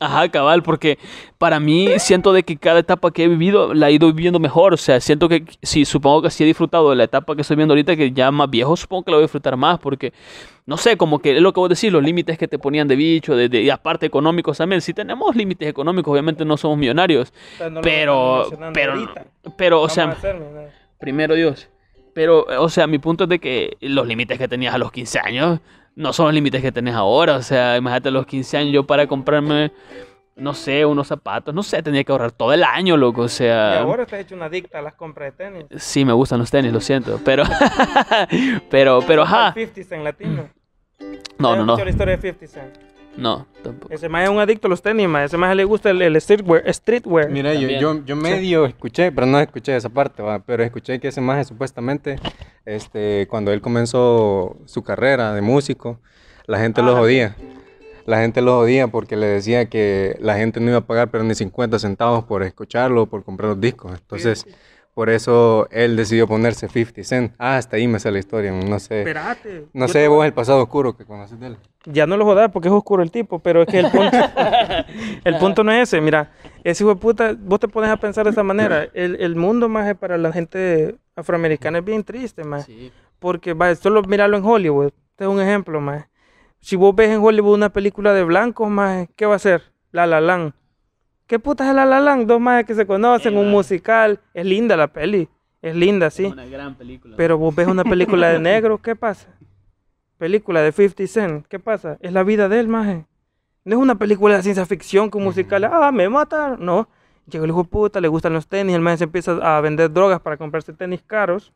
Ajá, 0.03 0.31
cabal, 0.31 0.63
porque 0.63 0.99
para 1.37 1.61
mí 1.61 1.87
siento 1.99 2.33
de 2.33 2.43
que 2.43 2.57
cada 2.57 2.79
etapa 2.81 3.11
que 3.11 3.25
he 3.25 3.29
vivido 3.29 3.75
la 3.75 3.91
he 3.91 3.93
ido 3.93 4.11
viviendo 4.11 4.39
mejor, 4.41 4.73
o 4.73 4.77
sea, 4.79 4.99
siento 4.99 5.29
que 5.29 5.45
sí, 5.63 5.85
supongo 5.85 6.23
que 6.23 6.31
sí 6.31 6.43
he 6.43 6.47
disfrutado 6.47 6.89
de 6.89 6.97
la 6.97 7.05
etapa 7.05 7.35
que 7.37 7.43
estoy 7.43 7.57
viendo 7.59 7.73
ahorita, 7.75 7.95
que 7.97 8.11
ya 8.11 8.31
más 8.31 8.49
viejo, 8.49 8.75
supongo 8.79 9.05
que 9.05 9.11
la 9.11 9.19
voy 9.19 9.25
a 9.25 9.27
disfrutar 9.27 9.59
más, 9.59 9.79
porque, 9.79 10.15
no 10.65 10.79
sé, 10.79 10.97
como 10.97 11.19
que 11.19 11.37
es 11.37 11.43
lo 11.43 11.53
que 11.53 11.61
vos 11.61 11.69
decís, 11.69 11.93
los 11.93 12.03
límites 12.03 12.39
que 12.39 12.49
te 12.49 12.59
ponían 12.59 12.89
de 12.89 12.97
bicho, 12.97 13.37
de, 13.37 13.51
de- 13.51 13.61
y 13.61 13.69
aparte 13.69 14.07
económicos 14.07 14.57
también, 14.57 14.81
sí 14.81 14.95
tenemos 14.95 15.37
límites 15.37 15.69
económicos, 15.69 16.11
obviamente 16.13 16.47
no 16.47 16.57
somos 16.57 16.79
millonarios, 16.79 17.31
O 17.55 17.59
sea, 17.59 17.69
no 17.69 17.77
lo 17.77 17.81
pero, 17.83 18.49
pero, 18.73 18.93
ahorita. 18.95 19.27
pero, 19.59 19.77
o 19.77 19.81
Vamos 19.83 19.93
sea, 19.93 20.05
hacerlo, 20.09 20.47
¿no? 20.51 20.61
primero 20.99 21.35
Dios, 21.35 21.69
pero, 22.15 22.47
o 22.59 22.69
sea, 22.71 22.87
mi 22.87 22.99
punto 22.99 23.25
es 23.25 23.31
de 23.31 23.39
que 23.39 23.77
los 23.83 24.07
límites 24.07 24.39
que 24.39 24.49
tenías 24.49 24.75
a 24.75 24.79
los 24.79 24.91
15 24.93 25.19
años 25.23 25.61
no 26.01 26.13
son 26.13 26.27
los 26.27 26.35
límites 26.35 26.63
que 26.63 26.73
tenés 26.73 26.95
ahora, 26.95 27.37
o 27.37 27.43
sea, 27.43 27.77
imagínate 27.77 28.09
a 28.09 28.13
los 28.13 28.27
15 28.27 28.57
años 28.57 28.73
yo 28.73 28.87
para 28.87 29.07
comprarme 29.07 29.71
no 30.41 30.55
sé, 30.55 30.87
unos 30.87 31.07
zapatos, 31.07 31.55
no 31.55 31.63
sé, 31.63 31.83
tenía 31.83 32.03
que 32.03 32.13
ahorrar 32.13 32.33
todo 32.33 32.53
el 32.55 32.65
año, 32.65 32.97
loco, 32.97 33.23
o 33.23 33.27
Y 33.27 33.29
sea... 33.29 33.81
ahora 33.81 34.05
estás 34.05 34.21
hecho 34.21 34.35
una 34.35 34.47
adicta 34.47 34.79
a 34.79 34.83
las 34.83 34.95
compras 34.95 35.37
de 35.37 35.45
tenis. 35.45 35.67
Sí, 35.77 36.05
me 36.05 36.15
gustan 36.15 36.39
los 36.39 36.51
tenis, 36.51 36.73
lo 36.73 36.81
siento, 36.81 37.21
pero... 37.25 37.45
pero, 38.71 39.01
pero, 39.07 39.23
ajá. 39.23 39.53
50 39.53 39.85
Cent 39.85 40.03
latino. 40.03 40.49
No, 41.39 41.53
¿Has 41.53 41.59
no, 41.59 41.67
no, 41.67 41.77
la 41.77 41.91
historia 41.91 42.17
de 42.17 42.33
50 42.33 42.47
Cent? 42.47 42.89
No, 43.16 43.46
tampoco. 43.62 43.92
Ese 43.92 44.09
más 44.09 44.25
es 44.25 44.31
un 44.31 44.38
adicto 44.38 44.66
a 44.66 44.70
los 44.70 44.81
tenis, 44.83 45.09
más. 45.09 45.27
Ese 45.27 45.37
más 45.37 45.55
le 45.55 45.64
gusta 45.64 45.90
el, 45.90 46.01
el 46.01 46.20
streetwear. 46.20 46.73
streetwear. 46.73 47.29
Mira, 47.31 47.53
yo, 47.55 47.61
También. 47.61 47.81
yo, 47.81 48.05
yo 48.05 48.16
medio 48.16 48.66
escuché, 48.66 49.12
pero 49.12 49.27
no 49.27 49.38
escuché 49.40 49.77
esa 49.77 49.88
parte, 49.88 50.23
¿va? 50.23 50.38
pero 50.38 50.62
escuché 50.62 50.99
que 51.01 51.09
ese 51.09 51.20
maje 51.20 51.44
supuestamente, 51.44 52.18
este, 52.64 53.27
cuando 53.29 53.53
él 53.53 53.61
comenzó 53.61 54.57
su 54.64 54.83
carrera 54.83 55.35
de 55.35 55.40
músico, 55.42 55.99
la 56.46 56.59
gente 56.59 56.83
lo 56.83 56.96
Ah, 56.96 57.01
jodía. 57.01 57.37
La 58.07 58.18
gente 58.20 58.40
lo 58.40 58.57
jodía 58.61 58.88
porque 58.88 59.14
le 59.16 59.27
decía 59.27 59.66
que 59.66 60.16
la 60.20 60.37
gente 60.37 60.59
no 60.59 60.68
iba 60.70 60.79
a 60.79 60.87
pagar 60.87 61.11
pero 61.11 61.23
ni 61.23 61.35
50 61.35 61.79
centavos 61.79 62.25
por 62.25 62.42
escucharlo 62.42 63.03
o 63.03 63.07
por 63.07 63.23
comprar 63.25 63.51
los 63.51 63.61
discos. 63.61 63.92
Entonces, 63.92 64.46
por 65.01 65.09
eso 65.09 65.67
él 65.71 65.97
decidió 65.97 66.29
ponerse 66.29 66.69
50 66.69 67.05
Cent. 67.05 67.33
Ah, 67.39 67.57
hasta 67.57 67.79
ahí 67.79 67.89
me 67.89 67.99
sale 67.99 68.13
la 68.13 68.19
historia, 68.19 68.53
no 68.53 68.79
sé. 68.79 68.99
Espérate. 68.99 69.65
No 69.73 69.89
sé 69.89 70.01
te- 70.01 70.09
vos 70.09 70.27
el 70.27 70.35
pasado 70.35 70.63
oscuro 70.63 70.95
que 70.95 71.07
conoces 71.07 71.41
de 71.41 71.47
él. 71.47 71.57
Ya 71.87 72.07
no 72.07 72.19
lo 72.19 72.27
jodas 72.27 72.51
porque 72.53 72.69
es 72.69 72.75
oscuro 72.75 73.03
el 73.03 73.11
tipo, 73.11 73.39
pero 73.39 73.63
es 73.63 73.69
que 73.69 73.79
el 73.79 73.91
punto, 73.91 74.19
el 75.25 75.39
punto 75.39 75.65
no 75.65 75.73
es 75.73 75.89
ese. 75.89 76.03
Mira, 76.03 76.33
ese 76.65 76.85
hijo 76.85 76.93
de 76.95 77.01
puta, 77.01 77.35
vos 77.39 77.59
te 77.59 77.67
pones 77.67 77.89
a 77.89 77.97
pensar 77.97 78.25
de 78.25 78.31
esta 78.31 78.43
manera. 78.43 78.89
El, 78.93 79.17
el 79.23 79.37
mundo 79.37 79.71
más 79.71 79.95
para 79.95 80.19
la 80.19 80.33
gente 80.33 80.97
afroamericana 81.17 81.79
es 81.79 81.85
bien 81.87 82.05
triste, 82.05 82.45
más. 82.45 82.67
Sí. 82.67 82.93
Porque, 83.19 83.55
va, 83.55 83.75
solo 83.77 84.03
míralo 84.03 84.37
en 84.37 84.45
Hollywood. 84.45 84.89
Este 85.13 85.25
es 85.25 85.31
un 85.31 85.41
ejemplo, 85.41 85.81
más. 85.81 86.09
Si 86.61 86.77
vos 86.77 86.95
ves 86.95 87.09
en 87.09 87.23
Hollywood 87.25 87.55
una 87.55 87.71
película 87.71 88.13
de 88.13 88.23
blancos, 88.25 88.69
más, 88.69 89.09
¿qué 89.17 89.25
va 89.25 89.37
a 89.37 89.39
ser? 89.39 89.63
La 89.93 90.07
La 90.07 90.21
Land. 90.21 90.53
¿Qué 91.31 91.38
putas 91.38 91.69
es 91.69 91.75
La 91.77 91.85
La 91.87 92.01
Land? 92.01 92.27
Dos 92.27 92.40
más 92.40 92.64
que 92.64 92.75
se 92.75 92.85
conocen, 92.85 93.37
un 93.37 93.53
musical. 93.53 94.19
Es 94.35 94.45
linda 94.45 94.77
la 94.77 94.88
peli. 94.88 95.29
Es 95.62 95.77
linda, 95.77 96.11
sí. 96.11 96.25
Una 96.25 96.45
gran 96.45 96.75
película. 96.75 97.14
Pero 97.16 97.38
vos 97.38 97.55
ves 97.55 97.69
una 97.69 97.85
película 97.85 98.31
de 98.31 98.41
negro, 98.41 98.78
¿qué 98.78 98.97
pasa? 98.97 99.28
Película 100.18 100.61
de 100.61 100.72
50 100.72 101.07
Cent, 101.07 101.47
¿qué 101.47 101.61
pasa? 101.61 101.99
Es 102.01 102.12
la 102.12 102.24
vida 102.24 102.49
de 102.49 102.59
él, 102.59 102.66
maje. 102.66 103.07
No 103.64 103.76
es 103.76 103.81
una 103.81 103.95
película 103.95 104.35
de 104.39 104.43
ciencia 104.43 104.66
ficción 104.66 105.09
con 105.09 105.22
musical, 105.22 105.62
ah, 105.66 105.93
me 105.93 106.09
mataron. 106.09 106.64
No. 106.66 106.89
Llega 107.26 107.45
el 107.45 107.51
hijo 107.51 107.62
puta, 107.62 108.01
le 108.01 108.09
gustan 108.09 108.33
los 108.33 108.49
tenis, 108.49 108.74
el 108.74 108.81
maje 108.81 108.97
se 108.99 109.05
empieza 109.05 109.35
a 109.41 109.61
vender 109.61 109.93
drogas 109.93 110.18
para 110.20 110.37
comprarse 110.37 110.72
tenis 110.72 111.01
caros. 111.07 111.53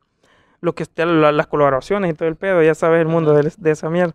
Lo 0.61 0.77
que 0.77 0.85
está, 0.85 1.05
la- 1.05 1.33
las 1.33 1.49
colaboraciones 1.49 2.13
y 2.13 2.15
todo 2.15 2.29
el 2.29 2.37
pedo, 2.37 2.63
ya 2.63 2.77
sabes 2.77 3.01
el 3.01 3.09
mundo 3.09 3.35
de, 3.35 3.53
de 3.59 3.71
esa 3.73 3.91
mierda. 3.91 4.15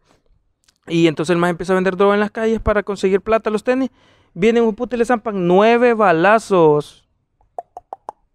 Y 0.88 1.08
entonces 1.08 1.34
el 1.34 1.38
maje 1.38 1.52
empieza 1.52 1.74
a 1.74 1.76
vender 1.76 1.98
droga 1.98 2.14
en 2.14 2.22
las 2.22 2.32
calles 2.32 2.62
para 2.62 2.82
conseguir 2.82 3.20
plata 3.20 3.50
los 3.50 3.66
tenis. 3.66 3.90
Vienen 4.34 4.64
un 4.64 4.76
puto 4.76 4.96
y 4.96 5.00
le 5.00 5.06
zampan 5.06 5.48
nueve 5.48 5.94
balazos. 5.94 7.08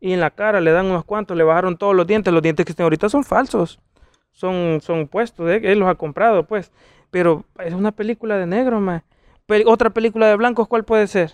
y 0.01 0.13
en 0.13 0.21
la 0.21 0.31
cara 0.31 0.61
le 0.61 0.71
dan 0.71 0.87
unos 0.87 1.05
cuantos, 1.05 1.37
le 1.37 1.45
bajaron 1.45 1.77
todos 1.79 1.95
los 1.95 2.07
dientes. 2.07 2.33
Los 2.33 2.43
dientes 2.43 2.67
que 2.67 2.73
están 2.73 2.85
ahorita 2.85 3.09
son 3.09 3.25
falsos. 3.25 3.81
Son, 4.33 4.81
son 4.83 5.07
puestos, 5.09 5.49
¿eh? 5.49 5.61
él 5.63 5.79
los 5.79 5.89
ha 5.89 5.95
comprado, 5.95 6.45
pues. 6.47 6.73
Pero 7.11 7.45
es 7.61 7.73
una 7.73 7.93
película 7.93 8.37
de 8.37 8.47
negro, 8.47 8.81
más. 8.81 9.03
otra 9.67 9.91
película 9.91 10.27
de 10.27 10.37
blancos, 10.37 10.67
¿cuál 10.69 10.85
puede 10.85 11.07
ser? 11.07 11.33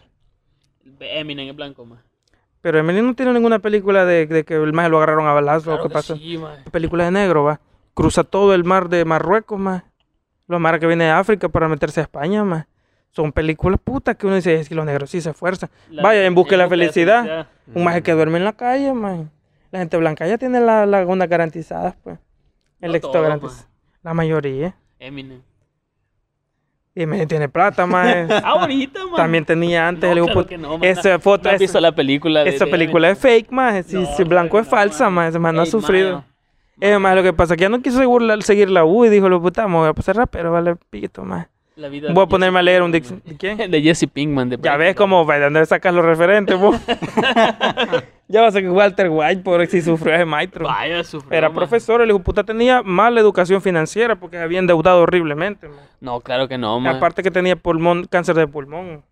Eminem 1.01 1.49
en 1.49 1.57
blanco, 1.57 1.87
más. 1.87 2.01
Pero 2.61 2.79
Eminem 2.79 3.07
no 3.07 3.15
tiene 3.15 3.33
ninguna 3.33 3.59
película 3.59 4.05
de, 4.05 4.27
de 4.27 4.45
que 4.45 4.55
el 4.57 4.75
más 4.75 4.91
lo 4.91 4.99
agarraron 4.99 5.27
a 5.27 5.33
balazo 5.33 5.75
o 5.75 5.83
qué 5.83 5.89
pasó. 5.89 6.15
Sí. 6.17 6.39
Película 6.71 7.07
de 7.07 7.11
negro, 7.11 7.45
va. 7.45 7.61
Cruza 7.95 8.23
todo 8.23 8.53
el 8.55 8.65
mar 8.65 8.91
de 8.91 9.07
Marruecos, 9.07 9.59
más. 9.59 9.83
Los 10.47 10.61
mares 10.61 10.79
que 10.81 10.87
viene 10.87 11.05
de 11.05 11.11
África 11.11 11.49
para 11.49 11.69
meterse 11.69 12.01
a 12.01 12.03
España, 12.03 12.45
más. 12.45 12.67
Son 13.13 13.33
películas 13.33 13.81
putas 13.83 14.17
que 14.17 14.27
uno 14.27 14.37
dice, 14.37 14.55
es 14.55 14.69
que 14.69 14.75
los 14.75 14.85
negros 14.87 15.11
sí 15.11 15.21
se 15.21 15.31
esfuerzan. 15.31 15.69
La- 15.91 16.03
Vaya, 16.03 16.25
en 16.25 16.35
busca 16.35 16.53
de 16.53 16.59
la 16.59 16.69
felicidad. 16.69 17.49
Un 17.75 17.85
maje 17.85 18.03
que 18.03 18.13
duerme 18.13 18.39
en 18.39 18.45
la 18.45 18.53
calle, 18.53 18.93
man. 18.93 19.31
La 19.73 19.79
gente 19.81 19.97
blanca 19.97 20.27
ya 20.27 20.39
tiene 20.39 20.61
la 20.61 20.87
laguna 20.87 21.27
garantizada, 21.27 21.97
pues. 22.03 22.19
El 22.81 22.91
No 22.93 22.97
éxito 22.97 23.21
garantizado. 23.23 23.69
La 24.03 24.15
mayoría. 24.15 24.75
Eminem. 24.99 25.43
Y 26.95 27.07
me 27.07 27.25
tiene 27.27 27.49
plata, 27.49 27.87
más. 27.87 28.29
Ahorita, 28.45 29.05
man. 29.07 29.17
También 29.17 29.45
tenía 29.45 29.87
antes 29.87 30.03
No, 30.09 30.13
el 30.13 30.19
hijo 30.19 30.27
claro 30.27 30.41
puta- 30.43 30.49
que 30.49 30.59
no, 30.59 30.79
man. 30.79 30.85
Esa 30.89 31.19
foto, 31.19 31.49
¿No 31.49 31.55
has 31.55 31.61
esa, 31.61 31.81
la 31.81 31.93
película 31.95 32.43
de 32.45 32.51
esa 32.51 32.65
de 32.65 32.71
película 32.71 33.11
es 33.11 33.19
fake, 33.19 33.51
más. 33.53 33.87
Si, 33.87 34.05
si 34.07 34.25
blanco 34.25 34.59
es 34.59 34.67
falsa, 34.67 35.09
más. 35.11 35.31
Ese 35.31 35.39
man 35.39 35.55
no 35.55 35.63
ha 35.63 35.67
sufrido. 35.67 36.25
Es 36.81 36.99
más, 36.99 37.15
lo 37.15 37.23
que 37.23 37.33
pasa 37.33 37.55
es 37.55 37.59
que 37.59 37.63
ya 37.63 37.69
no 37.69 37.81
quiso 37.83 37.99
seguir 37.99 38.23
la, 38.23 38.41
seguir 38.41 38.71
la 38.71 38.85
U 38.85 39.05
y 39.05 39.09
dijo, 39.11 39.29
lo 39.29 39.41
puta, 39.41 39.69
me 39.69 39.77
voy 39.77 39.89
a 39.89 39.93
pasar 39.95 40.17
rapero, 40.17 40.51
vale, 40.51 40.77
pito, 40.91 41.23
más. 41.25 41.47
La 41.77 41.89
vida 41.89 42.13
Voy 42.13 42.25
a 42.25 42.27
ponerme 42.27 42.59
a 42.59 42.63
leer 42.63 42.83
un 42.83 42.93
diccionario. 42.93 43.31
¿De 43.31 43.37
quién? 43.39 43.57
De 43.71 43.81
Jesse 43.83 44.07
Pinkman. 44.13 44.51
De 44.51 44.59
Ya 44.61 44.77
ves 44.77 44.95
cómo, 44.95 45.25
¿de 45.25 45.41
dónde 45.41 45.65
sacas 45.67 45.95
los 45.95 46.05
referentes, 46.05 46.59
vos? 46.59 46.77
ya 48.29 48.43
vas 48.43 48.55
a 48.55 48.61
que 48.61 48.69
Walter 48.69 49.09
White, 49.11 49.43
por 49.43 49.67
si 49.67 49.81
sufrió 49.81 50.15
ese 50.15 50.25
maestro. 50.25 50.67
Vaya, 50.67 51.03
sufrió, 51.05 51.37
Era 51.37 51.49
man. 51.49 51.57
profesor, 51.57 52.01
el 52.03 52.11
hijo 52.11 52.19
puta 52.21 52.45
tenía 52.45 52.83
mala 52.83 53.21
educación 53.21 53.63
financiera 53.63 54.17
porque 54.17 54.37
se 54.37 54.43
había 54.43 54.59
endeudado 54.59 55.03
horriblemente. 55.03 55.69
man. 55.69 55.79
No, 56.01 56.21
claro 56.21 56.49
que 56.49 56.59
no, 56.59 56.79
man. 56.81 56.97
Aparte 56.97 57.23
que 57.23 57.31
tenía 57.31 57.57
pulmón, 57.57 58.05
cáncer 58.07 58.35
de 58.37 58.47
pulmón. 58.47 59.03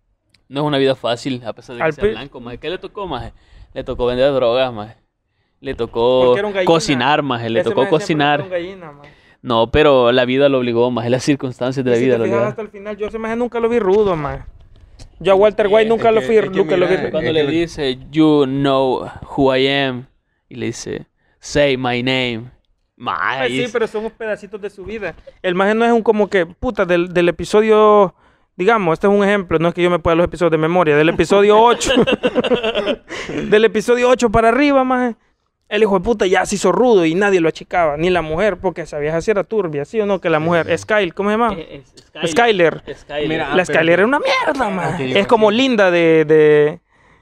No 0.47 0.61
es 0.61 0.65
una 0.65 0.77
vida 0.77 0.95
fácil, 0.95 1.41
a 1.45 1.53
pesar 1.53 1.75
de 1.75 1.79
que 1.79 1.83
Al 1.85 1.93
sea 1.93 2.01
pri- 2.01 2.11
blanco, 2.11 2.39
maje. 2.39 2.57
¿Qué 2.57 2.69
le 2.69 2.77
tocó, 2.77 3.07
maje? 3.07 3.33
Le 3.73 3.83
tocó 3.83 4.05
vender 4.07 4.31
drogas, 4.33 4.73
maje. 4.73 4.95
Le 5.61 5.75
tocó 5.75 6.35
cocinar, 6.65 7.21
maje. 7.21 7.49
Le 7.49 7.63
tocó 7.63 7.87
cocinar. 7.87 8.47
gallina. 8.49 8.91
No, 9.41 9.71
pero 9.71 10.11
la 10.11 10.25
vida 10.25 10.49
lo 10.49 10.59
obligó, 10.59 10.91
maje. 10.91 11.09
Las 11.09 11.23
circunstancias 11.23 11.83
de 11.85 11.91
la 11.91 11.97
si 11.97 12.03
vida 12.05 12.13
te 12.15 12.19
lo 12.19 12.25
fijas 12.25 12.43
hasta 12.43 12.61
el 12.61 12.69
final, 12.69 12.97
yo 12.97 13.07
ese 13.07 13.17
maje 13.19 13.35
nunca 13.35 13.59
lo 13.59 13.69
vi 13.69 13.79
rudo, 13.79 14.15
man. 14.15 14.45
Yo 15.19 15.31
a 15.33 15.35
Walter 15.35 15.67
White 15.67 15.83
es 15.83 15.89
nunca 15.89 16.11
lo 16.11 16.19
que- 16.21 16.27
vi, 16.27 16.35
es 16.37 16.43
que 16.43 16.49
nunca 16.49 16.77
lo 16.77 16.87
vi. 16.87 16.97
mira, 16.97 17.11
Cuando 17.11 17.29
Es 17.29 17.33
le 17.33 17.39
que 17.41 17.45
lo- 17.45 17.51
dice, 17.51 17.99
you 18.11 18.45
know 18.45 19.09
who 19.37 19.55
I 19.55 19.67
am, 19.69 20.05
y 20.49 20.55
le 20.55 20.65
dice, 20.67 21.07
say 21.39 21.77
my 21.77 22.03
name. 22.03 22.51
Ay, 23.05 23.51
sí, 23.51 23.61
es- 23.63 23.71
pero 23.71 23.87
son 23.87 24.01
unos 24.01 24.13
pedacitos 24.13 24.59
de 24.61 24.69
su 24.69 24.83
vida. 24.83 25.15
El 25.41 25.55
maje 25.55 25.73
no 25.73 25.85
es 25.85 25.91
un 25.93 26.01
como 26.03 26.29
que, 26.29 26.45
puta, 26.45 26.83
del, 26.85 27.13
del 27.13 27.29
episodio, 27.29 28.13
digamos, 28.57 28.93
este 28.93 29.07
es 29.07 29.13
un 29.13 29.23
ejemplo, 29.23 29.57
no 29.57 29.69
es 29.69 29.73
que 29.73 29.81
yo 29.81 29.89
me 29.89 29.99
pueda 29.99 30.15
los 30.15 30.25
episodios 30.25 30.51
de 30.51 30.57
memoria, 30.57 30.97
del 30.97 31.07
episodio 31.09 31.57
8. 31.61 31.91
del 33.49 33.65
episodio 33.65 34.09
8 34.09 34.29
para 34.29 34.49
arriba, 34.49 34.83
maje. 34.83 35.15
El 35.69 35.83
hijo 35.83 35.99
de 35.99 36.03
puta 36.03 36.25
ya 36.25 36.45
se 36.47 36.55
hizo 36.55 36.71
rudo 36.71 37.05
y 37.05 37.13
nadie 37.13 37.39
lo 37.39 37.47
achicaba, 37.47 37.95
ni 37.95 38.09
la 38.09 38.21
mujer, 38.23 38.57
porque 38.57 38.81
esa 38.81 38.97
vieja 38.97 39.21
sí 39.21 39.29
era 39.29 39.43
turbia, 39.43 39.85
¿sí 39.85 40.01
o 40.01 40.05
no? 40.07 40.19
Que 40.19 40.29
la 40.31 40.39
mujer, 40.39 40.75
Skyler, 40.77 41.13
¿cómo 41.13 41.29
se 41.29 41.33
llama? 41.37 41.53
es- 41.53 41.93
es 42.23 42.31
Skyler. 42.31 42.83
Skyler. 42.95 43.29
Mira, 43.29 43.43
La 43.43 43.49
Ah, 43.49 43.65
pero- 43.65 43.65
Skyler 43.65 43.99
era 43.99 44.05
una 44.07 44.19
mierda, 44.19 44.69
man. 44.69 44.99
Es 44.99 45.27
como 45.27 45.51
Linda 45.51 45.91
de, 45.91 46.25
de, 46.25 46.79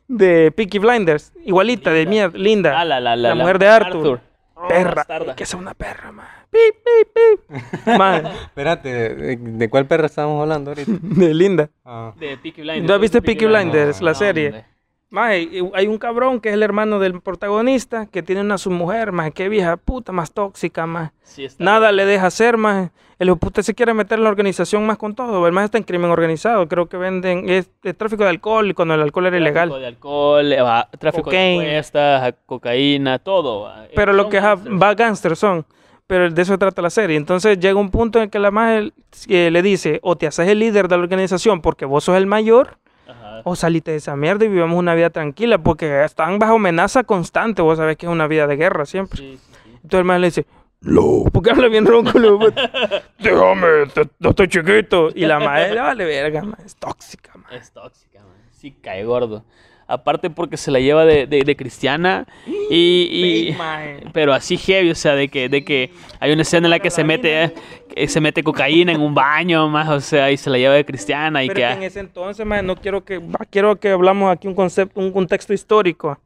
de 0.07 0.51
Peaky 0.53 0.79
Blinders. 0.79 1.33
Igualita, 1.43 1.91
de 1.91 2.05
mierda. 2.05 2.37
Linda. 2.37 2.79
Ah, 2.79 2.85
la, 2.85 2.99
la, 3.01 3.15
la, 3.17 3.29
La 3.29 3.35
mujer 3.35 3.59
de 3.59 3.67
Arthur. 3.67 4.21
Oh, 4.55 4.67
perra. 4.69 5.05
Que 5.35 5.43
es 5.43 5.53
una 5.53 5.73
perra, 5.73 6.11
man. 6.13 6.25
Pip, 6.49 6.75
pip, 6.83 7.13
pip. 7.13 7.87
Man, 7.97 8.25
Espérate, 8.25 9.13
¿de, 9.13 9.35
de 9.37 9.69
cuál 9.69 9.85
perra 9.85 10.05
estábamos 10.07 10.41
hablando 10.41 10.71
ahorita? 10.71 10.91
de 11.01 11.33
Linda. 11.33 11.69
Ah. 11.83 12.13
De 12.17 12.37
Peaky 12.37 12.61
Blinders. 12.61 12.87
¿No 12.87 12.93
has 12.95 13.01
visto 13.01 13.19
¿Viste 13.19 13.21
Peaky 13.21 13.45
Blinders, 13.45 14.01
la 14.01 14.11
No, 14.11 14.17
serie? 14.17 14.45
hombre. 14.47 14.65
Y 15.11 15.61
hay 15.73 15.87
un 15.87 15.97
cabrón 15.97 16.41
que 16.41 16.49
es 16.49 16.53
el 16.55 16.63
hermano 16.63 16.99
del 16.99 17.21
protagonista 17.21 18.07
que 18.07 18.23
tiene 18.23 18.41
una 18.41 18.57
su 18.57 18.69
mujer, 18.71 19.11
más 19.13 19.31
que 19.31 19.47
vieja 19.47 19.77
puta, 19.77 20.11
más 20.11 20.31
tóxica, 20.33 20.85
más. 20.85 21.11
Sí, 21.23 21.47
Nada 21.59 21.91
le 21.91 22.05
deja 22.05 22.27
hacer, 22.27 22.57
más. 22.57 22.91
El 23.19 23.35
puta 23.37 23.63
se 23.63 23.73
quiere 23.73 23.93
meter 23.95 24.19
en 24.19 24.25
la 24.25 24.29
organización 24.29 24.85
más 24.85 24.97
con 24.97 25.15
todo. 25.15 25.47
El 25.47 25.53
más 25.53 25.65
está 25.65 25.77
en 25.77 25.85
crimen 25.85 26.11
organizado. 26.11 26.67
Creo 26.67 26.87
que 26.87 26.97
venden 26.97 27.49
es, 27.49 27.69
es 27.83 27.97
tráfico 27.97 28.23
de 28.23 28.29
alcohol 28.29 28.75
cuando 28.75 28.93
el 28.93 29.01
alcohol 29.01 29.25
era 29.25 29.37
Tráfico 29.37 29.49
ilegal. 29.65 29.81
de 29.81 29.87
alcohol, 29.87 30.53
eh, 30.53 30.61
va, 30.61 30.89
tráfico 30.99 31.23
Cocaine. 31.23 31.63
de 31.63 31.69
apuestas, 31.71 32.33
cocaína, 32.45 33.17
todo. 33.19 33.61
va. 33.61 33.85
Pero 33.95 34.13
lo 34.13 34.29
que 34.29 34.39
gangsters. 34.39 34.81
va 34.81 34.93
gangsters 34.93 35.39
son. 35.39 35.65
Pero 36.05 36.29
de 36.29 36.41
eso 36.41 36.57
trata 36.59 36.81
la 36.81 36.89
serie. 36.89 37.17
Entonces 37.17 37.57
llega 37.59 37.79
un 37.79 37.89
punto 37.89 38.19
en 38.19 38.25
el 38.25 38.29
que 38.29 38.39
la 38.39 38.51
maje 38.51 38.91
eh, 39.29 39.49
le 39.51 39.61
dice, 39.61 39.99
o 40.03 40.15
te 40.15 40.27
haces 40.27 40.47
el 40.47 40.59
líder 40.59 40.87
de 40.87 40.97
la 40.97 41.03
organización 41.03 41.61
porque 41.61 41.85
vos 41.85 42.03
sos 42.03 42.17
el 42.17 42.27
mayor, 42.27 42.77
O 43.43 43.55
salite 43.55 43.91
de 43.91 43.97
esa 43.97 44.15
mierda 44.15 44.45
y 44.45 44.47
vivamos 44.49 44.77
una 44.77 44.95
vida 44.95 45.09
tranquila, 45.09 45.57
porque 45.57 46.03
están 46.03 46.39
bajo 46.39 46.55
amenaza 46.55 47.03
constante. 47.03 47.61
Vos 47.61 47.77
sabés 47.77 47.97
que 47.97 48.05
es 48.05 48.11
una 48.11 48.27
vida 48.27 48.47
de 48.47 48.55
guerra 48.57 48.85
siempre. 48.85 49.17
Sí, 49.17 49.37
sí, 49.37 49.53
sí. 49.63 49.69
Entonces 49.75 49.99
el 49.99 50.03
maje 50.05 50.19
le 50.19 50.27
dice, 50.27 50.45
no, 50.81 51.23
porque 51.33 51.51
habla 51.51 51.67
bien 51.67 51.85
ronco. 51.85 52.17
le 52.19 52.27
digo, 52.27 52.39
Déjame, 53.19 53.67
te- 53.93 54.09
no 54.19 54.29
estoy 54.29 54.47
chiquito. 54.47 55.09
Y 55.15 55.25
la 55.25 55.39
madre 55.39 55.73
le 55.73 55.81
vale 55.81 56.05
verga, 56.05 56.41
ma, 56.43 56.57
es 56.65 56.75
tóxica, 56.75 57.31
ma. 57.35 57.47
Es 57.55 57.71
tóxica, 57.71 58.19
man. 58.19 58.31
Sí, 58.51 58.71
cae 58.81 59.03
gordo. 59.05 59.43
Aparte 59.87 60.29
porque 60.29 60.57
se 60.57 60.69
la 60.69 60.79
lleva 60.81 61.05
de, 61.05 61.27
de- 61.27 61.43
de 61.43 61.55
cristiana 61.55 62.25
y... 62.69 63.07
y- 63.09 63.57
pero 64.11 64.33
así 64.33 64.57
heavy, 64.57 64.91
o 64.91 64.95
sea, 64.95 65.15
de 65.15 65.29
que, 65.29 65.47
de 65.47 65.63
que 65.63 65.91
hay 66.19 66.31
una 66.33 66.41
escena 66.41 66.67
en 66.67 66.71
la 66.71 66.79
que 66.79 66.89
se 66.89 67.03
mete, 67.05 67.53
eh, 67.95 68.07
se 68.07 68.19
mete 68.19 68.43
cocaína 68.43 68.91
en 68.91 68.99
un 69.01 69.13
baño, 69.15 69.69
más, 69.69 69.87
o 69.89 70.01
sea, 70.01 70.29
y 70.31 70.37
se 70.37 70.49
la 70.49 70.57
lleva 70.57 70.73
de 70.73 70.83
cristiana 70.85 71.43
y 71.43 71.47
Pero 71.47 71.55
que... 71.61 71.65
que 71.67 71.71
en 71.73 71.83
ese 71.83 71.99
entonces, 72.01 72.45
ma, 72.45 72.61
no 72.61 72.75
quiero 72.75 73.05
que, 73.05 73.21
quiero 73.49 73.79
que 73.79 73.89
hablamos 73.91 74.31
aquí 74.31 74.47
un 74.47 74.55
concepto, 74.55 74.99
un 74.99 75.11
contexto 75.11 75.53
histórico. 75.53 76.19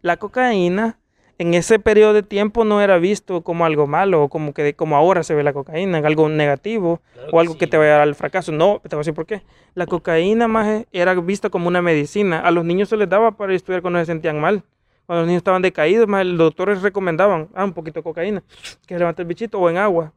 La 0.00 0.16
cocaína 0.16 0.96
en 1.38 1.54
ese 1.54 1.78
periodo 1.78 2.12
de 2.12 2.24
tiempo 2.24 2.64
no 2.64 2.80
era 2.80 2.98
visto 2.98 3.42
como 3.42 3.64
algo 3.64 3.86
malo 3.86 4.24
o 4.24 4.28
como 4.28 4.52
que 4.52 4.74
como 4.74 4.96
ahora 4.96 5.22
se 5.22 5.34
ve 5.34 5.44
la 5.44 5.52
cocaína, 5.52 5.98
algo 5.98 6.28
negativo 6.28 7.00
Claro 7.14 7.30
o 7.32 7.40
algo 7.40 7.56
que 7.56 7.66
sí. 7.66 7.70
te 7.70 7.76
vaya 7.76 7.90
a 7.90 7.98
dar 7.98 8.08
al 8.08 8.16
fracaso. 8.16 8.50
No, 8.50 8.80
te 8.82 8.88
voy 8.96 8.98
a 8.98 9.00
decir 9.00 9.14
por 9.14 9.26
qué. 9.26 9.42
La 9.74 9.86
cocaína 9.86 10.48
más 10.48 10.84
era 10.92 11.14
vista 11.14 11.48
como 11.48 11.68
una 11.68 11.80
medicina. 11.80 12.40
A 12.40 12.50
los 12.50 12.64
niños 12.64 12.88
se 12.88 12.96
les 12.96 13.08
daba 13.08 13.32
para 13.32 13.54
estudiar 13.54 13.82
cuando 13.82 14.00
se 14.00 14.06
sentían 14.06 14.40
mal. 14.40 14.64
Cuando 15.06 15.22
los 15.22 15.28
niños 15.28 15.40
estaban 15.40 15.62
decaídos, 15.62 16.08
más 16.08 16.26
los 16.26 16.36
doctores 16.38 16.82
recomendaban, 16.82 17.48
ah, 17.54 17.64
un 17.64 17.72
poquito 17.72 18.00
de 18.00 18.02
cocaína, 18.02 18.42
que 18.86 18.94
se 18.94 18.98
levante 18.98 19.22
el 19.22 19.28
bichito 19.28 19.58
o 19.58 19.70
en 19.70 19.78
agua. 19.78 20.12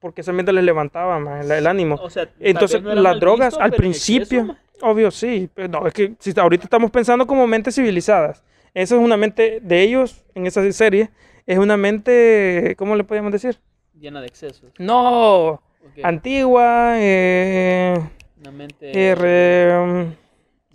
Porque 0.00 0.22
esa 0.22 0.32
mierda 0.32 0.52
les 0.52 0.64
levantaba 0.64 1.18
más 1.18 1.44
el, 1.44 1.52
el 1.52 1.66
ánimo. 1.66 1.96
O 1.96 2.10
sea, 2.10 2.26
tal 2.26 2.34
Entonces, 2.40 2.82
no 2.82 2.94
las 2.94 3.20
drogas 3.20 3.50
visto, 3.50 3.62
al 3.62 3.72
principio, 3.72 4.56
obvio 4.80 5.10
sí, 5.10 5.48
pero 5.54 5.68
no, 5.68 5.86
es 5.86 5.92
que 5.92 6.14
si 6.18 6.32
ahorita 6.36 6.64
estamos 6.64 6.90
pensando 6.90 7.26
como 7.26 7.46
mentes 7.46 7.74
civilizadas. 7.74 8.42
Eso 8.74 8.96
es 8.96 9.00
una 9.00 9.16
mente 9.16 9.60
de 9.62 9.82
ellos 9.82 10.24
en 10.34 10.46
esa 10.46 10.70
serie, 10.72 11.10
es 11.46 11.58
una 11.58 11.76
mente, 11.76 12.74
¿cómo 12.76 12.96
le 12.96 13.04
podríamos 13.04 13.32
decir? 13.32 13.58
llena 13.98 14.20
de 14.20 14.26
excesos. 14.26 14.70
No, 14.78 15.62
antigua, 16.02 16.94
eh, 16.98 17.98
Una 18.40 18.50
mente 18.50 18.90
eh, 18.92 19.14
re- 19.14 20.04
vintage, 20.04 20.16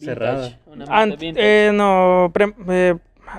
cerrada. 0.06 0.60
una 0.66 0.86
mente 0.86 1.28
ant- 1.28 1.36
eh, 1.38 1.72
no, 1.74 2.32
pre- 2.34 2.56
eh, 2.70 2.96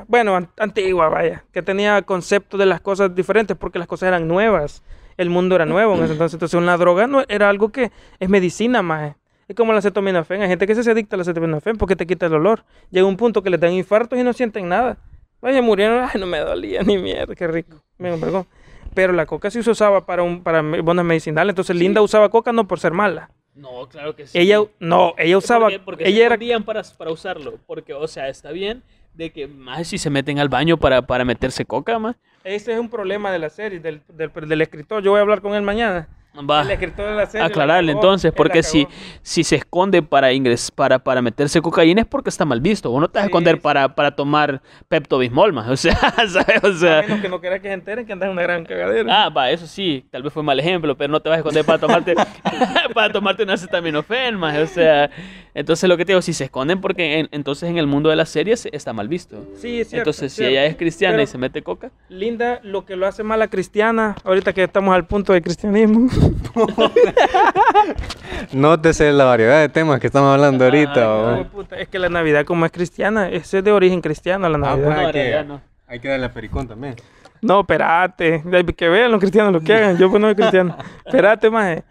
bueno, 0.07 0.37
an- 0.37 0.51
antigua, 0.59 1.09
vaya, 1.09 1.45
que 1.53 1.63
tenía 1.63 2.03
concepto 2.03 2.57
de 2.59 2.67
las 2.67 2.81
cosas 2.83 3.15
diferentes 3.15 3.57
porque 3.57 3.79
las 3.79 3.89
cosas 3.89 4.09
eran 4.09 4.29
nuevas, 4.29 4.83
el 5.17 5.31
mundo 5.31 5.57
era 5.57 5.65
nuevo 5.67 5.95
en 5.97 6.05
ese 6.05 6.13
entonces, 6.13 6.35
entonces 6.35 6.59
una 6.61 6.77
droga 6.77 7.07
no 7.07 7.25
era 7.29 7.49
algo 7.49 7.71
que 7.73 7.91
es 8.21 8.29
medicina 8.29 8.83
más. 8.83 9.17
Es 9.51 9.57
como 9.57 9.73
la 9.73 9.81
acetaminofén, 9.81 10.43
hay 10.43 10.49
gente 10.49 10.65
que 10.65 10.77
se 10.77 10.89
adicta 10.89 11.17
a 11.17 11.19
la 11.19 11.23
acetaminofén 11.23 11.77
porque 11.77 11.97
te 11.97 12.07
quita 12.07 12.27
el 12.27 12.35
olor. 12.35 12.63
Llega 12.93 13.05
un 13.05 13.17
punto 13.17 13.43
que 13.43 13.51
le 13.51 13.59
dan 13.59 13.73
infartos 13.73 14.17
y 14.17 14.23
no 14.23 14.33
sienten 14.33 14.69
nada. 14.69 14.97
Vaya, 15.43 15.61
murieron, 15.61 16.05
ay, 16.05 16.21
no 16.21 16.27
me 16.29 16.39
dolía 16.39 16.83
ni 16.85 16.99
mierda, 16.99 17.35
qué 17.35 17.49
rico. 17.49 17.83
Me 17.99 18.17
perdón. 18.17 18.47
Pero 18.95 19.13
la 19.13 19.27
coca 19.27 19.51
sí 19.51 19.61
se 19.65 19.69
usaba 19.73 20.07
para 20.07 20.23
un 20.23 20.45
para 20.45 20.63
bonas 20.63 21.05
medicinales, 21.05 21.51
entonces 21.51 21.75
Linda 21.75 22.01
usaba 22.01 22.29
coca 22.29 22.53
no 22.53 22.69
por 22.69 22.79
ser 22.79 22.93
mala. 22.93 23.33
No, 23.57 23.89
claro 23.89 24.15
que 24.15 24.29
sí. 24.29 24.39
Ella 24.39 24.61
no, 24.79 25.15
ella 25.19 25.37
usaba 25.37 25.65
Porque, 25.65 25.81
porque 25.81 26.09
ella 26.09 26.27
era 26.27 26.37
bien 26.37 26.63
para, 26.63 26.85
para 26.97 27.11
usarlo. 27.11 27.59
Porque, 27.67 27.93
o 27.93 28.07
sea, 28.07 28.29
está 28.29 28.53
bien 28.53 28.85
de 29.15 29.33
que 29.33 29.49
más 29.49 29.89
si 29.89 29.99
se 29.99 30.11
meten 30.11 30.39
al 30.39 30.49
baño 30.49 30.77
para, 30.77 31.03
para 31.03 31.25
meterse 31.25 31.65
coca, 31.65 31.99
más. 31.99 32.15
Ese 32.45 32.73
es 32.73 32.79
un 32.79 32.89
problema 32.89 33.33
de 33.33 33.41
la 33.41 33.51
serie, 33.51 33.81
del, 33.81 34.01
del, 34.07 34.31
del 34.31 34.63
escritor. 34.63 35.03
Yo 35.03 35.11
voy 35.11 35.19
a 35.19 35.23
hablar 35.23 35.41
con 35.41 35.57
él 35.57 35.63
mañana. 35.63 36.09
Va. 36.49 36.63
El 36.63 36.71
escritor 36.71 37.11
de 37.11 37.17
la 37.17 37.27
serie 37.27 37.41
la 37.41 37.47
Aclararle 37.47 37.93
entonces, 37.93 38.33
porque 38.35 38.63
si, 38.63 38.87
si 39.21 39.43
se 39.45 39.57
esconde 39.57 40.01
para 40.01 40.33
ingres, 40.33 40.71
para, 40.71 40.99
para 41.01 41.21
meterse 41.23 41.61
cocaína 41.61 42.03
es 42.03 42.07
porque 42.07 42.31
está 42.31 42.45
mal 42.45 42.61
visto. 42.61 42.89
Vos 42.91 43.01
no 43.01 43.09
te 43.09 43.19
vas 43.19 43.25
a 43.25 43.27
esconder 43.27 43.57
sí. 43.57 43.61
para, 43.61 43.95
para 43.95 44.15
tomar 44.15 44.63
Pepto 44.89 45.19
Bismol, 45.19 45.53
más. 45.53 45.69
O 45.69 45.77
sea, 45.77 45.97
¿sabes? 46.29 46.63
O 46.63 46.69
A 46.69 46.75
sea. 46.75 47.03
menos 47.03 47.21
que 47.21 47.29
no 47.29 47.41
quieras 47.41 47.61
que 47.61 47.69
se 47.69 47.75
enteren 47.75 48.07
que 48.07 48.13
andas 48.13 48.29
en 48.29 48.33
una 48.33 48.43
gran 48.43 48.65
cagadera. 48.65 49.25
Ah, 49.25 49.29
va, 49.29 49.51
eso 49.51 49.67
sí, 49.67 50.07
tal 50.11 50.23
vez 50.23 50.33
fue 50.33 50.43
mal 50.45 50.59
ejemplo, 50.61 50.97
pero 50.97 51.11
no 51.11 51.21
te 51.21 51.29
vas 51.29 51.37
a 51.37 51.41
esconder 51.41 51.65
para 51.65 51.79
tomarte, 51.79 52.15
para 52.95 53.13
tomarte 53.13 53.43
una 53.43 53.55
acetaminofén, 53.55 54.37
más. 54.37 54.57
O 54.59 54.67
sea, 54.67 55.11
entonces 55.53 55.89
lo 55.89 55.97
que 55.97 56.05
te 56.05 56.13
digo, 56.13 56.23
si 56.23 56.33
se 56.33 56.45
esconden 56.45 56.81
porque 56.81 57.19
en- 57.19 57.29
entonces 57.33 57.69
en 57.69 57.77
el 57.77 57.89
mundo 57.89 58.09
de 58.09 58.15
las 58.17 58.29
series 58.29 58.67
está 58.73 58.93
mal 58.93 59.09
visto. 59.09 59.45
sí, 59.57 59.81
es 59.81 59.89
cierto. 59.89 60.03
entonces, 60.11 60.27
es 60.31 60.33
si 60.35 60.45
ella 60.45 60.65
es 60.65 60.77
cristiana 60.77 61.15
Pero- 61.15 61.25
y 61.25 61.27
se 61.27 61.39
mete 61.39 61.63
coca, 61.63 61.91
Linda, 62.09 62.61
lo 62.63 62.87
que 62.87 62.95
lo 62.97 63.07
hace 63.07 63.25
mala 63.25 63.49
cristiana, 63.49 64.15
ahorita 64.25 64.53
que 64.53 64.63
estamos 64.63 64.95
al 64.95 65.07
punto 65.07 65.33
del 65.33 65.43
cristianismo. 65.43 66.09
Nótese 68.53 69.13
la 69.13 69.25
variedad 69.25 69.61
de 69.61 69.69
temas 69.69 70.01
que 70.01 70.07
estamos 70.07 70.33
hablando 70.35 70.65
ahorita. 70.65 71.47
Es 71.79 71.89
que 71.89 71.99
la 71.99 72.09
Navidad 72.09 72.45
como 72.45 72.67
es 72.67 72.73
cristiana, 72.73 73.29
es 73.29 73.51
de 73.51 73.73
origen 73.73 74.01
cristiano 74.01 74.49
la 74.49 74.57
Ah, 74.57 74.61
Navidad. 74.77 74.85
pues 74.85 74.97
No, 74.97 75.07
hay, 75.07 75.13
que, 75.13 75.45
no. 75.45 75.61
hay 75.87 76.01
que 76.01 76.09
darle 76.09 76.27
a 76.27 76.33
Pericón 76.33 76.69
también. 76.69 76.97
No, 77.43 77.61
espérate. 77.61 78.43
Que 78.77 78.89
vean 78.89 79.11
los 79.11 79.21
cristianos 79.21 79.53
lo 79.53 79.61
que 79.61 79.73
hagan. 79.73 79.97
Yo 79.97 80.11
pues 80.11 80.21
no 80.21 80.29
soy 80.29 80.35
cristiano. 80.35 80.77
Espérate, 81.07 81.49
maje. 81.51 81.85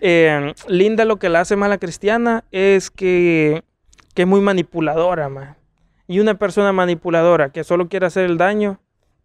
Eh, 0.00 0.52
Linda 0.66 1.04
lo 1.04 1.18
que 1.18 1.28
la 1.28 1.40
hace 1.40 1.54
mala 1.54 1.78
cristiana 1.78 2.44
es 2.50 2.90
que, 2.90 3.62
que 4.14 4.22
es 4.22 4.28
muy 4.28 4.40
manipuladora, 4.40 5.28
maje. 5.28 5.54
Y 6.08 6.20
una 6.20 6.34
persona 6.34 6.72
manipuladora 6.72 7.50
que 7.50 7.62
solo 7.64 7.88
quiere 7.88 8.06
hacer 8.06 8.24
el 8.24 8.38
daño, 8.38 8.80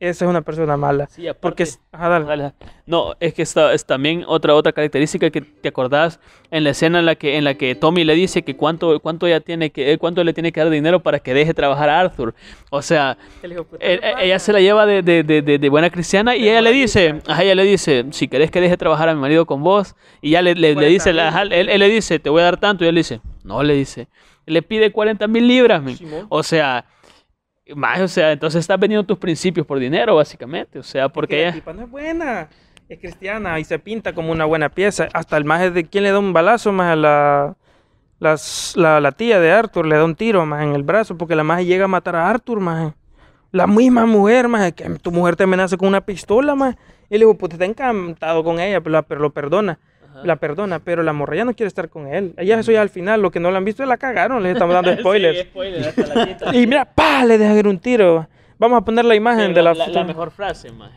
esa 0.10 0.26
es 0.26 0.30
una 0.30 0.42
persona 0.42 0.78
mala. 0.78 1.08
Sí, 1.08 1.28
aparte- 1.28 1.40
Porque, 1.42 1.64
es- 1.64 1.80
ajá, 1.92 2.10
dale. 2.10 2.26
Dale. 2.26 2.54
No, 2.86 3.14
es 3.20 3.34
que 3.34 3.42
esta 3.42 3.74
es 3.74 3.86
también 3.86 4.24
otra 4.28 4.54
otra 4.56 4.72
característica 4.74 5.30
que 5.30 5.42
te 5.42 5.70
acordás 5.70 6.20
en 6.52 6.64
la 6.66 6.72
escena 6.72 7.00
en 7.00 7.06
la 7.06 7.16
que 7.16 7.38
en 7.38 7.44
la 7.46 7.54
que 7.56 7.76
Tommy 7.76 8.04
le 8.04 8.14
dice 8.14 8.42
que 8.44 8.56
cuánto 8.58 9.00
cuánto 9.00 9.26
ella 9.26 9.40
tiene 9.40 9.70
que 9.72 9.94
eh, 9.94 9.98
cuánto 9.98 10.24
le 10.24 10.34
tiene 10.34 10.52
que 10.52 10.60
dar 10.60 10.70
dinero 10.70 11.00
para 11.02 11.20
que 11.20 11.34
deje 11.34 11.54
trabajar 11.54 11.90
a 11.90 12.00
Arthur. 12.02 12.36
O 12.70 12.82
sea, 12.82 13.18
El 13.42 13.54
hijo 13.54 13.62
de 13.62 13.66
puta, 13.66 13.86
eh, 13.86 14.00
¿qué 14.02 14.08
eh, 14.08 14.12
pasa? 14.12 14.24
ella 14.24 14.40
se 14.40 14.54
la 14.54 14.60
lleva 14.60 14.86
de, 14.86 15.02
de- 15.02 15.24
de- 15.24 15.42
de- 15.42 15.58
de 15.58 15.70
buena 15.70 15.90
cristiana 15.90 16.36
y 16.36 16.50
ella 16.50 16.62
le 16.62 16.72
dice, 16.72 17.22
ajá, 17.28 17.44
ella 17.44 17.56
le 17.56 17.64
dice, 17.64 18.06
si 18.12 18.28
querés 18.28 18.52
que 18.52 18.60
deje 18.60 18.76
trabajar 18.78 19.08
a 19.10 19.16
mi 19.16 19.22
marido 19.22 19.46
con 19.46 19.64
vos, 19.64 19.96
y 20.22 20.32
ya 20.32 20.42
le, 20.42 20.54
le- 20.56 20.76
le 20.76 20.88
dice, 20.88 21.14
la- 21.14 21.30
ajá, 21.30 21.44
él, 21.44 21.70
él 21.70 21.80
le 21.80 21.88
dice, 21.90 22.20
te 22.20 22.30
voy 22.30 22.42
a 22.42 22.46
dar 22.46 22.58
tanto, 22.60 22.84
y 22.84 22.88
él 22.90 22.96
le 22.96 23.00
dice, 23.00 23.22
no, 23.44 23.64
le 23.64 23.74
dice, 23.76 24.08
le 24.46 24.62
pide 24.62 24.92
40 24.92 25.26
mil 25.28 25.48
libras. 25.48 25.82
Simón. 25.98 26.26
o 26.30 26.44
sea, 26.44 26.86
más, 27.76 28.02
o 28.02 28.08
sea, 28.08 28.32
entonces 28.32 28.60
estás 28.62 28.80
vendiendo 28.80 29.06
tus 29.06 29.18
principios 29.18 29.66
por 29.66 29.80
dinero, 29.80 30.16
básicamente, 30.16 30.80
o 30.80 30.84
sea, 30.84 31.06
Es 31.06 31.12
que 31.12 31.14
porque 31.14 31.36
la 31.38 31.42
ella... 31.44 31.54
tipa 31.54 31.74
no 31.74 31.84
es 31.84 31.90
buena. 31.90 32.50
Es 32.90 33.00
cristiana 33.00 33.60
y 33.60 33.64
se 33.64 33.80
pinta 33.80 34.14
como 34.14 34.32
una 34.32 34.46
buena 34.46 34.70
pieza. 34.70 35.08
Hasta 35.14 35.38
el 35.38 35.46
maje 35.46 35.72
de 35.72 35.86
quien 35.86 36.04
le 36.04 36.12
da 36.12 36.20
un 36.20 36.34
balazo 36.34 36.72
más 36.74 36.92
a 36.92 36.96
la, 36.98 37.56
las- 38.20 38.74
la, 38.76 39.00
la 39.00 39.12
tía 39.14 39.40
de 39.40 39.52
Arthur 39.52 39.86
le 39.88 39.96
da 39.98 40.06
un 40.06 40.16
tiro 40.16 40.46
más 40.46 40.64
en 40.64 40.74
el 40.76 40.84
brazo 40.84 41.18
porque 41.18 41.36
la 41.36 41.44
maje 41.44 41.66
llega 41.66 41.86
a 41.86 41.88
matar 41.88 42.16
a 42.18 42.30
Arthur 42.30 42.60
más. 42.60 42.94
La 43.52 43.68
misma 43.68 44.06
mujer 44.06 44.48
más 44.50 44.74
que 44.74 44.84
tu 45.00 45.12
mujer 45.12 45.36
te 45.36 45.44
amenaza 45.44 45.78
con 45.78 45.88
una 45.88 46.02
pistola 46.02 46.56
más. 46.56 46.76
Y 47.10 47.14
le 47.14 47.20
digo, 47.20 47.38
pues 47.38 47.54
está 47.54 47.66
encantado 47.66 48.44
con 48.44 48.60
ella, 48.60 48.82
pero, 48.82 48.92
la- 48.94 49.02
pero 49.04 49.22
lo 49.22 49.32
perdona. 49.34 49.80
La 50.24 50.36
perdona, 50.38 50.80
pero 50.80 51.04
la 51.04 51.14
morra 51.14 51.36
ya 51.36 51.46
no 51.46 51.54
quiere 51.54 51.68
estar 51.68 51.90
con 51.90 52.08
él. 52.08 52.34
Ella 52.38 52.60
eso 52.60 52.72
ya 52.72 52.82
al 52.82 52.90
final, 52.90 53.22
lo 53.22 53.32
que 53.32 53.40
no 53.40 53.52
la 53.52 53.58
han 53.58 53.66
visto 53.66 53.86
la 53.86 53.98
cagaron, 53.98 54.42
les 54.44 54.54
estamos 54.54 54.74
dando 54.74 54.94
spoilers. 55.00 55.40
Sí, 55.40 55.44
spoiler, 55.46 55.88
hasta 55.88 56.16
la 56.16 56.26
quinta. 56.28 56.56
Y 56.56 56.68
mira, 56.68 56.86
pa, 56.86 57.26
le 57.26 57.38
deja 57.38 57.54
ir 57.56 57.68
un 57.68 57.80
tiro. 57.80 58.28
Vamos 58.58 58.82
a 58.82 58.86
poner 58.86 59.06
la 59.06 59.16
imagen 59.16 59.54
Pero 59.54 59.56
de 59.56 59.62
la, 59.64 59.74
la, 59.74 59.88
la 59.88 60.04
mejor 60.04 60.32
frase, 60.32 60.72
más. 60.72 60.92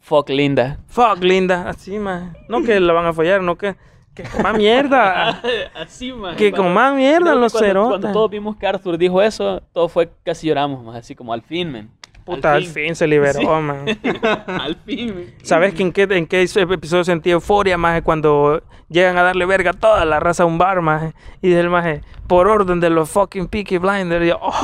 Fuck 0.00 0.28
Linda. 0.28 0.78
Fuck, 0.86 1.18
linda. 1.22 1.68
Así, 1.68 1.98
más. 1.98 2.32
No 2.48 2.62
que 2.62 2.78
la 2.78 2.92
van 2.92 3.06
a 3.06 3.12
follar, 3.12 3.42
no 3.42 3.56
que. 3.56 3.74
Que 4.14 4.22
coma 4.22 4.54
mierda. 4.54 5.42
Así, 5.74 6.12
más. 6.12 6.36
que 6.36 6.50
coma 6.52 6.92
mierda 6.92 7.34
los 7.34 7.52
cuando, 7.52 7.68
cerotes. 7.68 7.88
cuando 7.90 8.12
todos 8.12 8.30
vimos 8.30 8.56
que 8.56 8.66
Arthur 8.66 8.96
dijo 8.96 9.20
eso, 9.20 9.60
todo 9.74 9.88
fue 9.88 10.10
casi 10.24 10.46
lloramos, 10.46 10.82
más 10.82 10.96
así 10.96 11.14
como 11.14 11.34
al 11.34 11.42
fin, 11.42 11.70
men. 11.70 11.90
Puta, 12.26 12.54
al 12.54 12.64
fin 12.64 12.94
se 12.96 13.06
liberó, 13.06 13.38
Sí. 13.38 13.46
man. 13.46 13.84
al 14.60 14.76
fin. 14.84 15.34
¿Sabes 15.42 15.72
que 15.74 15.82
en 15.82 15.92
qué, 15.92 16.02
en 16.10 16.26
qué 16.26 16.42
episodio 16.42 17.04
sentí 17.04 17.30
euforia, 17.30 17.78
más 17.78 18.02
cuando 18.02 18.62
llegan 18.88 19.16
a 19.16 19.22
darle 19.22 19.46
verga 19.46 19.70
a 19.70 19.74
toda 19.74 20.04
la 20.04 20.18
raza 20.20 20.42
a 20.42 20.46
un 20.46 20.58
bar, 20.58 20.80
más 20.82 21.14
Y 21.40 21.48
dice 21.48 21.60
el 21.60 21.70
maje, 21.70 22.02
por 22.26 22.48
orden 22.48 22.80
de 22.80 22.90
los 22.90 23.08
fucking 23.10 23.46
Peaky 23.46 23.78
Blinders. 23.78 24.24
Y 24.24 24.28
yo, 24.28 24.38
¡oh! 24.42 24.60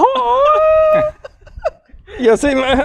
Yo 2.21 2.37
sí, 2.37 2.49
maje. 2.55 2.83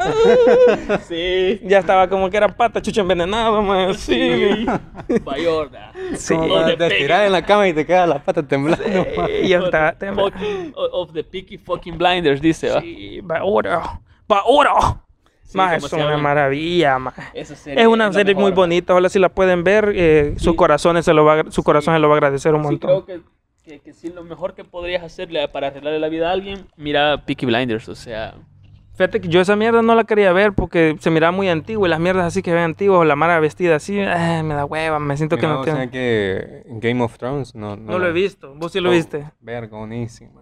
Sí. 1.08 1.60
Ya 1.68 1.80
estaba 1.80 2.08
como 2.08 2.30
que 2.30 2.38
era 2.38 2.48
pata 2.48 2.82
chucho 2.82 3.02
envenenado, 3.02 3.62
man. 3.62 3.94
Sí. 3.94 4.66
Bayorda. 5.24 5.92
Sí. 6.16 6.34
Como 6.34 6.64
the 6.66 6.78
te 6.78 6.88
estiras 6.88 7.26
en 7.26 7.32
la 7.34 7.42
cama 7.46 7.68
y 7.68 7.74
te 7.74 7.86
quedas 7.86 8.08
las 8.08 8.22
patas 8.22 8.48
temblando. 8.48 8.86
man. 9.18 9.28
Y 9.44 9.50
yo 9.50 9.66
estaba 9.66 9.92
temblando. 9.94 10.32
Fucking- 10.38 10.74
of 10.76 11.12
the 11.14 11.24
Peaky 11.24 11.58
fucking 11.58 11.98
blinders, 11.98 12.42
dice, 12.42 12.70
va. 12.70 12.80
Sí, 12.82 13.20
va 13.20 13.40
ahora. 13.40 14.00
Ahora. 14.30 15.02
Sí, 15.44 15.58
Más 15.58 15.82
es 15.82 15.94
una 15.94 16.18
maravilla, 16.18 17.00
más. 17.00 17.14
Es 17.34 17.88
una 17.88 18.12
serie 18.12 18.36
muy 18.36 18.52
bonita, 18.52 18.94
ojalá 18.94 19.08
si 19.08 19.18
la 19.18 19.30
pueden 19.30 19.64
ver, 19.64 19.94
eh, 19.96 20.34
sus 20.38 20.56
corazones 20.56 21.06
se 21.06 21.14
lo 21.14 21.24
va, 21.24 21.46
su 21.50 21.64
corazón 21.64 21.94
se 21.96 22.00
lo 22.00 22.10
va 22.10 22.16
a 22.16 22.18
agradecer 22.18 22.54
un 22.54 22.64
Sí, 22.64 22.68
montón. 22.72 22.90
creo 22.90 23.06
que, 23.06 23.22
que, 23.64 23.80
que 23.80 23.94
sí, 23.94 24.12
lo 24.14 24.24
mejor 24.26 24.56
que 24.56 24.66
podrías 24.66 25.04
hacerle 25.04 25.48
para 25.48 25.68
arreglarle 25.68 26.00
la 26.00 26.10
vida 26.10 26.30
a 26.30 26.34
alguien, 26.34 26.68
mira 26.76 27.24
Peaky 27.26 27.46
Blinders, 27.46 27.88
o 27.88 27.96
sea, 27.96 28.36
Fíjate 28.96 29.22
que 29.22 29.28
yo 29.30 29.40
esa 29.40 29.56
mierda 29.56 29.82
no 29.84 29.94
la 29.94 30.06
quería 30.06 30.34
ver 30.34 30.54
porque 30.54 30.98
se 31.00 31.12
miraba 31.12 31.32
muy 31.32 31.48
antigua 31.50 31.88
y 31.88 31.92
las 31.92 32.00
mierdas 32.00 32.26
así 32.26 32.42
que 32.42 32.52
ven 32.52 32.64
antiguas, 32.64 33.00
o 33.00 33.06
la 33.06 33.16
mara 33.16 33.40
vestida 33.40 33.76
así, 33.76 33.98
eh, 34.00 34.42
me 34.44 34.56
da 34.56 34.66
hueva, 34.66 34.98
me 35.00 35.16
siento 35.16 35.38
que 35.38 35.46
no 35.48 35.60
o 35.62 35.64
tiene. 35.64 35.80
sea 35.82 35.88
que 35.92 36.64
Game 36.66 37.02
of 37.04 37.16
Thrones 37.18 37.54
no, 37.56 37.78
No 37.78 38.00
lo 38.00 38.08
he 38.08 38.12
visto, 38.12 38.54
vos 38.56 38.72
sí 38.74 38.80
lo 38.82 38.90
Oh, 38.90 38.94
viste. 38.94 39.30
Verga, 39.40 39.78
buenísima. 39.78 40.42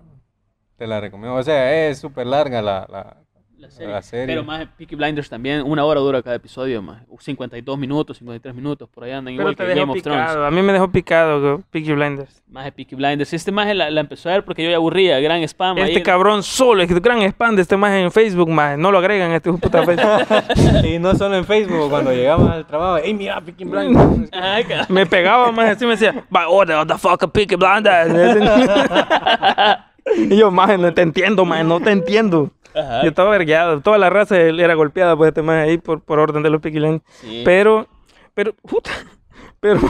Te 0.78 0.88
la 0.88 1.00
recomiendo. 1.02 1.36
O 1.38 1.44
sea, 1.44 1.90
es 1.90 2.00
súper 2.00 2.28
larga 2.28 2.62
la, 2.62 2.88
la, 2.90 3.18
la 3.66 3.72
serie. 3.72 3.93
la 3.93 4.01
serie. 4.01 4.28
Pero 4.28 4.43
más 4.43 4.68
Peaky 4.78 4.95
Blinders 4.95 5.30
también, 5.30 5.63
una 5.63 5.84
hora 5.84 5.99
dura 5.99 6.22
cada 6.22 6.36
episodio, 6.36 6.82
más 6.82 7.01
52 7.20 7.78
minutos, 7.78 8.18
53 8.18 8.53
minutos, 8.53 8.88
por 8.89 9.03
ahí 9.03 9.11
andan 9.11 9.34
Pero 9.34 9.41
igual 9.41 9.55
te 9.55 9.63
que 9.63 9.70
dejó 9.70 9.80
Game 9.82 9.91
of 9.93 10.03
Thrones. 10.03 10.24
picado, 10.24 10.45
a 10.45 10.51
mí 10.51 10.61
me 10.61 10.74
dejó 10.74 10.91
picado 10.91 11.41
go, 11.41 11.63
Peaky 11.72 11.93
Blinders. 11.93 12.43
Más 12.47 12.66
de 12.66 12.72
Peaky 12.72 12.95
Blinders. 12.95 13.34
Este 13.34 13.51
más 13.51 13.74
la, 13.76 13.89
la 13.89 14.01
empezó 14.01 14.30
a 14.30 14.34
ver 14.34 14.45
porque 14.45 14.63
yo 14.63 14.70
ya 14.70 14.76
aburría, 14.78 15.20
gran 15.20 15.41
spam. 15.43 15.78
Este 15.78 15.97
ahí. 15.97 16.03
cabrón 16.03 16.43
solo, 16.43 16.84
es 16.84 17.01
gran 17.01 17.22
spam 17.24 17.55
de 17.55 17.63
este 17.63 17.78
más 17.78 17.93
en 17.93 18.11
Facebook, 18.11 18.49
más 18.49 18.78
no 18.78 18.91
lo 18.91 18.99
agregan 18.99 19.32
a 19.32 19.38
este 19.38 19.51
puta 19.51 19.84
Facebook. 19.84 20.86
y 20.86 20.99
no 20.99 21.16
solo 21.16 21.36
en 21.36 21.45
Facebook, 21.45 21.89
cuando 21.89 22.13
llegamos 22.13 22.49
al 22.51 22.66
trabajo, 22.66 22.97
¡Ey, 22.97 23.13
mira, 23.13 23.41
Peaky 23.41 23.66
Blinders! 23.66 24.30
Me 24.89 25.05
pegaba 25.05 25.51
más 25.51 25.70
así, 25.70 25.86
me 25.86 25.91
decía, 25.91 26.24
va, 26.34 26.47
order, 26.47 26.78
what 26.78 26.88
the 26.88 26.97
fuck, 26.97 27.32
Peaky 27.32 27.55
Blinders. 27.55 28.13
y 30.18 30.36
yo, 30.36 30.51
más, 30.51 30.78
no 30.80 30.93
te 30.93 31.01
entiendo, 31.01 31.45
más, 31.45 31.66
no 31.66 31.80
te 31.80 31.91
entiendo. 31.91 32.51
Ajá. 32.76 33.03
Yo 33.03 33.10
estaba 33.10 33.30
vergueado, 33.30 33.80
toda 33.82 33.97
la 33.97 34.10
raza 34.10 34.38
era 34.38 34.74
golpeada 34.74 35.16
por 35.16 35.28
este 35.28 35.41
más 35.41 35.66
ahí 35.66 35.78
por, 35.78 36.01
por 36.01 36.20
orden 36.20 36.43
de 36.43 36.49
los 36.49 36.62
Blinders. 36.62 37.01
Sí. 37.22 37.41
Pero, 37.45 37.88
pero, 38.34 38.53
puta, 38.53 38.91
pero, 39.62 39.80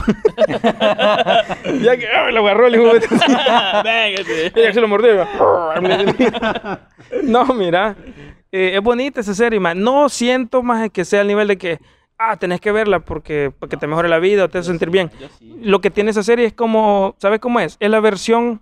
ya 1.82 1.96
que 1.96 2.06
ah, 2.08 2.30
lo 2.30 2.40
agarró 2.40 2.68
el 2.68 2.76
hijo 2.76 2.92
de 2.94 4.52
ella 4.54 4.72
se 4.72 4.80
lo 4.80 4.88
mordió. 4.88 5.26
no, 7.24 7.44
mira, 7.46 7.96
eh, 8.52 8.72
es 8.74 8.80
bonita 8.80 9.20
esa 9.20 9.34
serie, 9.34 9.60
man. 9.60 9.80
No 9.82 10.08
siento 10.08 10.62
más 10.62 10.90
que 10.90 11.04
sea 11.04 11.22
al 11.22 11.26
nivel 11.26 11.48
de 11.48 11.58
que, 11.58 11.80
ah, 12.18 12.36
tenés 12.36 12.60
que 12.60 12.70
verla 12.70 13.00
porque, 13.00 13.52
porque 13.58 13.76
te 13.76 13.88
mejore 13.88 14.08
la 14.08 14.20
vida 14.20 14.44
o 14.44 14.48
te 14.48 14.58
hace 14.58 14.68
sentir 14.68 14.90
bien. 14.90 15.10
Lo 15.60 15.80
que 15.80 15.90
tiene 15.90 16.10
esa 16.10 16.22
serie 16.22 16.46
es 16.46 16.52
como, 16.52 17.16
¿sabes 17.18 17.40
cómo 17.40 17.58
es? 17.60 17.76
Es 17.80 17.90
la 17.90 18.00
versión 18.00 18.60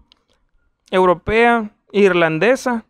europea, 0.94 1.70
irlandesa 1.92 2.84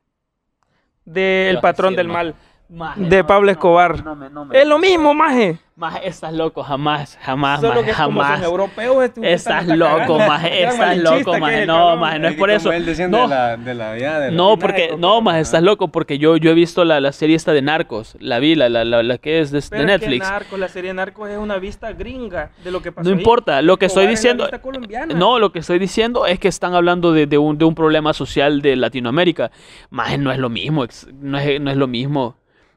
del 1.04 1.60
patrón 1.60 1.96
del 1.96 2.08
ma- 2.08 2.14
mal. 2.14 2.34
Maje, 2.68 3.02
De 3.02 3.18
no, 3.18 3.26
Pablo 3.26 3.46
no, 3.46 3.52
Escobar. 3.52 4.02
No, 4.04 4.16
me- 4.16 4.30
no 4.30 4.44
me- 4.46 4.58
Es 4.60 4.66
lo 4.66 4.78
mismo, 4.78 5.12
maje. 5.14 5.58
Maje, 5.76 6.06
estás 6.08 6.32
loco, 6.32 6.62
jamás, 6.62 7.18
jamás, 7.20 7.60
Solo 7.60 7.74
maje, 7.74 7.86
que 7.86 7.92
jamás. 7.92 8.36
son 8.38 8.44
europeos, 8.44 9.04
este 9.04 9.32
Estás 9.32 9.66
loco, 9.66 9.90
cagando. 9.92 10.18
maje, 10.18 10.62
estás 10.64 10.96
loco, 10.98 11.38
maje, 11.38 11.66
no, 11.66 11.74
cabrón. 11.74 12.00
maje, 12.00 12.18
no 12.20 12.28
es 12.28 12.34
por 12.36 12.50
eso. 12.50 12.70
No, 13.08 13.22
de 13.22 13.28
la, 13.28 13.56
de 13.56 13.74
la, 13.74 13.98
ya, 13.98 14.20
de 14.20 14.30
la- 14.30 14.36
no, 14.36 14.56
porque, 14.56 14.94
no, 14.96 15.20
maje, 15.20 15.40
estás 15.40 15.62
loco, 15.64 15.88
porque 15.88 16.16
yo, 16.18 16.36
yo 16.36 16.52
he 16.52 16.54
visto 16.54 16.84
la, 16.84 17.00
la 17.00 17.10
serie 17.12 17.34
esta 17.36 17.52
de 17.52 17.60
Narcos, 17.60 18.16
la 18.20 18.38
vi, 18.38 18.54
la, 18.54 18.68
la, 18.68 18.84
la, 18.84 19.02
la 19.02 19.18
que 19.18 19.40
es 19.40 19.50
de, 19.50 19.60
de 19.60 19.66
Pero 19.68 19.82
es 19.82 19.86
que 19.86 19.92
Netflix. 19.98 20.30
Narcos, 20.30 20.58
la 20.60 20.68
serie 20.68 20.94
Narcos 20.94 21.28
es 21.30 21.38
una 21.38 21.58
vista 21.58 21.92
gringa 21.92 22.50
de 22.62 22.70
lo 22.70 22.80
que 22.80 22.92
pasó 22.92 23.08
No 23.08 23.14
ahí. 23.14 23.20
importa, 23.20 23.60
lo 23.60 23.76
que 23.76 23.86
estoy 23.86 24.04
Escobar 24.04 24.48
diciendo, 24.48 25.16
no, 25.16 25.38
lo 25.40 25.50
que 25.52 25.58
estoy 25.58 25.78
diciendo 25.80 26.24
es 26.26 26.38
que 26.38 26.48
están 26.48 26.74
hablando 26.74 27.12
de, 27.12 27.26
de 27.26 27.36
un, 27.36 27.58
de 27.58 27.64
un 27.64 27.74
problema 27.74 28.12
social 28.14 28.62
de 28.62 28.76
Latinoamérica. 28.76 29.50
Más 29.90 30.16
no 30.20 30.30
es 30.32 30.38
lo 30.38 30.48
mismo, 30.48 30.84
ex- 30.84 31.08
no 31.20 31.36
es, 31.38 31.60
no 31.60 31.70
es 31.70 31.76
lo 31.76 31.88
mismo. 31.88 32.36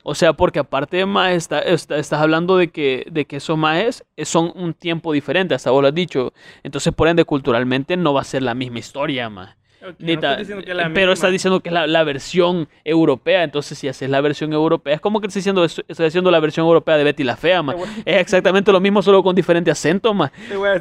O 0.10 0.16
sea, 0.16 0.32
porque 0.32 0.60
aparte 0.60 1.06
más 1.06 1.34
está, 1.34 1.60
está- 1.60 1.98
estás 1.98 2.22
hablando 2.22 2.56
de 2.56 2.70
que, 2.70 3.06
de 3.12 3.26
que 3.26 3.36
esos 3.36 3.58
maes 3.58 4.06
son 4.24 4.54
un 4.56 4.74
tiempo 4.74 5.12
diferente, 5.12 5.54
hasta 5.54 5.70
vos 5.70 5.82
lo 5.82 5.90
has 5.90 5.94
dicho. 5.94 6.32
Entonces, 6.64 6.94
por 6.94 7.10
ende, 7.10 7.26
culturalmente 7.26 7.98
no 7.98 8.14
va 8.14 8.22
a 8.22 8.24
ser 8.24 8.42
la 8.42 8.54
misma 8.54 8.80
historia, 8.80 9.30
más. 9.30 9.58
No 9.82 10.38
diciendo 10.38 10.64
que 10.64 10.74
la 10.74 10.90
pero 10.94 11.12
está 11.12 11.28
diciendo 11.30 11.60
que 11.60 11.68
es 11.68 11.74
la, 11.74 11.88
la 11.88 12.06
versión 12.06 12.70
europea, 12.86 13.44
entonces 13.44 13.78
si 13.78 13.90
haces 13.90 14.10
la 14.10 14.22
versión 14.22 14.54
europea, 14.54 14.94
es 14.96 15.02
como 15.02 15.20
que 15.20 15.28
estoy 15.28 15.42
haciendo, 15.42 15.66
estoy 15.66 16.06
haciendo 16.06 16.32
la 16.32 16.40
versión 16.40 16.66
europea 16.66 16.96
de 16.96 17.04
Betty 17.04 17.26
la 17.26 17.36
Fea, 17.36 17.62
ma. 17.62 17.76
Es 18.06 18.18
exactamente 18.22 18.72
lo 18.72 18.80
mismo, 18.80 19.02
solo 19.02 19.22
con 19.22 19.36
diferente 19.36 19.70
acento, 19.72 20.14
ma. 20.14 20.32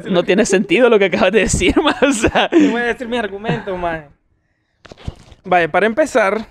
No 0.09 0.23
tiene 0.23 0.45
sentido 0.55 0.87
lo 0.89 0.97
que 0.97 1.05
acabas 1.05 1.33
de 1.33 1.39
decir, 1.41 1.75
ma. 1.81 1.95
O 2.01 2.11
sea, 2.13 2.47
te 2.49 2.69
voy 2.69 2.79
a 2.79 2.85
decir 2.85 3.09
mis 3.09 3.19
argumentos, 3.19 3.77
maje. 3.77 4.07
Vaya, 5.43 5.69
para 5.69 5.85
empezar, 5.85 6.47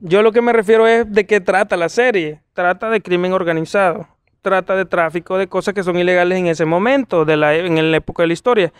yo 0.00 0.22
lo 0.22 0.32
que 0.32 0.42
me 0.42 0.52
refiero 0.52 0.86
es 0.86 1.10
de 1.10 1.26
qué 1.26 1.40
trata 1.40 1.76
la 1.76 1.88
serie. 1.88 2.40
Trata 2.54 2.90
de 2.90 3.00
crimen 3.00 3.32
organizado. 3.32 4.08
Trata 4.42 4.74
de 4.74 4.86
tráfico 4.86 5.36
de 5.36 5.46
cosas 5.46 5.74
que 5.74 5.82
son 5.82 5.98
ilegales 5.98 6.38
en 6.38 6.46
ese 6.46 6.64
momento, 6.64 7.24
de 7.24 7.36
la, 7.36 7.54
en 7.54 7.90
la 7.90 7.96
época 7.96 8.22
de 8.22 8.28
la 8.28 8.32
historia. 8.32 8.72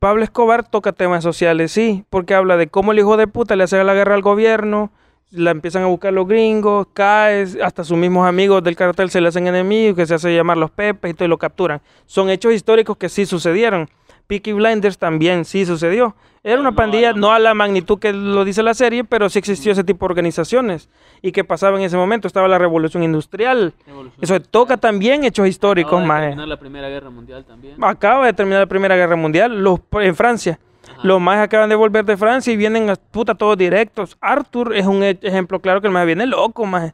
Pablo 0.00 0.24
Escobar 0.24 0.68
toca 0.68 0.92
temas 0.92 1.22
sociales, 1.22 1.70
sí, 1.70 2.04
porque 2.10 2.34
habla 2.34 2.56
de 2.56 2.66
cómo 2.66 2.90
el 2.90 2.98
hijo 2.98 3.16
de 3.16 3.28
puta 3.28 3.54
le 3.54 3.62
hace 3.62 3.82
la 3.84 3.94
guerra 3.94 4.16
al 4.16 4.22
gobierno, 4.22 4.90
la 5.30 5.52
empiezan 5.52 5.84
a 5.84 5.86
buscar 5.86 6.12
los 6.12 6.26
gringos, 6.26 6.88
cae, 6.92 7.46
hasta 7.62 7.84
sus 7.84 7.96
mismos 7.96 8.26
amigos 8.26 8.64
del 8.64 8.74
cartel 8.74 9.10
se 9.10 9.20
le 9.20 9.28
hacen 9.28 9.46
enemigos, 9.46 9.96
que 9.96 10.06
se 10.06 10.14
hace 10.14 10.34
llamar 10.34 10.56
los 10.56 10.72
pepes 10.72 11.12
y 11.12 11.14
todo 11.14 11.26
y 11.26 11.28
lo 11.28 11.38
capturan. 11.38 11.80
Son 12.06 12.30
hechos 12.30 12.52
históricos 12.52 12.96
que 12.96 13.08
sí 13.08 13.26
sucedieron. 13.26 13.88
Peaky 14.26 14.52
Blinders 14.52 14.98
también 14.98 15.44
sí 15.44 15.66
sucedió. 15.66 16.14
Era 16.44 16.60
una 16.60 16.70
No, 16.70 16.76
pandilla, 16.76 17.12
no. 17.12 17.18
no 17.20 17.32
a 17.32 17.38
la 17.38 17.54
magnitud 17.54 17.98
que 18.00 18.12
lo 18.12 18.44
dice 18.44 18.64
la 18.64 18.74
serie, 18.74 19.04
pero 19.04 19.28
sí 19.28 19.38
existió 19.38 19.70
ese 19.70 19.84
tipo 19.84 20.06
de 20.06 20.10
organizaciones. 20.12 20.88
¿Y 21.20 21.30
qué 21.30 21.44
pasaba 21.44 21.78
en 21.78 21.84
ese 21.84 21.96
momento? 21.96 22.26
Estaba 22.26 22.48
la 22.48 22.58
revolución 22.58 23.04
industrial. 23.04 23.74
Eso 24.20 24.40
toca 24.40 24.76
también 24.76 25.22
hechos 25.22 25.46
históricos, 25.46 26.02
Acaba 26.02 26.18
de 26.20 26.26
terminar 26.26 26.48
la 26.48 26.56
Primera 26.58 26.88
Guerra 26.88 27.10
Mundial 27.10 27.44
también. 27.44 27.84
Acaba 27.84 28.26
de 28.26 28.32
terminar 28.32 28.60
la 28.60 28.66
Primera 28.66 28.96
Guerra 28.96 29.14
Mundial 29.16 29.62
los, 29.62 29.78
en 29.92 30.16
Francia. 30.16 30.58
Los 31.04 31.20
más 31.20 31.38
acaban 31.38 31.68
de 31.68 31.76
volver 31.76 32.04
de 32.04 32.16
Francia 32.16 32.52
y 32.52 32.56
vienen 32.56 32.90
a 32.90 32.96
puta 32.96 33.36
todos 33.36 33.56
directos. 33.56 34.16
Arthur 34.20 34.74
es 34.74 34.86
un 34.86 35.02
e- 35.04 35.18
ejemplo 35.22 35.60
claro 35.60 35.80
que 35.80 35.86
el 35.86 35.92
más 35.92 36.06
viene 36.06 36.26
loco, 36.26 36.66
más. 36.66 36.92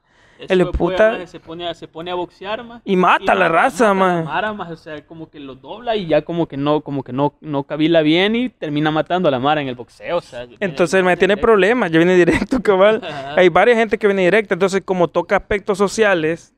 El 0.49 0.67
puta- 0.71 1.27
se 1.27 1.41
pone 1.41 1.67
a, 1.69 1.75
se 1.75 1.89
pone 1.89 2.11
a 2.11 2.15
boxear, 2.15 2.63
ma. 2.65 2.81
Y 2.85 2.97
mata 2.97 3.33
a 3.33 3.35
la 3.35 3.49
raza, 3.49 3.93
maje, 3.95 4.73
O 4.73 4.77
sea, 4.77 5.05
como 5.07 5.31
que 5.31 5.41
lo 5.41 5.55
dobla 5.55 5.97
y 5.97 6.07
ya 6.07 6.23
como 6.23 6.47
que 6.47 6.57
no, 6.57 6.81
como 6.83 7.03
que 7.03 7.13
no, 7.13 7.35
no 7.41 7.65
cabila 7.65 8.03
bien 8.03 8.37
y 8.37 8.49
termina 8.49 8.91
matando 8.91 9.29
a 9.29 9.31
la 9.31 9.39
mara 9.39 9.61
en 9.61 9.69
el 9.69 9.75
boxeo. 9.75 10.19
O 10.19 10.21
sea, 10.21 10.47
Entonces 10.61 11.03
más 11.03 11.19
tiene 11.19 11.37
problemas. 11.37 11.91
ya 11.91 11.99
viene 11.99 12.15
directo, 12.15 12.61
cabal. 12.63 13.01
Hay 13.37 13.49
varias 13.49 13.79
gente 13.79 13.99
que 13.99 14.07
viene 14.07 14.23
directa, 14.23 14.55
entonces 14.55 14.83
como 14.85 15.09
toca 15.09 15.37
aspectos 15.37 15.79
sociales 15.79 16.55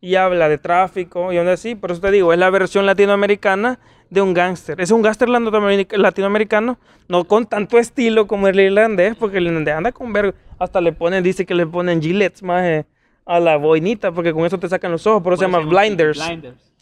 y 0.00 0.14
habla 0.14 0.48
de 0.48 0.56
tráfico 0.58 1.32
y 1.32 1.36
aún 1.38 1.48
así, 1.48 1.74
por 1.74 1.90
eso 1.90 2.00
te 2.00 2.10
digo, 2.10 2.32
es 2.32 2.38
la 2.38 2.48
versión 2.50 2.86
latinoamericana 2.86 3.78
de 4.08 4.22
un 4.22 4.32
gángster. 4.34 4.80
Es 4.80 4.90
un 4.90 5.02
gángster 5.02 5.28
latinoameric- 5.28 5.96
latinoamericano, 5.96 6.78
no 7.06 7.24
con 7.24 7.46
tanto 7.46 7.78
estilo 7.78 8.26
como 8.26 8.48
el 8.48 8.58
irlandés, 8.58 9.14
porque 9.16 9.36
el 9.38 9.46
irlandés 9.46 9.74
anda 9.74 9.92
con 9.92 10.12
ver, 10.12 10.34
hasta 10.58 10.80
le 10.80 10.92
ponen, 10.92 11.22
dice 11.22 11.44
que 11.46 11.54
le 11.54 11.66
ponen 11.66 12.00
gilets 12.02 12.42
más 12.42 12.64
eh, 12.64 12.86
a 13.30 13.38
la 13.38 13.56
boinita, 13.56 14.10
porque 14.10 14.32
con 14.32 14.44
eso 14.44 14.58
te 14.58 14.68
sacan 14.68 14.90
los 14.90 15.06
ojos, 15.06 15.22
por 15.22 15.32
eso 15.32 15.44
se 15.44 15.48
llama 15.48 15.64
blinders. 15.64 16.18
Blinders. 16.18 16.72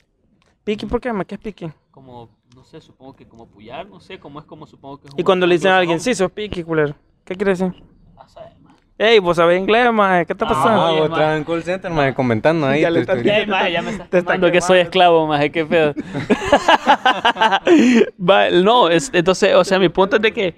Piqui, 0.65 0.87
¿por 0.87 0.99
qué? 0.99 1.13
ma? 1.13 1.27
¿Qué 1.27 1.35
es 1.35 1.41
piqui? 1.41 1.71
Como, 1.91 2.31
no 2.57 2.65
sé, 2.65 2.81
supongo 2.81 3.15
que 3.15 3.29
como 3.29 3.47
puyar, 3.47 3.87
no 3.87 4.01
sé, 4.01 4.19
como 4.19 4.39
es 4.39 4.47
como 4.47 4.67
supongo 4.67 4.99
que 4.99 5.09
es 5.09 5.15
Y 5.19 5.23
cuando 5.25 5.47
le 5.47 5.57
dicen 5.57 5.73
a 5.73 5.77
alguien, 5.77 6.01
sí, 6.01 6.15
sos 6.15 6.33
piqui, 6.33 6.65
culero. 6.65 6.95
¿Qué 7.27 7.35
quiere 7.35 7.51
decir? 7.51 7.75
Ah. 8.17 8.25
Ey, 8.97 9.19
vos 9.19 9.37
sabés 9.37 9.61
inglés, 9.61 9.93
maje, 9.93 10.25
¿qué 10.25 10.33
está 10.33 10.49
pasando? 10.49 10.81
Ah, 10.81 10.93
vos 10.93 11.11
trabajas 11.11 11.37
en 11.37 11.45
call 11.45 11.63
center, 11.63 11.91
maje, 11.91 12.15
comentando 12.15 12.67
ahí. 12.67 12.81
Ya 12.81 12.91
le 12.91 13.01
estás. 13.01 13.25
Ey, 13.25 13.47
maje, 13.47 13.73
ya 13.73 13.83
me 13.83 13.91
estás 13.91 14.09
Te 14.09 14.19
está 14.19 14.33
quemando 14.33 14.51
que 14.51 14.61
soy 14.63 14.79
esclavo, 14.79 15.27
maje, 15.27 15.53
qué 15.53 15.67
pedo. 15.67 15.95
No, 18.65 18.89
es, 18.89 19.11
entonces, 19.13 19.55
o 19.55 19.65
sea, 19.65 19.79
mi 19.79 19.91
punto 19.91 20.17
es 20.17 20.23
de 20.23 20.33
que 20.33 20.55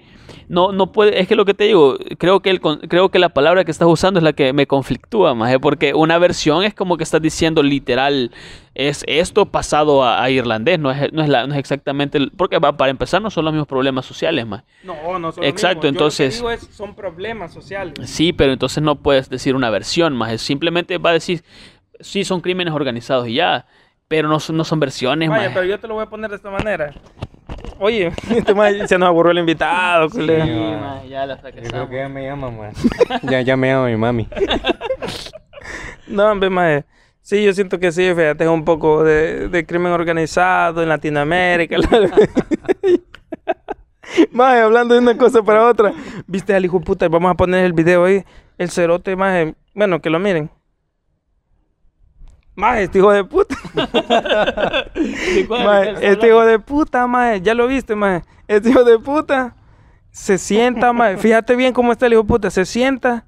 no, 0.51 0.73
no 0.73 0.91
puede, 0.91 1.21
es 1.21 1.27
que 1.29 1.35
lo 1.37 1.45
que 1.45 1.53
te 1.53 1.63
digo, 1.63 1.97
creo 2.17 2.41
que, 2.41 2.49
el, 2.49 2.59
creo 2.59 3.09
que 3.09 3.19
la 3.19 3.29
palabra 3.29 3.63
que 3.63 3.71
estás 3.71 3.87
usando 3.87 4.19
es 4.19 4.23
la 4.23 4.33
que 4.33 4.51
me 4.51 4.67
conflictúa, 4.67 5.33
maje, 5.33 5.59
porque 5.59 5.93
una 5.93 6.17
versión 6.17 6.63
es 6.65 6.73
como 6.73 6.97
que 6.97 7.03
estás 7.03 7.21
diciendo 7.21 7.63
literal, 7.63 8.31
es 8.75 9.05
esto 9.07 9.45
pasado 9.45 10.03
a, 10.03 10.21
a 10.21 10.29
irlandés, 10.29 10.77
no 10.77 10.91
es, 10.91 11.13
no 11.13 11.21
es, 11.23 11.29
la- 11.29 11.47
no 11.47 11.53
es 11.53 11.59
exactamente, 11.59 12.17
el- 12.17 12.31
porque 12.31 12.59
va, 12.59 12.75
para 12.75 12.91
empezar 12.91 13.21
no 13.21 13.29
son 13.31 13.45
los 13.45 13.53
mismos 13.53 13.67
problemas 13.69 14.05
sociales, 14.05 14.45
maje. 14.45 14.65
No, 14.83 15.17
no 15.19 15.31
son 15.31 15.43
Exacto, 15.45 15.45
mismo. 15.45 15.63
Yo 15.75 15.75
lo 15.75 15.81
que 15.81 15.87
entonces- 15.87 16.35
digo 16.35 16.51
es, 16.51 16.67
son 16.75 16.95
problemas 16.95 17.53
sociales. 17.53 17.93
Sí, 18.09 18.33
pero 18.33 18.51
entonces 18.51 18.83
no 18.83 18.95
puedes 18.95 19.29
decir 19.29 19.55
una 19.55 19.69
versión, 19.69 20.15
más 20.17 20.41
simplemente 20.41 20.97
va 20.97 21.11
a 21.11 21.13
decir, 21.13 21.43
sí, 22.01 22.25
son 22.25 22.41
crímenes 22.41 22.73
organizados 22.73 23.27
y 23.29 23.35
ya, 23.35 23.67
pero 24.09 24.27
no 24.27 24.41
son, 24.41 24.57
no 24.57 24.65
son 24.65 24.81
versiones, 24.81 25.29
Vaya, 25.29 25.43
maje. 25.43 25.53
pero 25.55 25.65
yo 25.65 25.79
te 25.79 25.87
lo 25.87 25.93
voy 25.93 26.03
a 26.03 26.07
poner 26.09 26.29
de 26.29 26.35
esta 26.35 26.49
manera. 26.49 26.93
Oye, 27.83 28.11
este 28.29 28.87
se 28.87 28.97
nos 28.99 29.07
aburrió 29.07 29.31
el 29.31 29.39
invitado, 29.39 30.07
culero. 30.07 30.45
Sí, 30.45 30.51
ma. 30.51 31.01
ya 31.09 31.25
la 31.25 31.41
Yo 31.41 31.67
creo 31.67 31.89
que 31.89 31.95
ya 31.95 32.09
me 32.09 32.23
llama, 32.23 32.51
maje. 32.51 32.75
ya, 33.23 33.41
ya 33.41 33.57
me 33.57 33.69
llama 33.69 33.87
mi 33.87 33.97
mami. 33.97 34.27
No, 36.07 36.29
hombre, 36.29 36.49
maje. 36.49 36.83
Sí, 37.21 37.43
yo 37.43 37.53
siento 37.53 37.79
que 37.79 37.91
sí, 37.91 38.03
fíjate, 38.13 38.43
es 38.43 38.49
un 38.49 38.65
poco 38.65 39.03
de, 39.03 39.47
de 39.47 39.65
crimen 39.65 39.93
organizado 39.93 40.83
en 40.83 40.89
Latinoamérica. 40.89 41.77
Maje, 44.31 44.59
hablando 44.59 44.93
de 44.93 44.99
una 44.99 45.17
cosa 45.17 45.41
para 45.41 45.65
otra. 45.67 45.93
Viste 46.27 46.53
al 46.53 46.65
hijo 46.65 46.79
de 46.79 46.85
puta, 46.85 47.07
vamos 47.07 47.31
a 47.31 47.35
poner 47.35 47.63
el 47.65 47.73
video 47.73 48.03
ahí. 48.05 48.25
El 48.57 48.69
cerote, 48.69 49.15
maje. 49.15 49.55
Bueno, 49.73 50.01
que 50.01 50.09
lo 50.09 50.19
miren. 50.19 50.51
Maje, 52.55 52.83
este 52.83 52.99
hijo 52.99 53.11
de 53.11 53.23
puta. 53.23 53.55
¿De 54.93 55.45
cuál- 55.47 55.63
Mae, 55.65 55.85
de 55.85 55.85
cuál 55.85 55.87
estás 55.87 56.03
este 56.03 56.27
hijo 56.27 56.45
de 56.45 56.59
puta, 56.59 57.07
mae, 57.07 57.41
ya 57.41 57.53
lo 57.53 57.67
viste, 57.67 57.95
mae. 57.95 58.23
Este 58.47 58.69
hijo 58.69 58.83
de 58.83 58.99
puta 58.99 59.55
se 60.11 60.37
sienta, 60.37 60.91
mae. 60.93 61.17
Fíjate 61.17 61.55
bien 61.55 61.73
cómo 61.73 61.91
está 61.91 62.05
el 62.07 62.13
hijo 62.13 62.21
de 62.23 62.27
puta. 62.27 62.49
Se 62.49 62.65
sienta. 62.65 63.25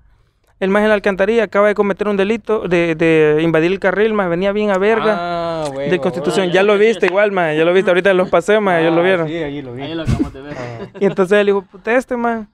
El 0.59 0.69
más 0.69 0.83
en 0.83 0.87
la 0.89 0.93
alcantarilla 0.95 1.43
acaba 1.43 1.67
de 1.67 1.75
cometer 1.75 2.07
un 2.07 2.15
delito 2.15 2.67
de, 2.69 2.95
de 2.95 3.41
invadir 3.41 3.71
el 3.71 3.79
carril, 3.79 4.13
mae. 4.13 4.29
Venía 4.29 4.51
bien 4.53 4.69
a 4.71 4.77
verga. 4.77 5.15
Ah, 5.19 5.65
huevo, 5.73 5.91
de 5.91 5.99
constitución. 5.99 6.51
Ya 6.51 6.63
lo 6.63 6.77
viste 6.77 7.07
igual, 7.07 7.31
mae. 7.31 7.57
Ya 7.57 7.65
lo 7.65 7.73
viste. 7.73 7.89
Ahorita 7.91 8.13
los 8.13 8.29
pasé, 8.29 8.59
mae. 8.61 8.83
Ya 8.83 8.89
lo 8.91 9.01
Ah, 9.01 9.03
vieron. 9.03 9.27
Sí, 9.27 9.35
ahí 9.35 9.61
lo 9.61 9.73
vi. 9.73 9.81
Ahí 9.83 9.95
lo 9.95 10.03
acabamos 10.03 10.31
de 10.33 10.41
ver. 10.41 10.55
Y 10.99 11.05
entonces 11.05 11.37
el 11.39 11.49
hijo 11.49 11.61
de 11.61 11.67
puta 11.67 11.93
este, 11.95 12.15
mae. 12.15 12.45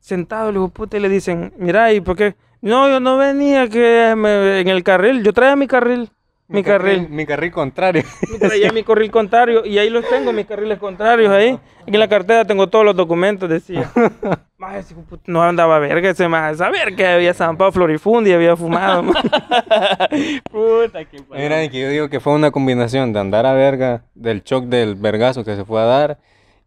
Sentado 0.00 0.48
el 0.48 0.56
hijo 0.56 0.64
de 0.66 0.70
puta 0.72 0.96
y 0.96 1.00
le 1.00 1.08
dicen, 1.08 1.52
mira, 1.58 1.92
¿y 1.92 2.00
por 2.00 2.16
qué? 2.16 2.34
No, 2.62 2.88
yo 2.88 3.00
no 3.00 3.16
venía 3.16 3.68
que 3.68 4.14
me- 4.16 4.60
en 4.60 4.68
el 4.68 4.82
carril. 4.82 5.22
Yo 5.22 5.32
traía 5.32 5.56
mi 5.56 5.66
carril. 5.66 6.10
Mi 6.48 6.64
carril. 6.64 7.08
Mi 7.08 7.24
carril 7.26 7.52
contrario. 7.52 8.02
Yo 8.28 8.38
traía 8.40 8.72
mi 8.72 8.82
carril 8.82 9.10
contrario 9.12 9.64
y 9.64 9.78
ahí 9.78 9.88
los 9.88 10.04
tengo, 10.08 10.32
mis 10.32 10.46
carriles 10.46 10.80
contrarios 10.80 11.30
ahí. 11.30 11.56
En 11.86 11.98
la 12.00 12.08
cartera 12.08 12.44
tengo 12.44 12.66
todos 12.68 12.84
los 12.84 12.96
documentos, 12.96 13.48
decía. 13.48 13.88
Más 14.58 14.74
ese 14.76 14.92
hijo 14.94 15.02
de 15.02 15.06
puta 15.06 15.22
no 15.28 15.42
andaba 15.44 15.78
verga 15.78 16.10
ese 16.10 16.26
más. 16.28 16.58
Saber 16.58 16.94
que 16.96 17.06
había 17.06 17.32
zampado 17.34 17.70
florifundia, 17.72 18.34
había 18.34 18.56
fumado. 18.56 19.04
ma. 19.04 19.12
Puta 20.50 21.04
que 21.04 21.22
parió. 21.22 21.42
Mira, 21.44 21.64
y 21.64 21.70
que 21.70 21.80
yo 21.80 21.88
digo 21.88 22.08
que 22.10 22.20
fue 22.20 22.32
una 22.34 22.50
combinación 22.50 23.12
de 23.12 23.20
andar 23.20 23.46
a 23.46 23.52
verga, 23.54 24.02
del 24.14 24.42
shock 24.42 24.64
del 24.66 24.96
vergazo 24.96 25.44
que 25.44 25.56
se 25.56 25.64
fue 25.64 25.80
a 25.80 25.84
dar 25.84 26.18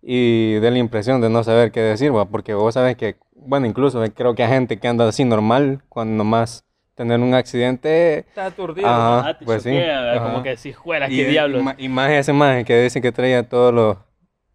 y 0.01 0.53
de 0.55 0.71
la 0.71 0.77
impresión 0.79 1.21
de 1.21 1.29
no 1.29 1.43
saber 1.43 1.71
qué 1.71 1.81
decir, 1.81 2.15
va, 2.15 2.25
porque 2.25 2.53
vos 2.53 2.73
sabes 2.73 2.95
que, 2.97 3.15
bueno, 3.45 3.65
incluso 3.67 4.03
creo 4.15 4.35
que 4.35 4.43
hay 4.43 4.49
gente 4.49 4.77
que 4.79 4.87
anda 4.87 5.07
así 5.07 5.23
normal 5.25 5.81
cuando 5.89 6.15
nomás 6.23 6.65
tener 6.95 7.19
un 7.19 7.33
accidente. 7.33 8.19
Está 8.19 8.45
aturdido. 8.47 8.87
Ajá. 8.87 9.29
Ah, 9.29 9.37
te 9.37 9.45
pues 9.45 9.63
sí, 9.63 9.69
choquea, 9.69 10.01
¿verdad? 10.01 10.15
ajá. 10.17 10.25
como 10.31 10.43
que 10.43 10.57
si 10.57 10.73
fuera, 10.73 11.09
Y, 11.09 11.17
qué 11.17 11.25
diablos. 11.27 11.63
y 11.77 11.89
más 11.89 12.09
ese 12.11 12.33
maje 12.33 12.65
que 12.65 12.81
dice 12.81 13.01
que 13.01 13.11
traía 13.11 13.47
todos 13.47 13.73
los. 13.73 13.97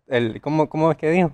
El, 0.06 0.40
¿cómo, 0.40 0.68
¿Cómo 0.68 0.90
es 0.90 0.96
que 0.96 1.10
dijo? 1.10 1.32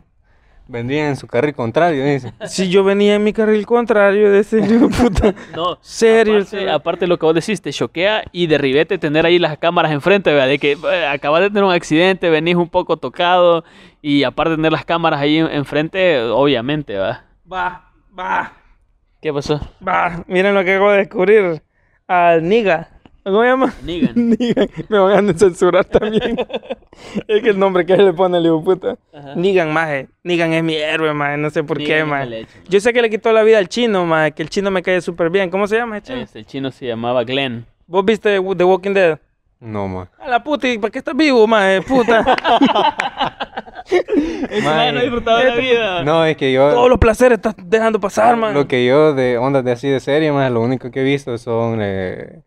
Vendría 0.66 1.08
en 1.08 1.16
su 1.16 1.26
carril 1.26 1.54
contrario, 1.54 2.02
dice. 2.06 2.32
Si 2.46 2.70
yo 2.70 2.82
venía 2.84 3.16
en 3.16 3.22
mi 3.22 3.34
carril 3.34 3.66
contrario 3.66 4.30
de 4.30 4.38
ese 4.40 4.58
hijo 4.64 4.88
de 4.88 4.88
puta. 4.88 5.34
No, 5.54 5.76
Serio, 5.82 6.36
Aparte, 6.36 6.50
serio. 6.50 6.72
aparte 6.72 7.00
de 7.00 7.06
lo 7.08 7.18
que 7.18 7.26
vos 7.26 7.34
decís, 7.34 7.60
te 7.60 7.70
choquea 7.70 8.24
y 8.32 8.46
de 8.46 8.56
ribete 8.56 8.96
tener 8.96 9.26
ahí 9.26 9.38
las 9.38 9.58
cámaras 9.58 9.92
enfrente, 9.92 10.32
¿verdad? 10.32 10.48
De 10.48 10.58
que 10.58 10.72
eh, 10.72 11.06
acabas 11.06 11.42
de 11.42 11.48
tener 11.50 11.64
un 11.64 11.72
accidente, 11.72 12.30
venís 12.30 12.56
un 12.56 12.70
poco 12.70 12.96
tocado 12.96 13.62
y 14.00 14.22
aparte 14.24 14.50
de 14.52 14.56
tener 14.56 14.72
las 14.72 14.86
cámaras 14.86 15.20
ahí 15.20 15.36
en- 15.36 15.50
enfrente, 15.50 16.22
obviamente, 16.22 16.94
¿verdad? 16.94 17.24
Va, 17.50 17.92
va, 18.18 18.52
¿Qué 19.20 19.32
pasó? 19.32 19.60
va. 19.86 20.24
Miren 20.26 20.54
lo 20.54 20.64
que 20.64 20.74
acabo 20.74 20.90
de 20.92 20.98
descubrir. 20.98 21.62
Al 22.06 22.46
Niga. 22.46 22.90
¿Cómo 23.22 23.40
se 23.40 23.48
llama? 23.48 23.74
Negan. 23.82 24.12
Nigan. 24.38 24.68
Me 24.90 24.98
van 24.98 25.30
a 25.30 25.32
censurar 25.32 25.86
también. 25.86 26.36
es 27.26 27.42
que 27.42 27.48
el 27.48 27.58
nombre 27.58 27.86
que 27.86 27.96
le 27.96 28.12
pone 28.12 28.36
el 28.36 28.44
hijo 28.44 28.58
de 28.58 28.64
puta. 28.64 28.98
Ajá. 29.14 29.34
Nigan, 29.34 29.72
maje. 29.72 30.08
Nigan 30.22 30.52
es 30.52 30.62
mi 30.62 30.74
héroe, 30.74 31.14
maje. 31.14 31.38
No 31.38 31.48
sé 31.48 31.64
por 31.64 31.78
Negan 31.78 31.96
qué, 31.96 32.04
maje. 32.04 32.46
Yo 32.68 32.80
sé 32.80 32.92
que 32.92 33.00
le 33.00 33.08
quitó 33.08 33.32
la 33.32 33.42
vida 33.42 33.58
al 33.58 33.68
chino, 33.68 34.04
maje. 34.04 34.32
Que 34.32 34.42
el 34.42 34.50
chino 34.50 34.70
me 34.70 34.82
cae 34.82 35.00
súper 35.00 35.30
bien. 35.30 35.48
¿Cómo 35.48 35.66
se 35.66 35.76
llama 35.76 35.96
el 35.96 36.02
chino? 36.02 36.20
Este, 36.20 36.40
el 36.40 36.46
chino 36.46 36.70
se 36.70 36.86
llamaba 36.86 37.24
Glenn. 37.24 37.64
¿Vos 37.86 38.04
viste 38.04 38.40
The 38.40 38.64
Walking 38.64 38.92
Dead? 38.92 39.18
No, 39.64 39.88
ma. 39.88 40.08
A 40.20 40.28
la 40.28 40.44
puta, 40.44 40.68
¿y 40.68 40.76
para 40.76 40.90
qué 40.90 40.98
estás 40.98 41.16
vivo, 41.16 41.46
maje? 41.46 41.80
Puta. 41.80 42.22
Mae, 44.62 44.92
no 44.92 45.00
disfrutaba 45.00 45.38
de 45.38 45.44
la 45.46 45.56
vida. 45.56 46.04
No, 46.04 46.24
es 46.26 46.36
que 46.36 46.52
yo. 46.52 46.70
Todos 46.70 46.90
los 46.90 46.98
placeres 46.98 47.38
estás 47.38 47.54
dejando 47.56 47.98
pasar, 47.98 48.36
maje. 48.36 48.52
Lo 48.52 48.68
que 48.68 48.84
yo 48.84 49.14
de 49.14 49.38
ondas 49.38 49.64
de 49.64 49.72
así 49.72 49.88
de 49.88 50.00
serie, 50.00 50.32
más 50.32 50.50
lo 50.50 50.60
único 50.60 50.90
que 50.90 51.00
he 51.00 51.04
visto 51.04 51.38
son 51.38 51.78
eh, 51.82 52.42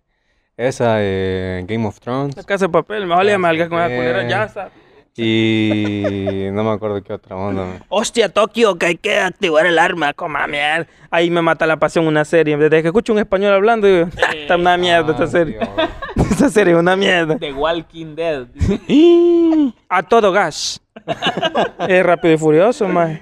esa 0.58 0.98
eh, 1.00 1.66
Game 1.68 1.88
of 1.88 2.00
Thrones. 2.00 2.38
La 2.38 2.44
casa 2.44 2.66
de 2.66 2.72
papel. 2.72 3.08
Me 3.08 3.16
vale 3.16 3.36
malga 3.38 3.68
con 3.68 3.80
esa 3.80 3.88
culera. 3.88 4.28
Ya 4.28 4.44
está. 4.44 4.70
Y 5.18 6.48
no 6.52 6.64
me 6.64 6.72
acuerdo 6.72 7.02
qué 7.04 7.14
otra 7.14 7.36
onda. 7.36 7.80
Hostia, 7.90 8.30
Tokio, 8.30 8.78
que 8.78 8.86
hay 8.86 8.96
que 8.98 9.18
activar 9.20 9.66
el 9.66 9.80
arma, 9.80 10.14
coma 10.14 10.46
mierda. 10.48 10.88
Ahí 11.10 11.30
me 11.32 11.42
mata 11.42 11.66
la 11.66 11.78
pasión 11.78 12.06
una 12.08 12.24
serie. 12.24 12.56
Desde 12.56 12.82
que 12.82 12.88
escucho 12.90 13.14
un 13.14 13.20
español 13.20 13.54
hablando, 13.54 13.88
digo, 13.88 14.08
está 14.34 14.56
una 14.58 14.78
mierda 14.78 15.12
esta 15.12 15.24
Ah, 15.24 15.28
serie. 15.28 15.58
Dios. 15.60 15.70
esta 16.32 16.50
serie 16.50 16.74
es 16.74 16.80
una 16.80 16.96
mierda. 16.96 17.38
The 17.38 17.52
Walking 17.54 18.16
Dead. 18.16 18.46
A 19.90 20.04
todo 20.04 20.32
gas. 20.32 20.82
es 21.88 22.06
rápido 22.06 22.34
y 22.34 22.38
furioso, 22.38 22.88
más. 22.88 23.20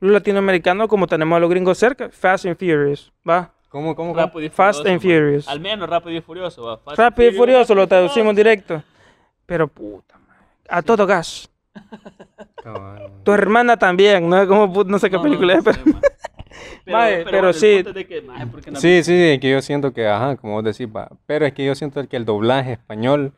Los 0.00 0.12
latinoamericanos, 0.12 0.88
como 0.88 1.06
tenemos 1.06 1.36
a 1.36 1.40
los 1.40 1.50
gringos 1.50 1.76
cerca, 1.78 2.08
Fast 2.10 2.46
and 2.46 2.56
Furious, 2.56 3.12
¿va? 3.28 3.52
¿Cómo, 3.68 3.94
cómo? 3.94 4.12
cómo? 4.12 4.20
Rápido 4.26 4.44
y 4.44 4.48
Fast 4.48 4.80
Furioso, 4.80 4.94
and 4.94 5.04
man. 5.04 5.20
Furious. 5.20 5.48
Al 5.48 5.60
menos 5.60 5.88
Rápido 5.88 6.16
y 6.16 6.20
Furioso. 6.20 6.62
va. 6.62 6.78
Fast 6.78 6.98
Rápido 6.98 7.30
y 7.30 7.34
Furioso 7.34 7.74
lo 7.74 7.86
traducimos 7.86 8.34
directo. 8.34 8.82
Pero 9.46 9.66
puta. 9.68 10.17
A 10.68 10.82
todo 10.82 11.06
gas. 11.06 11.50
Tu 13.24 13.32
hermana 13.32 13.76
también, 13.76 14.28
¿no? 14.28 14.46
Como, 14.46 14.84
no 14.84 14.98
sé 14.98 15.10
qué 15.10 15.16
No, 15.16 15.22
película 15.22 15.54
no 15.54 15.58
es, 15.58 15.64
pero... 15.64 15.78
sé, 16.86 17.22
pero 17.24 17.52
sí. 17.52 17.74
punto 17.74 17.88
es 17.90 17.94
de 17.94 18.06
que, 18.06 18.22
mae, 18.22 18.46
¿por 18.46 18.62
qué 18.62 18.70
no- 18.70 18.80
Sí, 18.80 19.02
sí, 19.02 19.12
es 19.14 19.40
que 19.40 19.50
yo 19.50 19.62
siento 19.62 19.92
que, 19.92 20.06
ajá, 20.06 20.36
como 20.36 20.54
vos 20.54 20.64
decís, 20.64 20.88
va, 20.94 21.08
pero 21.26 21.46
es 21.46 21.52
que 21.52 21.64
yo 21.64 21.74
siento 21.74 22.06
que 22.08 22.16
el 22.16 22.24
doblaje 22.24 22.72
español 22.72 23.32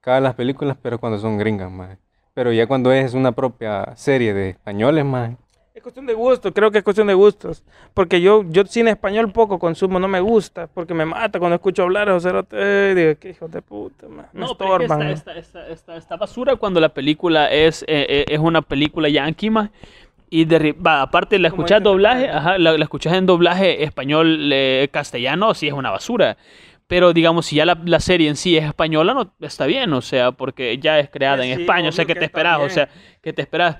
caga 0.00 0.20
las 0.20 0.34
películas, 0.34 0.76
pero 0.82 0.98
cuando 1.00 1.18
son 1.18 1.38
gringas, 1.38 1.70
más. 1.70 1.98
Pero 2.34 2.52
ya 2.52 2.66
cuando 2.66 2.92
es 2.92 3.14
una 3.14 3.32
propia 3.32 3.94
serie 3.96 4.34
de 4.34 4.50
españoles, 4.50 5.04
más. 5.04 5.32
Es 5.78 5.82
cuestión 5.84 6.06
de 6.06 6.14
gusto, 6.14 6.52
creo 6.52 6.72
que 6.72 6.78
es 6.78 6.82
cuestión 6.84 7.06
de 7.06 7.14
gustos. 7.14 7.62
Porque 7.94 8.20
yo, 8.20 8.42
yo 8.48 8.64
cine 8.66 8.90
español 8.90 9.30
poco 9.30 9.60
consumo, 9.60 10.00
no 10.00 10.08
me 10.08 10.18
gusta, 10.18 10.66
porque 10.66 10.92
me 10.92 11.04
mata 11.06 11.38
cuando 11.38 11.54
escucho 11.54 11.84
hablar 11.84 12.08
a 12.08 12.14
José 12.14 12.32
Rote. 12.32 12.94
Digo, 12.96 13.12
qué 13.20 13.30
hijo 13.30 13.46
de 13.46 13.62
puta, 13.62 14.08
man. 14.08 14.26
Me 14.32 14.40
No, 14.40 14.58
pero 14.58 14.72
es 14.72 14.78
que 14.78 14.84
estorban. 14.86 15.12
esta, 15.12 15.36
esta, 15.38 15.62
esta, 15.62 15.68
esta- 15.72 15.96
esta 15.96 16.16
basura 16.16 16.56
cuando 16.56 16.80
la 16.80 16.88
película 16.88 17.46
es, 17.52 17.82
eh, 17.82 18.06
eh, 18.08 18.24
es 18.26 18.40
una 18.40 18.60
película 18.60 19.08
yankee, 19.08 19.50
ma, 19.50 19.70
y 20.28 20.46
de, 20.46 20.58
ri- 20.60 20.84
va, 20.84 21.00
aparte 21.00 21.38
la 21.38 21.46
este 21.46 21.78
doblaje, 21.80 22.28
ajá, 22.28 22.58
la, 22.58 22.76
la 22.76 22.82
escuchas 22.82 23.12
en 23.12 23.26
doblaje 23.26 23.84
español 23.84 24.50
eh, 24.52 24.88
castellano, 24.90 25.54
sí 25.54 25.68
es 25.68 25.74
una 25.74 25.92
basura. 25.92 26.36
Pero 26.88 27.12
digamos, 27.12 27.46
si 27.46 27.54
ya 27.54 27.64
la, 27.64 27.78
la 27.84 28.00
serie 28.00 28.28
en 28.28 28.34
sí 28.34 28.56
es 28.56 28.64
española, 28.64 29.14
no 29.14 29.30
está 29.46 29.66
bien, 29.66 29.92
o 29.92 30.00
sea, 30.00 30.32
porque 30.32 30.76
ya 30.78 30.98
es 30.98 31.08
creada 31.08 31.44
en 31.46 31.54
sí, 31.54 31.60
España, 31.62 31.90
o 31.90 31.92
sea, 31.92 32.04
que 32.04 32.14
que 32.14 32.18
te 32.18 32.24
esperas, 32.24 32.56
o 32.56 32.60
bien. 32.62 32.70
sea, 32.70 32.88
que 33.22 33.32
te 33.32 33.42
esperas. 33.42 33.76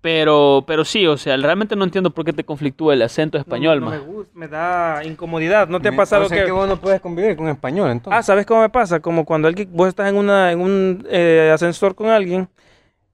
Pero, 0.00 0.62
pero 0.66 0.84
sí, 0.84 1.06
o 1.08 1.16
sea, 1.16 1.36
realmente 1.36 1.74
no 1.74 1.82
entiendo 1.82 2.10
por 2.10 2.24
qué 2.24 2.32
te 2.32 2.44
conflictúa 2.44 2.94
el 2.94 3.02
acento 3.02 3.36
No, 3.36 3.40
español, 3.40 3.80
no 3.80 3.86
ma. 3.86 3.92
me 3.92 3.98
gusta, 3.98 4.30
me 4.34 4.46
da 4.46 5.02
incomodidad. 5.04 5.68
¿No 5.68 5.80
te 5.80 5.88
ha 5.88 5.96
pasado 5.96 6.26
o 6.26 6.28
sea, 6.28 6.44
que... 6.44 6.52
vos 6.52 6.68
no 6.68 6.76
puedes 6.80 7.00
convivir 7.00 7.36
con 7.36 7.48
español, 7.48 7.88
Ah, 7.88 7.92
entonces. 7.92 8.26
¿sabes 8.26 8.46
cómo 8.46 8.60
me 8.60 8.68
pasa? 8.68 9.00
Como 9.00 9.24
cuando 9.24 9.48
alguien, 9.48 9.68
vos 9.72 9.88
estás 9.88 10.08
en, 10.08 10.16
una, 10.16 10.52
en 10.52 10.60
un 10.60 11.04
eh, 11.10 11.50
ascensor 11.52 11.96
con 11.96 12.08
alguien, 12.10 12.48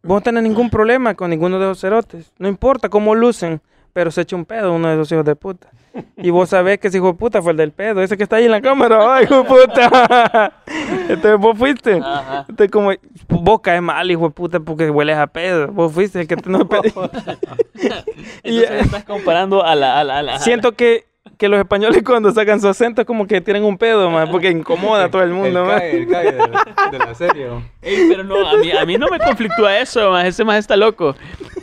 vos 0.03 0.17
no 0.17 0.21
tenés 0.21 0.43
ningún 0.43 0.69
problema 0.69 1.15
con 1.15 1.31
ninguno 1.31 1.59
de 1.59 1.65
esos 1.65 1.81
cerotes. 1.81 2.33
No 2.39 2.49
importa 2.49 2.91
cómo 2.91 3.15
lucen, 3.15 3.63
pero 3.95 4.11
se 4.11 4.21
echa 4.21 4.37
un 4.37 4.45
pedo 4.45 4.75
uno 4.75 4.89
de 4.89 4.95
esos 4.95 5.11
hijos 5.13 5.25
de 5.25 5.35
puta. 5.37 5.69
Y 6.17 6.31
vos 6.31 6.49
sabés 6.49 6.79
que 6.81 6.89
ese 6.89 6.97
hijo 6.99 7.07
de 7.07 7.15
puta 7.15 7.41
fue 7.41 7.53
el 7.53 7.57
del 7.57 7.71
pedo, 7.71 8.03
ese 8.03 8.17
que 8.17 8.25
está 8.25 8.37
ahí 8.37 8.47
en 8.47 8.51
la 8.51 8.61
cámara, 8.61 9.15
¡ay, 9.15 9.25
hijo 9.25 9.37
de 9.37 9.45
puta! 9.45 10.53
Entonces 11.09 11.39
vos 11.39 11.57
fuiste. 11.57 12.01
Ajá. 12.03 12.41
Entonces 12.49 12.71
como, 12.73 12.91
vos 13.29 13.61
caes 13.61 13.81
mal, 13.81 14.11
hijo 14.11 14.25
de 14.25 14.31
puta, 14.31 14.59
porque 14.61 14.91
hueles 14.91 15.17
a 15.17 15.29
pedo. 15.29 15.69
Vos 15.69 15.93
fuiste 15.93 16.21
el 16.21 16.27
que 16.27 16.37
te 16.37 16.51
no 16.51 16.69
pedí. 16.69 16.93
Y- 18.43 18.63
estás 18.63 19.05
comparando 19.05 19.65
a 19.65 19.75
la... 19.75 20.01
A 20.01 20.05
la, 20.05 20.19
a 20.19 20.23
la- 20.23 20.39
Siento 20.41 20.73
que, 20.73 21.07
que 21.39 21.49
los 21.49 21.59
españoles 21.61 22.03
cuando 22.05 22.33
sacan 22.33 22.61
su 22.61 22.69
acento 22.69 23.03
es 23.03 23.07
como 23.07 23.27
que 23.29 23.41
tienen 23.41 23.63
un 23.65 23.79
pedo, 23.79 24.11
man, 24.11 24.29
porque 24.31 24.51
incomoda 24.51 25.05
a 25.05 25.11
todo 25.11 25.23
el 25.23 25.31
mundo, 25.31 25.61
el 25.61 25.67
man. 25.67 25.79
cague, 25.79 25.97
el 25.99 26.09
cague 26.09 26.33
de, 26.33 26.39
la- 26.39 26.91
de 26.91 26.99
la 26.99 27.15
serie. 27.15 27.49
Ey, 27.83 28.07
pero 28.09 28.25
no, 28.25 28.49
a 28.49 28.57
mí, 28.57 28.73
a 28.73 28.85
mí 28.85 28.99
no 28.99 29.07
me 29.09 29.19
conflictúa 29.21 29.79
eso, 29.79 30.11
más 30.11 30.27
ese 30.27 30.45
más 30.45 30.59
está 30.59 30.77
loco. 30.77 31.15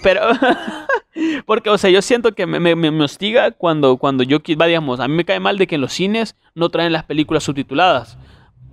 Pero, 0.03 0.21
porque, 1.45 1.69
o 1.69 1.77
sea, 1.77 1.89
yo 1.89 2.01
siento 2.01 2.33
que 2.33 2.45
me, 2.45 2.59
me, 2.59 2.75
me- 2.75 3.03
hostiga 3.03 3.51
cuando, 3.51 3.97
cuando 3.97 4.23
yo, 4.23 4.39
digamos, 4.39 4.99
a 4.99 5.07
mí 5.07 5.13
me 5.15 5.25
cae 5.25 5.39
mal 5.39 5.57
de 5.57 5.67
que 5.67 5.75
en 5.75 5.81
los 5.81 5.93
cines 5.93 6.35
no 6.55 6.69
traen 6.69 6.93
las 6.93 7.03
películas 7.03 7.43
subtituladas. 7.43 8.17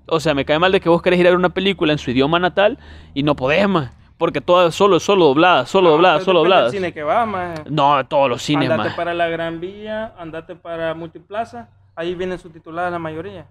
O 0.07 0.20
sea, 0.20 0.34
me 0.34 0.45
cae 0.45 0.59
mal 0.59 0.72
de 0.72 0.80
que 0.80 0.89
vos 0.89 1.03
querés 1.03 1.20
ir 1.20 1.26
a 1.26 1.30
ver 1.30 1.39
una 1.39 1.51
película 1.51 1.93
en 1.93 1.99
su 1.99 2.11
idioma 2.11 2.39
natal 2.39 2.78
y 3.14 3.22
no 3.22 3.36
podés, 3.36 3.68
más. 3.68 3.93
Porque 4.16 4.41
todas 4.41 4.74
solo, 4.74 4.99
solo 4.99 5.26
dobladas, 5.26 5.68
solo 5.70 5.91
dobladas, 5.91 6.22
Ah, 6.22 6.24
solo 6.24 6.41
dobladas. 6.41 6.72
cine 6.72 6.93
que 6.93 7.03
va, 7.03 7.24
man. 7.26 7.55
No, 7.70 8.05
todos 8.07 8.28
los 8.28 8.43
cines, 8.43 8.68
andate 8.70 8.91
para 8.97 9.14
la 9.14 9.28
Gran 9.28 9.61
Vía, 9.61 10.12
andate 10.18 10.57
para 10.57 10.93
Multiplaza, 10.95 11.68
ahí 11.95 12.14
vienen 12.16 12.39
subtituladas 12.39 12.91
la 12.91 12.99
mayoría. 12.99 13.47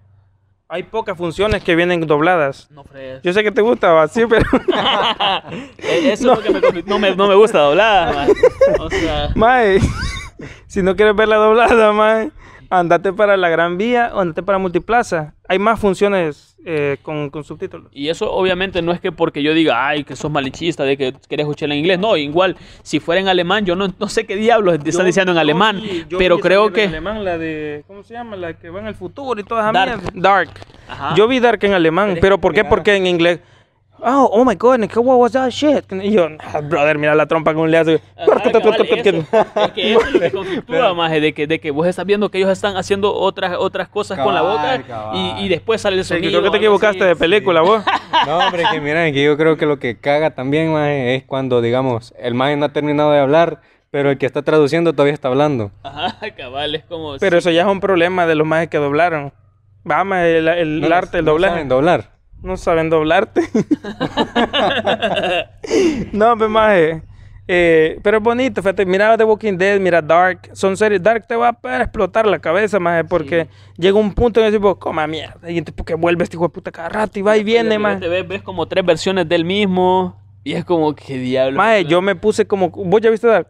Hay 0.69 0.83
pocas 0.83 1.17
funciones 1.17 1.63
que 1.63 1.75
vienen 1.75 2.01
dobladas. 2.05 2.69
No 2.71 2.83
fregues. 2.83 3.21
Yo 3.23 3.31
sé 3.31 3.41
que 3.41 3.51
te 3.51 3.61
gusta, 3.61 4.05
sí, 4.09 4.23
pero... 4.27 4.45
Eh, 5.77 6.11
Eso 6.11 6.11
es 6.11 6.21
lo 6.23 6.41
que 6.41 6.49
me, 6.49 6.83
no, 6.83 6.99
me, 6.99 7.15
no 7.15 7.27
me 7.27 7.35
gusta 7.35 7.59
doblada, 7.59 8.11
más. 8.11 8.29
O 8.79 8.89
sea... 8.89 9.29
Mae, 9.35 9.79
si 10.67 10.81
no 10.81 10.95
quieres 10.95 11.15
ver 11.15 11.29
la 11.29 11.37
doblada, 11.37 11.93
mae, 11.93 12.31
andate 12.69 13.13
para 13.13 13.37
la 13.37 13.49
Gran 13.49 13.77
Vía 13.77 14.11
o 14.13 14.19
andate 14.19 14.43
para 14.43 14.57
Multiplaza. 14.57 15.33
Hay 15.47 15.59
más 15.59 15.79
funciones 15.79 16.55
eh, 16.65 16.97
con, 17.01 17.29
con 17.29 17.43
subtítulos. 17.43 17.87
Y 17.93 18.09
eso 18.09 18.31
obviamente 18.31 18.81
no 18.81 18.91
es 18.91 18.99
que 18.99 19.11
porque 19.11 19.41
yo 19.41 19.53
diga, 19.53 19.87
ay, 19.87 20.03
que 20.03 20.15
sos 20.15 20.29
malinchista, 20.29 20.83
de 20.83 20.97
que 20.97 21.13
querés 21.29 21.45
escucharla 21.45 21.75
en 21.75 21.79
inglés. 21.79 21.99
No, 21.99 22.17
igual, 22.17 22.57
si 22.83 22.99
fuera 22.99 23.21
en 23.21 23.27
alemán, 23.29 23.65
yo 23.65 23.75
no, 23.75 23.87
no 23.99 24.09
sé 24.09 24.25
qué 24.25 24.35
diablos 24.35 24.79
te 24.79 24.89
están 24.89 25.05
diciendo 25.05 25.31
en 25.31 25.37
alemán, 25.37 25.81
vi- 25.81 26.05
pero 26.17 26.39
creo 26.39 26.63
mierda 26.69 26.83
en 26.83 26.89
que... 26.91 26.97
alemán, 26.97 27.23
la 27.23 27.37
de, 27.37 27.83
¿cómo 27.87 28.03
se 28.03 28.13
llama? 28.13 28.35
La 28.35 28.53
que 28.53 28.69
va 28.69 28.81
en 28.81 28.87
el 28.87 28.95
futuro 28.95 29.39
y 29.39 29.43
toda 29.43 29.61
esa 29.61 29.71
Dark. 29.71 30.01
Dark. 30.13 30.49
Ajá. 30.89 31.15
Yo 31.15 31.27
vi 31.27 31.39
Dark 31.39 31.63
en 31.63 31.73
alemán, 31.73 32.09
Pero 32.19 32.21
pero 32.21 32.35
que 32.37 32.41
¿por 32.41 32.53
qué? 32.53 32.63
Porque 32.65 32.95
en 32.95 33.07
inglés. 33.07 33.39
Oh, 33.99 34.29
oh 34.31 34.45
my 34.45 34.55
god, 34.55 34.79
what 34.97 35.17
was 35.17 35.31
that 35.31 35.49
shit? 35.49 35.91
Y 35.91 36.11
yo, 36.11 36.27
"Ah, 36.39 36.61
brother, 36.61 36.97
mira 36.97 37.15
la 37.15 37.25
trompa 37.25 37.53
con 37.53 37.63
un 37.63 37.71
cabal, 37.71 37.89
eso. 37.89 39.25
Es 39.55 39.71
que 39.71 39.91
eso 39.93 40.01
es 40.01 40.11
lo 40.13 40.19
que 40.19 40.31
conflictúa, 40.31 40.93
maje, 40.93 41.19
de 41.19 41.33
que, 41.33 41.47
de 41.47 41.59
que 41.59 41.71
vos 41.71 41.87
estás 41.87 42.05
viendo 42.05 42.29
que 42.29 42.37
ellos 42.37 42.51
están 42.51 42.77
haciendo 42.77 43.13
otras, 43.13 43.55
otras 43.57 43.87
cosas 43.89 44.19
con 44.19 44.33
la 44.35 44.41
Cabal, 44.41 44.57
boca 44.79 44.87
cabal. 44.87 45.15
y, 45.39 45.45
y 45.45 45.49
después 45.49 45.81
sale 45.81 45.97
el 45.97 46.03
Sí, 46.03 46.09
sonido. 46.13 46.29
creo 46.39 46.43
que 46.43 46.49
te 46.51 46.57
equivocaste 46.57 46.99
así. 47.03 47.07
de 47.09 47.15
película, 47.15 47.61
vos. 47.61 47.83
No, 48.25 48.37
hombre, 48.39 48.63
que 48.71 48.79
mira, 48.81 49.11
que 49.11 49.23
yo 49.23 49.35
creo 49.37 49.57
que 49.57 49.65
lo 49.65 49.79
que 49.79 49.97
caga 49.99 50.31
también, 50.31 50.71
maje, 50.73 51.15
es 51.15 51.23
cuando, 51.23 51.61
digamos, 51.61 52.13
el 52.19 52.33
maje 52.35 52.55
no 52.55 52.65
ha 52.65 52.69
terminado 52.69 53.11
de 53.11 53.19
hablar, 53.19 53.61
pero 53.89 54.11
el 54.11 54.17
que 54.17 54.25
está 54.25 54.41
traduciendo 54.43 54.93
todavía 54.93 55.13
está 55.13 55.27
hablando. 55.29 55.71
Ajá, 55.83 56.17
cabal, 56.37 56.75
es 56.75 56.83
como... 56.85 57.17
Pero 57.19 57.37
eso 57.37 57.49
ya 57.51 57.61
es 57.61 57.67
un 57.67 57.79
problema 57.79 58.27
de 58.27 58.35
los 58.35 58.45
majes 58.45 58.69
que 58.69 58.77
doblaron. 58.77 59.33
Vamos, 59.83 60.17
el, 60.19 60.47
el 60.47 60.81
No, 60.81 60.95
arte, 60.95 61.19
el 61.19 61.25
no 61.25 61.31
doblaje. 61.31 61.53
saben 61.53 61.69
doblar. 61.69 62.16
No 62.47 62.55
saben 62.55 62.89
doblarte. 62.89 63.41
no, 66.13 66.37
pues 66.37 66.49
maje. 66.49 67.01
Eh, 67.45 67.99
pero 68.03 68.17
es 68.17 68.23
bonito, 68.23 68.61
fíjate, 68.61 68.85
mira 68.85 69.17
The 69.17 69.25
Walking 69.25 69.57
Dead, 69.57 69.81
mira 69.81 70.01
Dark, 70.01 70.49
son 70.53 70.77
series, 70.77 71.03
Dark 71.03 71.27
te 71.27 71.35
va 71.35 71.57
a 71.61 71.81
explotar 71.81 72.25
la 72.25 72.39
cabeza, 72.39 72.79
maje, 72.79 73.03
porque 73.03 73.49
llega 73.77 73.97
un 73.97 74.13
punto 74.13 74.39
en 74.39 74.45
el 74.45 74.53
que 74.53 74.59
dices, 74.59 74.75
coma 74.79 75.07
mierda, 75.07 75.49
y 75.49 75.57
entonces 75.57 75.75
porque 75.75 75.93
vuelve 75.93 76.23
este 76.23 76.37
hijo 76.37 76.45
de 76.45 76.49
puta 76.49 76.71
cada 76.71 76.87
rato 76.89 77.19
y 77.19 77.21
va 77.21 77.37
y 77.37 77.43
viene, 77.45 77.79
maje. 77.79 78.05
ves, 78.07 78.25
ves 78.27 78.41
como 78.41 78.65
tres 78.67 78.85
versiones 78.85 79.27
del 79.29 79.45
mismo 79.45 80.19
y 80.43 80.53
es 80.53 80.65
como, 80.65 80.93
¿qué 80.95 81.17
diablos? 81.17 81.57
Maje, 81.57 81.85
yo 81.85 82.01
me 82.01 82.15
puse 82.15 82.45
como, 82.47 82.69
¿vos 82.69 83.01
ya 83.01 83.09
viste 83.09 83.27
Dark? 83.27 83.47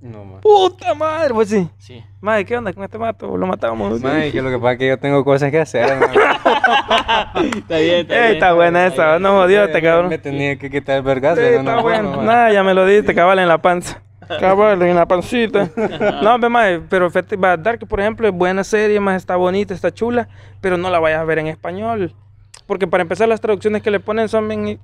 No, 0.00 0.24
maje. 0.24 0.40
Puta 0.42 0.94
madre, 0.94 1.34
pues 1.34 1.48
sí. 1.48 1.68
Sí. 1.78 2.04
Maje, 2.20 2.44
¿qué 2.44 2.56
onda 2.56 2.72
con 2.72 2.84
este 2.84 2.98
mato? 2.98 3.36
Lo 3.36 3.46
matamos. 3.46 4.00
Maje, 4.00 4.30
que 4.30 4.40
lo 4.42 4.50
que 4.50 4.58
pasa 4.58 4.72
es 4.74 4.78
que 4.78 4.88
yo 4.88 4.98
tengo 4.98 5.24
cosas 5.24 5.50
que 5.50 5.58
hacer. 5.60 5.84
Está 5.90 7.76
bien, 7.78 8.00
está 8.00 8.14
Ey, 8.14 8.20
bien. 8.22 8.32
está 8.34 8.52
buena 8.52 8.86
esa, 8.86 9.10
bien. 9.10 9.22
no 9.22 9.32
jodió 9.32 9.64
este 9.64 9.78
Me- 9.78 9.82
cabrón. 9.82 10.08
Me 10.08 10.18
tenía 10.18 10.56
que 10.56 10.70
quitar 10.70 10.96
el 10.98 11.02
vergazo. 11.02 11.40
Está 11.40 11.62
no, 11.62 11.82
bueno. 11.82 12.22
Nada, 12.22 12.52
ya 12.52 12.62
me 12.62 12.74
lo 12.74 12.86
diste, 12.86 13.14
cabal 13.14 13.38
en 13.38 13.48
la 13.48 13.58
panza. 13.58 14.00
Cabal 14.38 14.80
en 14.82 14.94
la 14.94 15.06
pancita. 15.06 15.70
no, 16.22 16.38
ve, 16.38 16.48
mae, 16.48 16.80
pero 16.80 17.10
Dark, 17.58 17.86
por 17.88 18.00
ejemplo, 18.00 18.28
es 18.28 18.34
buena 18.34 18.62
serie, 18.62 19.00
más 19.00 19.16
está 19.16 19.36
bonita, 19.36 19.72
está 19.74 19.90
chula, 19.92 20.28
pero 20.60 20.76
no 20.76 20.90
la 20.90 20.98
vayas 21.00 21.20
a 21.20 21.24
ver 21.24 21.38
en 21.38 21.46
español. 21.46 22.14
Porque 22.66 22.86
para 22.86 23.02
empezar, 23.02 23.26
las 23.28 23.40
traducciones 23.40 23.82
que 23.82 23.90
le 23.90 24.00
ponen 24.00 24.28
son, 24.28 24.46
bien- 24.46 24.78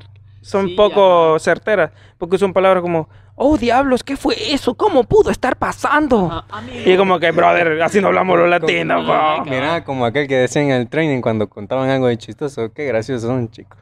son 0.44 0.68
Sí, 0.68 0.74
poco 0.74 1.38
certeras. 1.38 1.90
Porque 2.18 2.38
son 2.38 2.52
palabras 2.52 2.82
como, 2.82 3.08
oh 3.34 3.56
diablos, 3.56 4.04
¿qué 4.04 4.16
fue 4.16 4.36
eso? 4.52 4.74
¿Cómo 4.74 5.04
pudo 5.04 5.30
estar 5.30 5.56
pasando? 5.56 6.28
Ah. 6.30 6.62
Y 6.84 6.96
como 6.96 7.18
que, 7.18 7.30
brother, 7.30 7.82
así 7.82 8.00
no 8.00 8.08
hablamos 8.08 8.38
los 8.38 8.48
latinos, 8.48 9.04
Como-. 9.06 9.44
Mira, 9.46 9.84
como 9.84 10.04
aquel 10.04 10.28
que 10.28 10.36
decía 10.36 10.62
en 10.62 10.70
el 10.70 10.88
training 10.88 11.22
cuando 11.22 11.48
contaban 11.48 11.88
algo 11.88 12.06
de 12.08 12.18
chistoso. 12.18 12.72
Qué 12.72 12.84
graciosos 12.84 13.28
son, 13.28 13.50
chicos. 13.50 13.78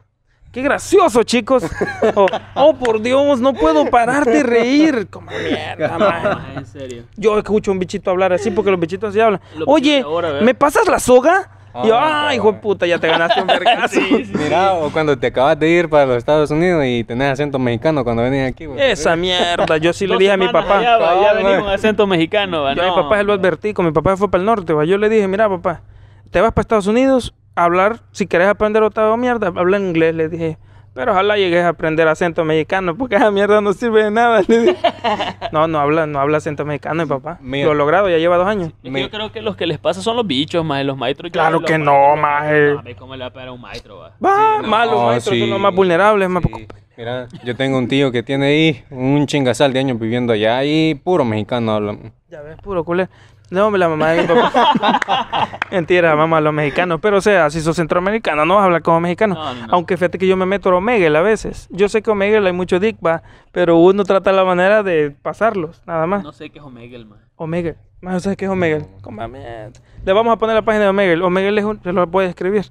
Qué 0.53 0.61
gracioso, 0.61 1.23
chicos. 1.23 1.63
Oh, 2.15 2.27
oh, 2.55 2.75
por 2.75 3.01
Dios, 3.01 3.39
no 3.41 3.53
puedo 3.53 3.89
parar 3.89 4.25
de 4.25 4.43
reír. 4.43 5.07
Como 5.09 5.31
mierda, 5.43 5.97
mae. 5.97 6.21
Ah, 6.23 6.45
en 6.57 6.65
serio. 6.65 7.03
Yo 7.17 7.37
escucho 7.37 7.71
un 7.71 7.79
bichito 7.79 8.11
hablar 8.11 8.33
así 8.33 8.51
porque 8.51 8.71
los 8.71 8.79
bichitos 8.79 9.09
así 9.09 9.19
hablan. 9.19 9.41
Oye. 9.65 10.03
¿me 10.41 10.53
pasas 10.53 10.87
la 10.87 10.99
soga? 10.99 11.49
Y 11.83 11.87
yo, 11.87 11.97
Ah, 11.97 12.27
ay, 12.29 12.37
hijo 12.37 12.51
de 12.51 12.59
puta, 12.59 12.85
ya 12.85 12.99
te 12.99 13.07
ganaste 13.07 13.41
un 13.41 13.47
vergazo. 13.47 13.87
Sí, 13.99 14.25
sí. 14.25 14.33
Mira, 14.37 14.73
o 14.73 14.91
cuando 14.91 15.17
te 15.17 15.27
acabas 15.27 15.57
de 15.59 15.69
ir 15.69 15.89
para 15.89 16.05
los 16.05 16.17
Estados 16.17 16.51
Unidos 16.51 16.83
y 16.85 17.03
tenés 17.03 17.31
acento 17.33 17.57
mexicano 17.57 18.03
cuando 18.03 18.21
venís 18.23 18.47
aquí. 18.47 18.65
güey. 18.65 18.79
Esa 18.91 19.15
mierda, 19.15 19.77
yo 19.77 19.91
sí 19.93 20.05
le 20.05 20.17
dije 20.17 20.31
a 20.31 20.37
mi 20.37 20.47
papá. 20.49 20.79
allá, 20.79 20.97
va, 20.97 21.21
ya 21.21 21.33
venís 21.33 21.51
mae. 21.51 21.59
con 21.61 21.69
acento 21.69 22.05
mexicano, 22.07 22.61
va, 22.63 22.71
a 22.71 22.75
mi 22.75 22.81
no. 22.81 22.95
papá 22.95 23.17
se 23.17 23.23
lo 23.23 23.33
advertí, 23.33 23.73
con 23.73 23.85
mi 23.85 23.91
papá 23.91 24.15
fue 24.17 24.29
para 24.29 24.41
el 24.41 24.45
norte, 24.45 24.73
va. 24.73 24.85
Yo 24.85 24.97
le 24.97 25.09
dije, 25.09 25.27
mira, 25.27 25.49
papá, 25.49 25.81
te 26.29 26.41
vas 26.41 26.51
para 26.51 26.61
Estados 26.61 26.87
Unidos 26.87 27.33
a 27.55 27.63
hablar, 27.65 28.01
si 28.11 28.27
querés 28.27 28.47
aprender 28.47 28.83
otra 28.83 29.15
mierda, 29.17 29.47
habla 29.47 29.77
en 29.77 29.87
inglés. 29.87 30.13
Le 30.15 30.29
dije, 30.29 30.57
Pero 30.93 31.11
ojalá 31.11 31.37
llegues 31.37 31.63
a 31.63 31.69
aprender 31.69 32.07
acento 32.07 32.45
mexicano, 32.45 32.95
porque 32.95 33.15
esa 33.15 33.31
mierda 33.31 33.61
no 33.61 33.73
sirve 33.73 34.03
de 34.03 34.11
nada. 34.11 34.41
no, 35.51 35.67
no 35.67 35.79
habla, 35.79 36.05
no 36.05 36.19
habla 36.19 36.37
acento 36.37 36.65
mexicano, 36.65 37.03
mi 37.03 37.09
papá. 37.09 37.39
Mira. 37.41 37.65
Lo 37.65 37.71
ha 37.71 37.75
logrado, 37.75 38.09
ya 38.09 38.17
lleva 38.19 38.37
dos 38.37 38.47
años. 38.47 38.67
Es 38.69 38.73
que 38.83 38.91
Me- 38.91 39.01
Yo 39.01 39.09
creo 39.09 39.31
que 39.31 39.41
los 39.41 39.55
que 39.55 39.65
les 39.65 39.79
pasa 39.79 40.01
son 40.01 40.15
los 40.15 40.27
bichos, 40.27 40.63
más 40.63 40.85
los 40.85 40.95
maestros. 40.95 41.31
Claro 41.31 41.59
los 41.59 41.69
que 41.69 41.77
no, 41.79 42.15
maje. 42.15 42.73
No, 42.75 42.83
¿Cómo 42.99 43.15
le 43.15 43.21
va 43.21 43.27
a 43.27 43.33
pegar 43.33 43.47
a 43.47 43.51
un 43.53 43.61
maestro, 43.61 43.97
va? 43.97 44.11
Va, 44.23 44.61
no, 44.61 44.67
malos 44.67 45.03
maestros 45.05 45.35
son 45.37 45.45
sí, 45.45 45.49
los 45.49 45.59
más 45.59 45.73
vulnerables. 45.73 46.29
más 46.29 46.43
sí. 46.43 46.67
Mira, 46.95 47.27
yo 47.43 47.55
tengo 47.55 47.79
un 47.79 47.87
tío 47.87 48.11
que 48.11 48.21
tiene 48.21 48.45
ahí 48.45 48.83
un 48.91 49.25
chingasal 49.25 49.73
de 49.73 49.79
años 49.79 49.99
viviendo 49.99 50.31
allá 50.31 50.63
y 50.63 50.93
puro 50.93 51.25
mexicano 51.25 51.71
hablan. 51.71 52.13
Ya 52.29 52.41
ves, 52.41 52.55
puro 52.61 52.83
culé. 52.83 53.07
No, 53.49 53.69
la 53.71 53.87
mamá 53.87 54.11
de 54.11 54.21
mi 54.21 54.27
papá. 54.27 55.59
Mentira, 55.71 56.15
mamá, 56.15 56.41
los 56.41 56.53
mexicanos. 56.53 56.99
Pero, 57.01 57.17
o 57.17 57.21
sea, 57.21 57.49
si 57.49 57.61
sos 57.61 57.75
centroamericano, 57.75 58.45
no 58.45 58.55
vas 58.55 58.63
a 58.63 58.65
hablar 58.65 58.81
como 58.81 58.99
mexicano. 58.99 59.35
No, 59.35 59.53
no, 59.53 59.67
no. 59.67 59.73
Aunque 59.73 59.95
fíjate 59.97 60.17
que 60.17 60.27
yo 60.27 60.35
me 60.35 60.45
meto 60.45 60.69
a 60.69 60.75
Omegle 60.75 61.17
a 61.17 61.21
veces. 61.21 61.67
Yo 61.69 61.87
sé 61.89 62.01
que 62.01 62.09
Omegle 62.09 62.47
hay 62.47 62.53
mucho 62.53 62.79
dick, 62.79 62.97
va, 63.05 63.21
pero 63.51 63.77
uno 63.77 64.03
trata 64.03 64.31
la 64.31 64.43
manera 64.43 64.81
de 64.81 65.11
pasarlos, 65.11 65.81
nada 65.85 66.07
más. 66.07 66.23
No 66.23 66.31
sé 66.31 66.49
qué 66.49 66.59
es 66.59 66.65
Omegle, 66.65 67.05
man. 67.05 67.19
Omegle. 67.35 67.75
Más 68.01 68.23
¿sabes 68.23 68.37
qué 68.37 68.45
es 68.45 68.51
Omegle? 68.51 68.85
Le 70.03 70.13
vamos 70.13 70.33
a 70.33 70.37
poner 70.37 70.55
la 70.55 70.61
página 70.61 70.83
de 70.83 70.89
Omegle. 70.89 71.23
Omegle 71.23 71.61
es 71.61 71.65
un, 71.65 71.81
se 71.81 71.93
lo 71.93 72.09
puede 72.09 72.29
escribir. 72.29 72.65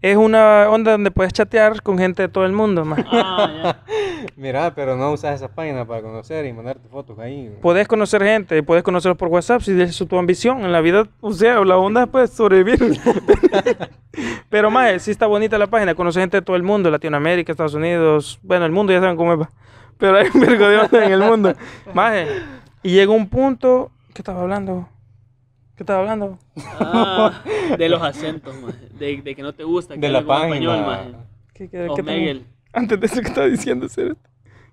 Es 0.00 0.16
una 0.16 0.68
onda 0.68 0.92
donde 0.92 1.10
puedes 1.10 1.32
chatear 1.32 1.82
con 1.82 1.98
gente 1.98 2.22
de 2.22 2.28
todo 2.28 2.44
el 2.44 2.52
mundo, 2.52 2.84
más. 2.84 3.04
Ah. 3.10 3.76
Mira, 4.36 4.74
pero 4.74 4.96
no 4.96 5.12
usas 5.12 5.36
esa 5.36 5.48
página 5.48 5.84
para 5.84 6.02
conocer 6.02 6.46
y 6.46 6.52
mandarte 6.52 6.88
fotos 6.88 7.18
ahí. 7.18 7.54
Puedes 7.60 7.86
conocer 7.88 8.22
gente, 8.22 8.62
puedes 8.62 8.82
conocerlos 8.82 9.18
por 9.18 9.28
WhatsApp 9.28 9.62
si 9.62 9.80
es 9.80 9.96
tu 9.96 10.18
ambición 10.18 10.64
en 10.64 10.72
la 10.72 10.80
vida. 10.80 11.06
O 11.20 11.32
sea, 11.32 11.64
la 11.64 11.76
onda 11.76 12.04
es 12.04 12.08
pues 12.08 12.30
sobrevivir. 12.30 12.78
Pero 14.48 14.70
más, 14.70 15.02
sí 15.02 15.10
está 15.10 15.26
bonita 15.26 15.58
la 15.58 15.66
página, 15.66 15.94
conoce 15.94 16.20
gente 16.20 16.38
de 16.38 16.42
todo 16.42 16.56
el 16.56 16.62
mundo, 16.62 16.90
Latinoamérica, 16.90 17.52
Estados 17.52 17.74
Unidos, 17.74 18.38
bueno, 18.42 18.66
el 18.66 18.72
mundo 18.72 18.92
ya 18.92 19.00
saben 19.00 19.16
cómo 19.16 19.34
es. 19.34 19.48
Pero 19.98 20.16
hay 20.16 20.28
un 20.34 20.40
vergo 20.40 20.68
de 20.68 20.78
onda 20.78 21.04
en 21.06 21.12
el 21.12 21.20
mundo. 21.20 21.54
Más, 21.94 22.26
y 22.82 22.90
llega 22.90 23.12
un 23.12 23.28
punto, 23.28 23.90
¿qué 24.12 24.22
estaba 24.22 24.42
hablando? 24.42 24.88
¿Qué 25.76 25.82
estaba 25.82 26.00
hablando? 26.00 26.38
Ah, 26.80 27.42
de 27.78 27.88
los 27.88 28.02
acentos, 28.02 28.54
man. 28.60 28.74
De, 28.98 29.22
de 29.22 29.34
que 29.34 29.42
no 29.42 29.52
te 29.52 29.64
gusta. 29.64 29.94
que 29.94 30.00
De 30.00 30.08
la 30.10 30.22
página. 30.22 30.54
español, 30.56 30.86
man. 30.86 31.16
¿Qué, 31.54 31.68
qué, 31.68 31.88
qué 31.94 32.00
Omegle. 32.00 32.30
estaba- 32.32 32.46
Antes 32.74 33.00
de 33.00 33.06
eso, 33.06 33.20
¿qué 33.20 33.28
estaba 33.28 33.46
diciendo, 33.46 33.86
Cero? 33.88 34.16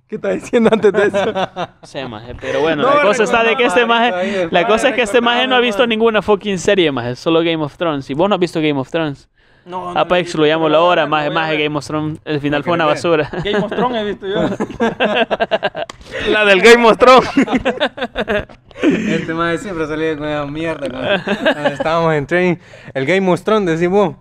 ¿Qué 0.07 0.15
estaba 0.15 0.33
diciendo 0.33 0.69
antes 0.73 0.91
de 0.91 1.03
eso? 1.07 1.31
No 1.33 1.69
sé, 1.87 2.07
maje, 2.07 2.33
pero 2.41 2.61
bueno, 2.61 2.81
No, 2.81 2.95
la 2.95 3.01
cosa 3.03 3.23
está 3.23 3.43
de 3.43 3.55
que 3.55 3.65
este 3.65 3.85
maje, 3.85 4.47
la 4.49 4.65
cosa 4.67 4.89
es 4.89 4.95
que 4.95 5.03
este 5.03 5.21
maje 5.21 5.45
no 5.47 5.55
ha 5.55 5.59
visto 5.59 5.85
ninguna 5.85 6.21
fucking 6.23 6.57
serie, 6.57 6.91
maje, 6.91 7.15
solo 7.15 7.39
Game 7.41 7.63
of 7.63 7.77
Thrones. 7.77 8.09
Y 8.09 8.15
vos 8.15 8.27
no 8.27 8.35
has 8.35 8.41
visto 8.41 8.59
Game 8.59 8.79
of 8.79 8.89
Thrones. 8.89 9.29
No, 9.65 9.91
Apex 9.91 10.35
lo 10.35 10.45
llamo 10.45 10.67
la 10.67 10.81
hora, 10.81 11.05
maje, 11.05 11.29
maje, 11.29 11.61
Game 11.63 11.77
of 11.77 11.85
Thrones, 11.85 12.19
el 12.25 12.39
final 12.39 12.63
fue 12.63 12.73
una 12.73 12.85
basura. 12.85 13.29
Game 13.43 13.59
of 13.59 13.71
Thrones 13.71 13.97
he 13.97 14.03
visto 14.05 14.27
yo. 14.27 14.41
la 16.31 16.45
del 16.45 16.61
Game 16.61 16.85
of 16.87 16.97
Thrones. 16.97 17.29
Este 18.81 19.33
madre 19.33 19.57
siempre 19.57 19.85
salía 19.87 20.17
con 20.17 20.25
esa 20.25 20.45
mierda 20.45 20.89
cuando, 20.89 21.23
cuando 21.43 21.69
estábamos 21.69 22.13
en 22.13 22.25
training. 22.25 22.55
El 22.93 23.05
Game 23.05 23.29
of 23.29 23.41
Thrones, 23.43 23.69
decimos. 23.69 24.15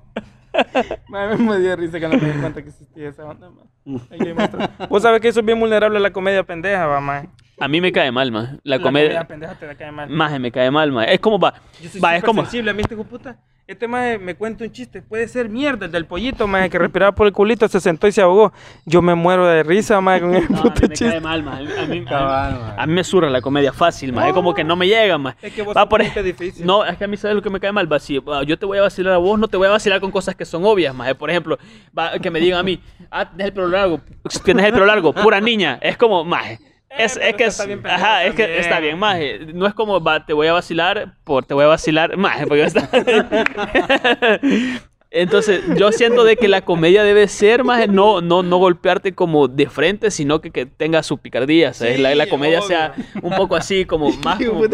Mami, 1.09 1.45
me 1.45 1.61
dio 1.61 1.77
risa 1.77 2.01
que 2.01 2.09
no 2.09 2.19
me 2.19 2.33
di 2.33 2.41
cuenta 2.41 2.63
que 2.63 2.71
existía 2.71 3.09
esa 3.09 3.25
onda, 3.25 3.51
man. 3.51 3.69
El 4.11 4.19
Game 4.19 4.43
of 4.43 4.51
Thrones. 4.51 4.71
Vos 4.89 5.03
sabés 5.03 5.21
que 5.21 5.29
eso 5.29 5.41
es 5.41 5.47
bien 5.47 5.61
vulnerable 5.61 5.99
a 5.99 6.01
la 6.01 6.13
comedia 6.13 6.43
pendeja, 6.43 6.87
va, 6.87 7.01
man. 7.01 7.31
A 7.61 7.69
mí 7.69 7.81
me 7.81 7.91
cae 7.93 8.11
mal, 8.13 8.31
maje. 8.31 8.57
La 8.63 8.77
La 8.77 8.83
comedia, 8.83 9.27
pendeja 9.27 9.55
te 9.55 9.67
la 9.67 9.75
cae 9.75 9.91
mal. 9.93 10.09
maje, 10.09 10.39
me 10.39 10.53
cae 10.53 10.71
mal, 10.71 10.93
maje. 10.93 11.15
Es 11.15 11.21
como 11.21 11.39
va, 11.39 11.55
Yo 11.83 11.89
soy 11.91 12.01
va, 12.01 12.17
es 12.17 12.23
como, 12.25 12.43
sensible 12.43 12.71
a 12.71 12.75
mí, 12.75 12.83
este 12.83 12.97
puta. 12.97 13.37
Este 13.67 13.87
maje 13.87 14.17
me 14.19 14.35
cuenta 14.35 14.65
un 14.65 14.73
chiste, 14.73 15.03
puede 15.03 15.29
ser 15.29 15.51
mierda, 15.51 15.85
el 15.85 15.93
del 15.93 16.07
pollito, 16.07 16.47
maje, 16.47 16.71
que 16.71 16.79
respiraba 16.79 17.13
por 17.13 17.27
el 17.27 17.35
culito, 17.35 17.69
se 17.69 17.81
sentó 17.81 18.07
y 18.07 18.13
se 18.13 18.23
ahogó. 18.23 18.51
Yo 18.87 19.03
me 19.03 19.15
muero 19.15 19.47
de 19.47 19.63
risa, 19.63 20.01
maje, 20.01 20.21
con 20.23 20.35
el 20.37 20.49
No, 20.49 20.59
a 20.61 20.63
puto 20.63 20.75
mí 20.81 20.81
me 20.83 20.89
chiste. 20.95 21.11
cae 21.11 21.21
mal, 21.21 21.43
maje. 21.43 21.63
A 21.65 21.67
mí, 21.67 21.73
a 21.79 21.87
mí- 22.01 22.05
Cabal, 22.07 22.53
maje. 22.61 22.75
a 22.79 22.87
mí 22.87 22.93
me 22.95 23.05
surra 23.05 23.29
la 23.29 23.43
comedia 23.43 23.73
fácil, 23.75 24.13
maje. 24.15 24.29
Es 24.29 24.35
como 24.35 24.55
que 24.55 24.65
no 24.65 24.75
me 24.75 24.87
llega, 24.87 25.19
maje. 25.19 25.37
Es 25.49 25.53
que 25.53 25.61
vos 25.63 25.77
Va 25.77 25.87
por 25.87 26.01
gente 26.03 26.23
difícil. 26.23 26.65
No, 26.65 26.83
es 26.87 26.97
que 26.97 27.05
a 27.05 27.09
mí 27.09 27.19
sabes 27.19 27.35
lo 27.37 27.43
que 27.43 27.51
me 27.51 27.61
cae 27.61 27.73
mal, 27.73 27.93
va, 27.93 27.99
si 27.99 28.19
va, 28.21 28.43
yo 28.45 28.59
te 28.59 28.65
voy 28.65 28.79
a 28.79 28.83
vacilar 28.83 29.13
a 29.13 29.19
vos, 29.19 29.39
no 29.39 29.49
te 29.49 29.59
voy 29.59 29.67
a 29.67 29.71
vacilar 29.71 30.01
con 30.01 30.11
cosas 30.13 30.35
que 30.35 30.47
son 30.47 30.65
obvias, 30.65 30.95
maje. 30.95 31.15
Por 31.15 31.29
ejemplo, 31.29 31.59
va, 31.99 32.19
que 32.21 32.31
me 32.31 32.41
digan 32.41 32.61
a 32.61 32.63
mí, 32.63 32.81
ah, 33.11 33.29
tienes 33.29 33.49
el 33.49 33.53
pelo 33.53 33.69
largo, 33.69 34.01
tienes 34.45 34.65
el 34.65 34.73
pelo 34.73 34.87
largo, 34.87 35.13
pura 35.13 35.41
niña. 35.43 35.79
Es 35.83 35.99
como, 35.99 36.25
maje. 36.25 36.59
Es, 36.91 37.17
Eh, 37.17 37.21
pero 37.21 37.31
es 37.31 37.37
que 37.37 37.45
es, 37.45 37.51
está 37.51 37.67
bien 37.67 37.87
ajá, 37.87 38.25
es 38.25 38.35
que 38.35 38.59
está 38.59 38.81
bien, 38.81 38.99
maje. 38.99 39.41
No 39.55 39.67
es 39.67 39.75
como, 39.75 40.03
va, 40.03 40.25
te 40.25 40.33
voy 40.33 40.47
a 40.47 40.53
vacilar 40.53 41.15
por, 41.25 41.45
te 41.45 41.55
voy 41.55 41.65
a 41.65 41.69
vacilar, 41.69 42.17
maje, 42.17 42.47
porque 42.47 42.65
está... 42.65 42.89
Entonces, 45.11 45.63
yo 45.77 45.91
siento 45.91 46.23
de 46.23 46.37
que 46.37 46.49
la 46.49 46.61
comedia 46.61 47.03
debe 47.03 47.29
ser, 47.29 47.65
maje, 47.65 47.89
no, 47.89 48.21
no, 48.21 48.43
no 48.43 48.59
golpearte 48.59 49.15
como 49.15 49.49
de 49.49 49.67
frente, 49.67 50.11
sino 50.11 50.43
que, 50.43 50.51
que 50.51 50.67
tenga 50.67 51.03
su 51.03 51.17
picardía, 51.17 51.73
¿sabes? 51.73 51.97
Sí, 51.97 52.03
la, 52.03 52.15
la 52.15 52.29
comedia 52.29 52.59
obvio. 52.59 52.69
sea 52.69 52.93
un 53.23 53.35
poco 53.35 53.57
así, 53.57 53.87
como 53.87 54.11
más 54.25 54.39
como. 54.45 54.65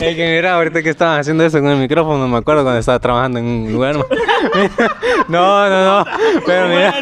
que 0.16 0.34
mira, 0.36 0.54
ahorita 0.54 0.82
que 0.82 0.90
estaban 0.90 1.20
haciendo 1.20 1.44
eso 1.44 1.60
con 1.60 1.68
el 1.70 1.78
micrófono, 1.78 2.26
me 2.26 2.38
acuerdo 2.38 2.62
cuando 2.64 2.80
estaba 2.80 2.98
trabajando 2.98 3.38
en 3.38 3.44
un 3.44 3.72
lugar. 3.72 3.94
No, 3.94 4.04
no, 5.28 5.68
no. 5.68 6.04
Pero 6.44 6.68
mira. 6.68 6.94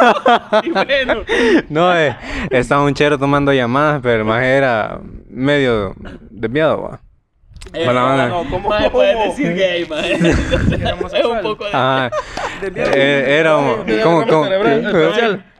Y 0.63 0.71
bueno, 0.71 1.23
No, 1.71 1.97
eh, 1.99 2.15
estaba 2.51 2.85
un 2.85 2.93
chero 2.93 3.19
tomando 3.19 3.53
llamadas, 3.55 4.01
pero 4.03 4.25
maje 4.25 4.51
era 4.57 5.01
medio 5.29 5.95
desviado, 6.31 6.83
va. 6.83 7.01
Eh, 7.73 7.85
Buena 7.85 8.05
onda. 8.13 8.29
No, 8.29 8.45
¿cómo? 8.51 8.69
maje, 8.69 8.91
puedes 8.91 9.17
decir 9.29 9.55
gay. 9.55 9.83
Entonces, 9.83 10.81
Era 10.81 10.91
es 11.19 11.25
un 11.25 11.41
poco 11.43 11.65
de... 11.65 12.11
Desviado. 12.61 12.93
Eh, 12.95 13.39
era 13.39 13.57
un- 13.57 13.85
¿cómo, 14.03 14.27
cómo? 14.27 14.49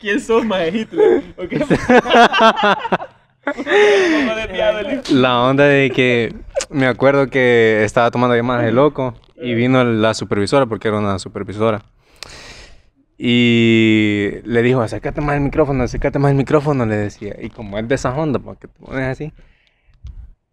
¿Quién 0.01 0.21
sos, 0.21 0.45
maje? 0.45 0.69
Hitler. 0.69 1.23
¿O 1.37 1.49
qué? 1.49 1.57
Un 1.57 1.65
poco 4.27 4.37
desviado 4.37 4.79
el 4.81 4.93
hijo. 4.93 5.03
La 5.11 5.41
onda 5.43 5.65
de 5.65 5.91
que 5.91 6.35
me 6.71 6.87
acuerdo 6.87 7.29
que 7.29 7.83
estaba 7.85 8.11
tomando 8.11 8.35
llamadas 8.37 8.65
de 8.65 8.73
loco 8.73 9.15
y 9.37 9.55
vino 9.55 9.85
la 9.85 10.15
supervisora, 10.15 10.67
porque 10.67 10.89
era 10.89 10.99
una 10.99 11.19
supervisora. 11.19 11.83
Y 13.17 14.31
le 14.45 14.63
dijo, 14.63 14.81
acércate 14.81 15.21
más 15.21 15.37
el 15.37 15.43
micrófono, 15.43 15.85
acércate 15.85 16.19
más 16.19 16.31
el 16.33 16.37
micrófono, 16.37 16.85
le 16.87 16.97
decía. 16.97 17.37
Y 17.41 17.51
como 17.51 17.79
es 17.79 17.87
de 17.87 17.95
esa 17.95 18.13
onda, 18.15 18.39
porque 18.39 18.67
te 18.69 18.79
pones 18.81 19.05
así, 19.09 19.33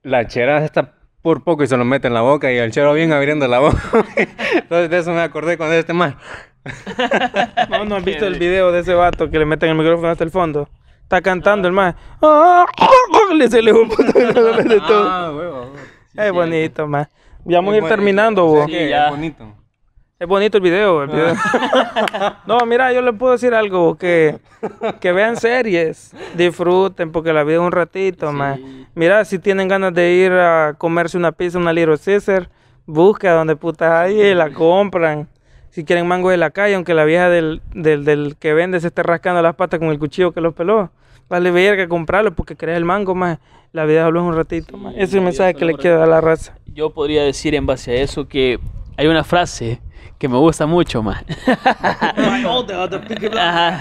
la 0.03 0.27
chera 0.27 0.63
está 0.63 0.93
por 1.21 1.43
poco 1.43 1.63
y 1.63 1.67
se 1.67 1.77
lo 1.77 1.85
mete 1.85 2.07
en 2.07 2.13
la 2.13 2.21
boca 2.21 2.51
y 2.51 2.57
el 2.57 2.71
chero 2.71 2.93
bien 2.93 3.13
abriendo 3.13 3.47
la 3.47 3.59
boca. 3.59 3.81
Entonces 4.53 4.89
de 4.89 4.97
eso 4.97 5.11
me 5.11 5.21
acordé 5.21 5.57
con 5.57 5.71
este 5.71 5.93
más. 5.93 6.15
No, 7.69 7.85
no 7.85 7.95
has 7.95 8.03
visto 8.03 8.27
el 8.27 8.37
video 8.37 8.71
de 8.71 8.81
ese 8.81 8.93
vato 8.93 9.29
que 9.31 9.39
le 9.39 9.45
meten 9.45 9.69
el 9.69 9.75
micrófono 9.75 10.09
hasta 10.09 10.23
el 10.23 10.29
fondo. 10.29 10.69
Está 11.03 11.21
cantando 11.21 11.67
el 11.67 11.73
más. 11.73 11.95
¡Ah! 12.21 12.65
Le 13.33 13.49
se 13.49 13.61
le 13.61 13.73
puto 13.73 14.03
de 14.03 14.79
todo. 14.79 15.09
Ah, 15.09 15.31
huevo. 15.33 15.73
Es 16.15 16.31
bonito, 16.31 16.87
más. 16.87 17.07
Ya 17.45 17.57
vamos 17.57 17.73
a 17.73 17.77
ir 17.77 17.83
terminando, 17.85 18.45
vos. 18.45 18.65
Sí, 18.67 18.89
ya. 18.89 19.05
Es 19.05 19.11
bonito. 19.11 19.60
Es 20.21 20.27
bonito 20.27 20.57
el 20.57 20.61
video, 20.63 21.01
el 21.01 21.09
video. 21.09 21.33
No, 22.45 22.59
mira, 22.67 22.93
yo 22.93 23.01
les 23.01 23.15
puedo 23.15 23.31
decir 23.31 23.55
algo, 23.55 23.97
que, 23.97 24.37
que 24.99 25.11
vean 25.13 25.35
series, 25.35 26.15
disfruten, 26.35 27.11
porque 27.11 27.33
la 27.33 27.43
vida 27.43 27.55
es 27.55 27.61
un 27.61 27.71
ratito, 27.71 28.31
más. 28.31 28.59
Mira, 28.93 29.25
si 29.25 29.39
tienen 29.39 29.67
ganas 29.67 29.95
de 29.95 30.11
ir 30.11 30.31
a 30.33 30.75
comerse 30.77 31.17
una 31.17 31.31
pizza, 31.31 31.57
una 31.57 31.73
Little 31.73 31.97
Caesar, 31.97 32.49
busca 32.85 33.33
donde 33.33 33.55
putas 33.55 33.91
hay 33.91 34.21
y 34.21 34.35
la 34.35 34.53
compran. 34.53 35.27
Si 35.71 35.83
quieren 35.83 36.07
mango 36.07 36.29
de 36.29 36.37
la 36.37 36.51
calle, 36.51 36.75
aunque 36.75 36.93
la 36.93 37.03
vieja 37.03 37.27
del, 37.27 37.63
del, 37.73 38.05
del 38.05 38.35
que 38.37 38.53
vende 38.53 38.79
se 38.79 38.89
esté 38.89 39.01
rascando 39.01 39.41
las 39.41 39.55
patas 39.55 39.79
con 39.79 39.89
el 39.89 39.97
cuchillo 39.97 40.33
que 40.33 40.41
los 40.41 40.53
peló, 40.53 40.91
vale 41.29 41.49
verga 41.49 41.87
comprarlo 41.87 42.31
porque 42.35 42.55
querés 42.55 42.77
el 42.77 42.85
mango, 42.85 43.15
más. 43.15 43.39
La 43.71 43.85
vida 43.85 44.05
solo 44.05 44.19
es 44.19 44.25
un 44.27 44.35
ratito, 44.35 44.77
más. 44.77 44.93
Ese 44.93 45.03
es 45.03 45.13
el 45.15 45.21
mensaje 45.21 45.55
que 45.55 45.65
le 45.65 45.73
dar 45.73 46.03
a 46.03 46.05
la 46.05 46.21
raza. 46.21 46.55
Yo 46.67 46.91
podría 46.91 47.23
decir 47.23 47.55
en 47.55 47.65
base 47.65 47.89
a 47.93 47.95
eso 48.03 48.27
que 48.27 48.59
hay 48.97 49.07
una 49.07 49.23
frase 49.23 49.81
que 50.17 50.27
me 50.27 50.37
gusta 50.37 50.65
mucho 50.67 51.01
más. 51.03 51.23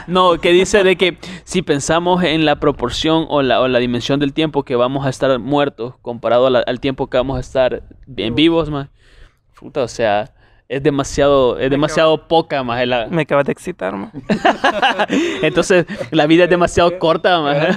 No, 0.07 0.39
que 0.39 0.51
dice 0.53 0.83
de 0.85 0.97
que 0.97 1.19
si 1.45 1.63
pensamos 1.63 2.23
en 2.25 2.45
la 2.45 2.57
proporción 2.57 3.27
o 3.29 3.43
la, 3.43 3.61
o 3.61 3.69
la 3.69 3.79
dimensión 3.79 4.21
del 4.21 4.33
tiempo 4.33 4.63
que 4.65 4.77
vamos 4.77 5.07
a 5.07 5.11
estar 5.11 5.39
muertos 5.39 5.95
comparado 6.03 6.49
la- 6.51 6.61
al 6.61 6.81
tiempo 6.81 7.09
que 7.09 7.17
vamos 7.19 7.37
a 7.37 7.41
estar 7.41 7.83
en 8.17 8.35
vivos, 8.35 8.71
más, 8.71 8.89
puta, 9.59 9.83
o 9.83 9.89
sea, 9.89 10.33
es 10.71 10.81
demasiado, 10.85 11.59
es 11.59 11.69
demasiado 11.69 12.29
poca, 12.29 12.63
más. 12.63 12.87
La... 12.87 13.09
Me 13.09 13.23
acabas 13.23 13.45
de 13.45 13.51
excitar, 13.51 13.93
man. 13.93 14.13
Entonces, 15.43 15.85
la 16.13 16.29
vida 16.29 16.45
es 16.45 16.51
demasiado 16.51 16.97
corta, 17.01 17.41
más. 17.41 17.75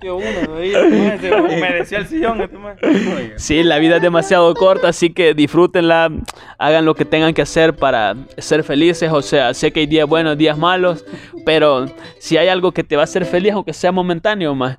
se 0.00 0.10
humedecía 0.10 1.98
el 1.98 2.06
sillón. 2.06 2.40
este. 2.40 3.38
Sí, 3.38 3.62
la 3.64 3.78
vida 3.78 3.96
es 3.96 4.02
demasiado 4.02 4.54
corta, 4.54 4.88
así 4.88 5.10
que 5.10 5.34
disfrútenla, 5.34 6.10
hagan 6.56 6.86
lo 6.86 6.94
que 6.94 7.04
tengan 7.04 7.34
que 7.34 7.42
hacer 7.42 7.76
para 7.76 8.16
ser 8.38 8.64
felices. 8.64 9.12
O 9.12 9.20
sea, 9.20 9.52
sé 9.52 9.70
que 9.70 9.80
hay 9.80 9.86
días 9.86 10.08
buenos, 10.08 10.38
días 10.38 10.56
malos, 10.56 11.04
pero 11.44 11.84
si 12.18 12.38
hay 12.38 12.48
algo 12.48 12.72
que 12.72 12.82
te 12.82 12.96
va 12.96 13.02
a 13.02 13.04
hacer 13.04 13.26
feliz, 13.26 13.52
aunque 13.52 13.74
sea 13.74 13.92
momentáneo, 13.92 14.54
más, 14.54 14.78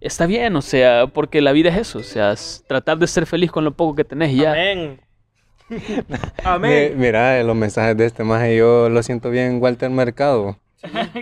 está 0.00 0.24
bien, 0.24 0.56
o 0.56 0.62
sea, 0.62 1.08
porque 1.08 1.42
la 1.42 1.52
vida 1.52 1.68
es 1.68 1.76
eso, 1.76 1.98
o 1.98 2.04
sea, 2.04 2.32
es 2.32 2.64
tratar 2.66 2.96
de 2.96 3.06
ser 3.06 3.26
feliz 3.26 3.50
con 3.50 3.64
lo 3.64 3.72
poco 3.72 3.96
que 3.96 4.04
tenés 4.04 4.32
y 4.32 4.36
ya. 4.36 4.52
Amén. 4.52 5.05
Amén. 6.44 6.92
Mi- 6.96 7.06
Mira, 7.06 7.42
los 7.42 7.56
mensajes 7.56 7.96
de 7.96 8.06
este 8.06 8.24
más 8.24 8.48
yo 8.50 8.88
lo 8.88 9.02
siento 9.02 9.30
bien, 9.30 9.58
Walter 9.60 9.90
Mercado. 9.90 10.56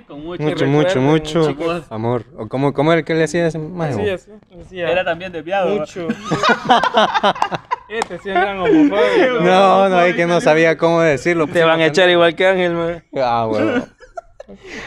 Con 0.07 0.23
mucho. 0.25 0.43
Mucho, 0.43 0.67
mucho, 0.67 1.01
mucho. 1.01 1.49
chicos. 1.49 1.85
Amor. 1.89 2.25
¿O 2.37 2.49
cómo, 2.49 2.75
cómo 2.75 2.93
era 2.93 2.99
el 2.99 3.05
que 3.07 3.15
le 3.15 3.25
hacía 3.25 3.47
ese 3.47 3.59
maje? 3.59 3.95
Así, 3.95 4.11
así, 4.11 4.31
decía, 4.57 4.91
Era 4.91 5.05
también 5.05 5.33
desviado. 5.33 5.75
mucho. 5.79 6.09
este 7.89 8.19
sí 8.19 8.29
es 8.29 8.35
gran 8.35 8.59
homofóbico. 8.59 9.41
No, 9.41 9.89
no, 9.89 10.01
es 10.03 10.15
que 10.15 10.27
no 10.27 10.41
sabía 10.43 10.77
cómo 10.77 11.01
decirlo. 11.01 11.47
Te 11.47 11.65
van 11.65 11.81
a 11.81 11.87
echar 11.87 12.11
igual 12.11 12.35
que 12.35 12.47
Ángel, 12.47 12.73
man. 12.75 13.05
Ah, 13.17 13.47
bueno. 13.49 13.87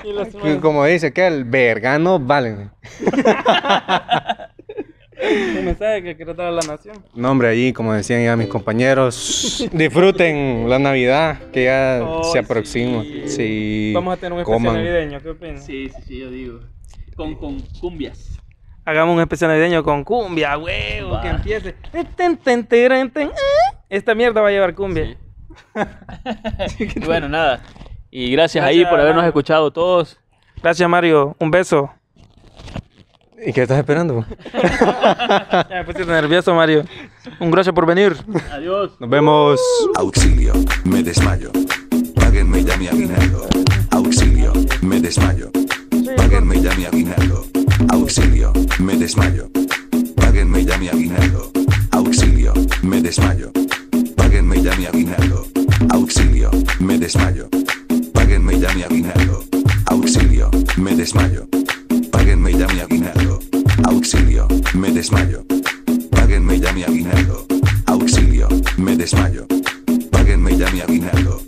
Y 0.03 0.13
los 0.13 0.27
Que 0.27 0.59
Como 0.59 0.85
dice 0.85 1.11
que 1.11 1.25
el 1.25 1.43
vergano 1.45 2.19
valen. 2.19 2.69
Un 5.19 5.65
mensaje 5.65 6.03
que 6.03 6.15
quiero 6.15 6.33
dar 6.33 6.47
a 6.47 6.51
la 6.51 6.61
nación. 6.61 7.03
No, 7.15 7.31
hombre, 7.31 7.47
ahí, 7.49 7.73
como 7.73 7.93
decían 7.93 8.23
ya 8.23 8.35
mis 8.35 8.47
compañeros, 8.47 9.67
disfruten 9.71 10.69
la 10.69 10.79
Navidad 10.79 11.39
que 11.51 11.65
ya 11.65 12.05
se 12.31 12.39
aproxima. 12.39 13.03
sí. 13.03 13.23
Sí. 13.27 13.91
Vamos 13.95 14.13
a 14.13 14.17
tener 14.17 14.33
un 14.33 14.39
especial 14.39 14.57
coman. 14.59 14.75
navideño, 14.75 15.19
¿qué 15.21 15.29
opinas? 15.29 15.65
Sí, 15.65 15.89
sí, 15.89 16.01
sí, 16.05 16.19
yo 16.19 16.29
digo. 16.29 16.59
Con, 17.15 17.35
con 17.35 17.59
cumbias. 17.79 18.37
Hagamos 18.85 19.15
un 19.15 19.21
especial 19.21 19.49
navideño 19.49 19.83
con 19.83 20.03
cumbia, 20.03 20.57
huevo, 20.57 21.19
que 21.21 21.27
empiece. 21.29 21.75
Eh. 21.93 23.29
Esta 23.89 24.15
mierda 24.15 24.41
va 24.41 24.49
a 24.49 24.51
llevar 24.51 24.75
cumbia. 24.75 25.05
Sí. 25.05 25.17
Bueno, 27.05 27.27
nada. 27.27 27.61
Y 28.11 28.31
gracias, 28.31 28.63
ahí 28.63 28.77
Gracias, 28.77 28.89
por 28.91 28.99
habernos 28.99 29.25
escuchado 29.25 29.71
todos. 29.71 30.19
Gracias, 30.61 30.87
Mario. 30.89 31.35
Un 31.39 31.51
beso. 31.51 31.91
¿Y 33.45 33.53
qué 33.53 33.63
estás 33.63 33.77
esperando? 33.77 34.25
Ya 34.53 35.67
me 35.69 35.83
pusiste 35.85 36.05
nervioso, 36.11 36.53
Mario. 36.55 36.83
Un 37.39 37.51
gracias 37.51 37.73
por 37.73 37.85
venir. 37.85 38.15
Adiós. 38.51 38.91
Nos 38.99 39.09
vemos. 39.09 39.59
Auxilio, 39.95 40.53
me 40.85 41.03
desmayo. 41.03 41.51
Páguenme 42.15 42.63
ya 42.63 42.77
mi 42.77 42.87
aguinaldo. 42.87 43.47
Auxilio, 43.91 44.53
me 44.81 44.99
desmayo. 44.99 45.51
Páguenme 46.15 46.61
ya 46.61 46.73
mi 46.75 46.85
aguinaldo. 46.85 47.45
Auxilio, 47.89 48.53
me 48.79 48.95
desmayo. 48.95 49.49
Páguenme 50.15 50.65
ya 50.65 50.77
mi 50.77 50.89
aguinaldo. 50.89 51.51
Auxilio, 51.91 52.53
me 52.81 53.01
desmayo. 53.01 53.51
Páguenme 54.15 54.61
ya 54.61 54.75
mi 54.75 54.85
aguinaldo. 54.85 55.45
Auxilio, 55.89 56.51
me 56.79 56.97
desmayo. 56.97 57.49
Páguenme 58.13 58.59
ya 58.59 58.73
mi 58.73 58.83
aguinaldo. 58.83 59.43
Auxilio, 59.85 60.49
me 60.77 60.95
desmayo. 60.95 61.47
Páguenme 62.37 62.59
ya 62.59 62.67
mi 62.67 62.79
aguinaldo. 62.81 63.39
Auxilio, 63.85 64.47
me 64.75 64.91
desmayo. 64.91 65.43
Páguenme 66.11 66.59
ya 66.59 66.71
mi 66.71 66.83
aguinaldo. 66.83 67.47
Auxilio, 67.87 68.47
me 68.77 68.95
desmayo. 68.95 69.47
Páguenme 70.11 70.55
ya 70.55 70.69
mi 70.69 70.81
aguinaldo. 70.81 71.41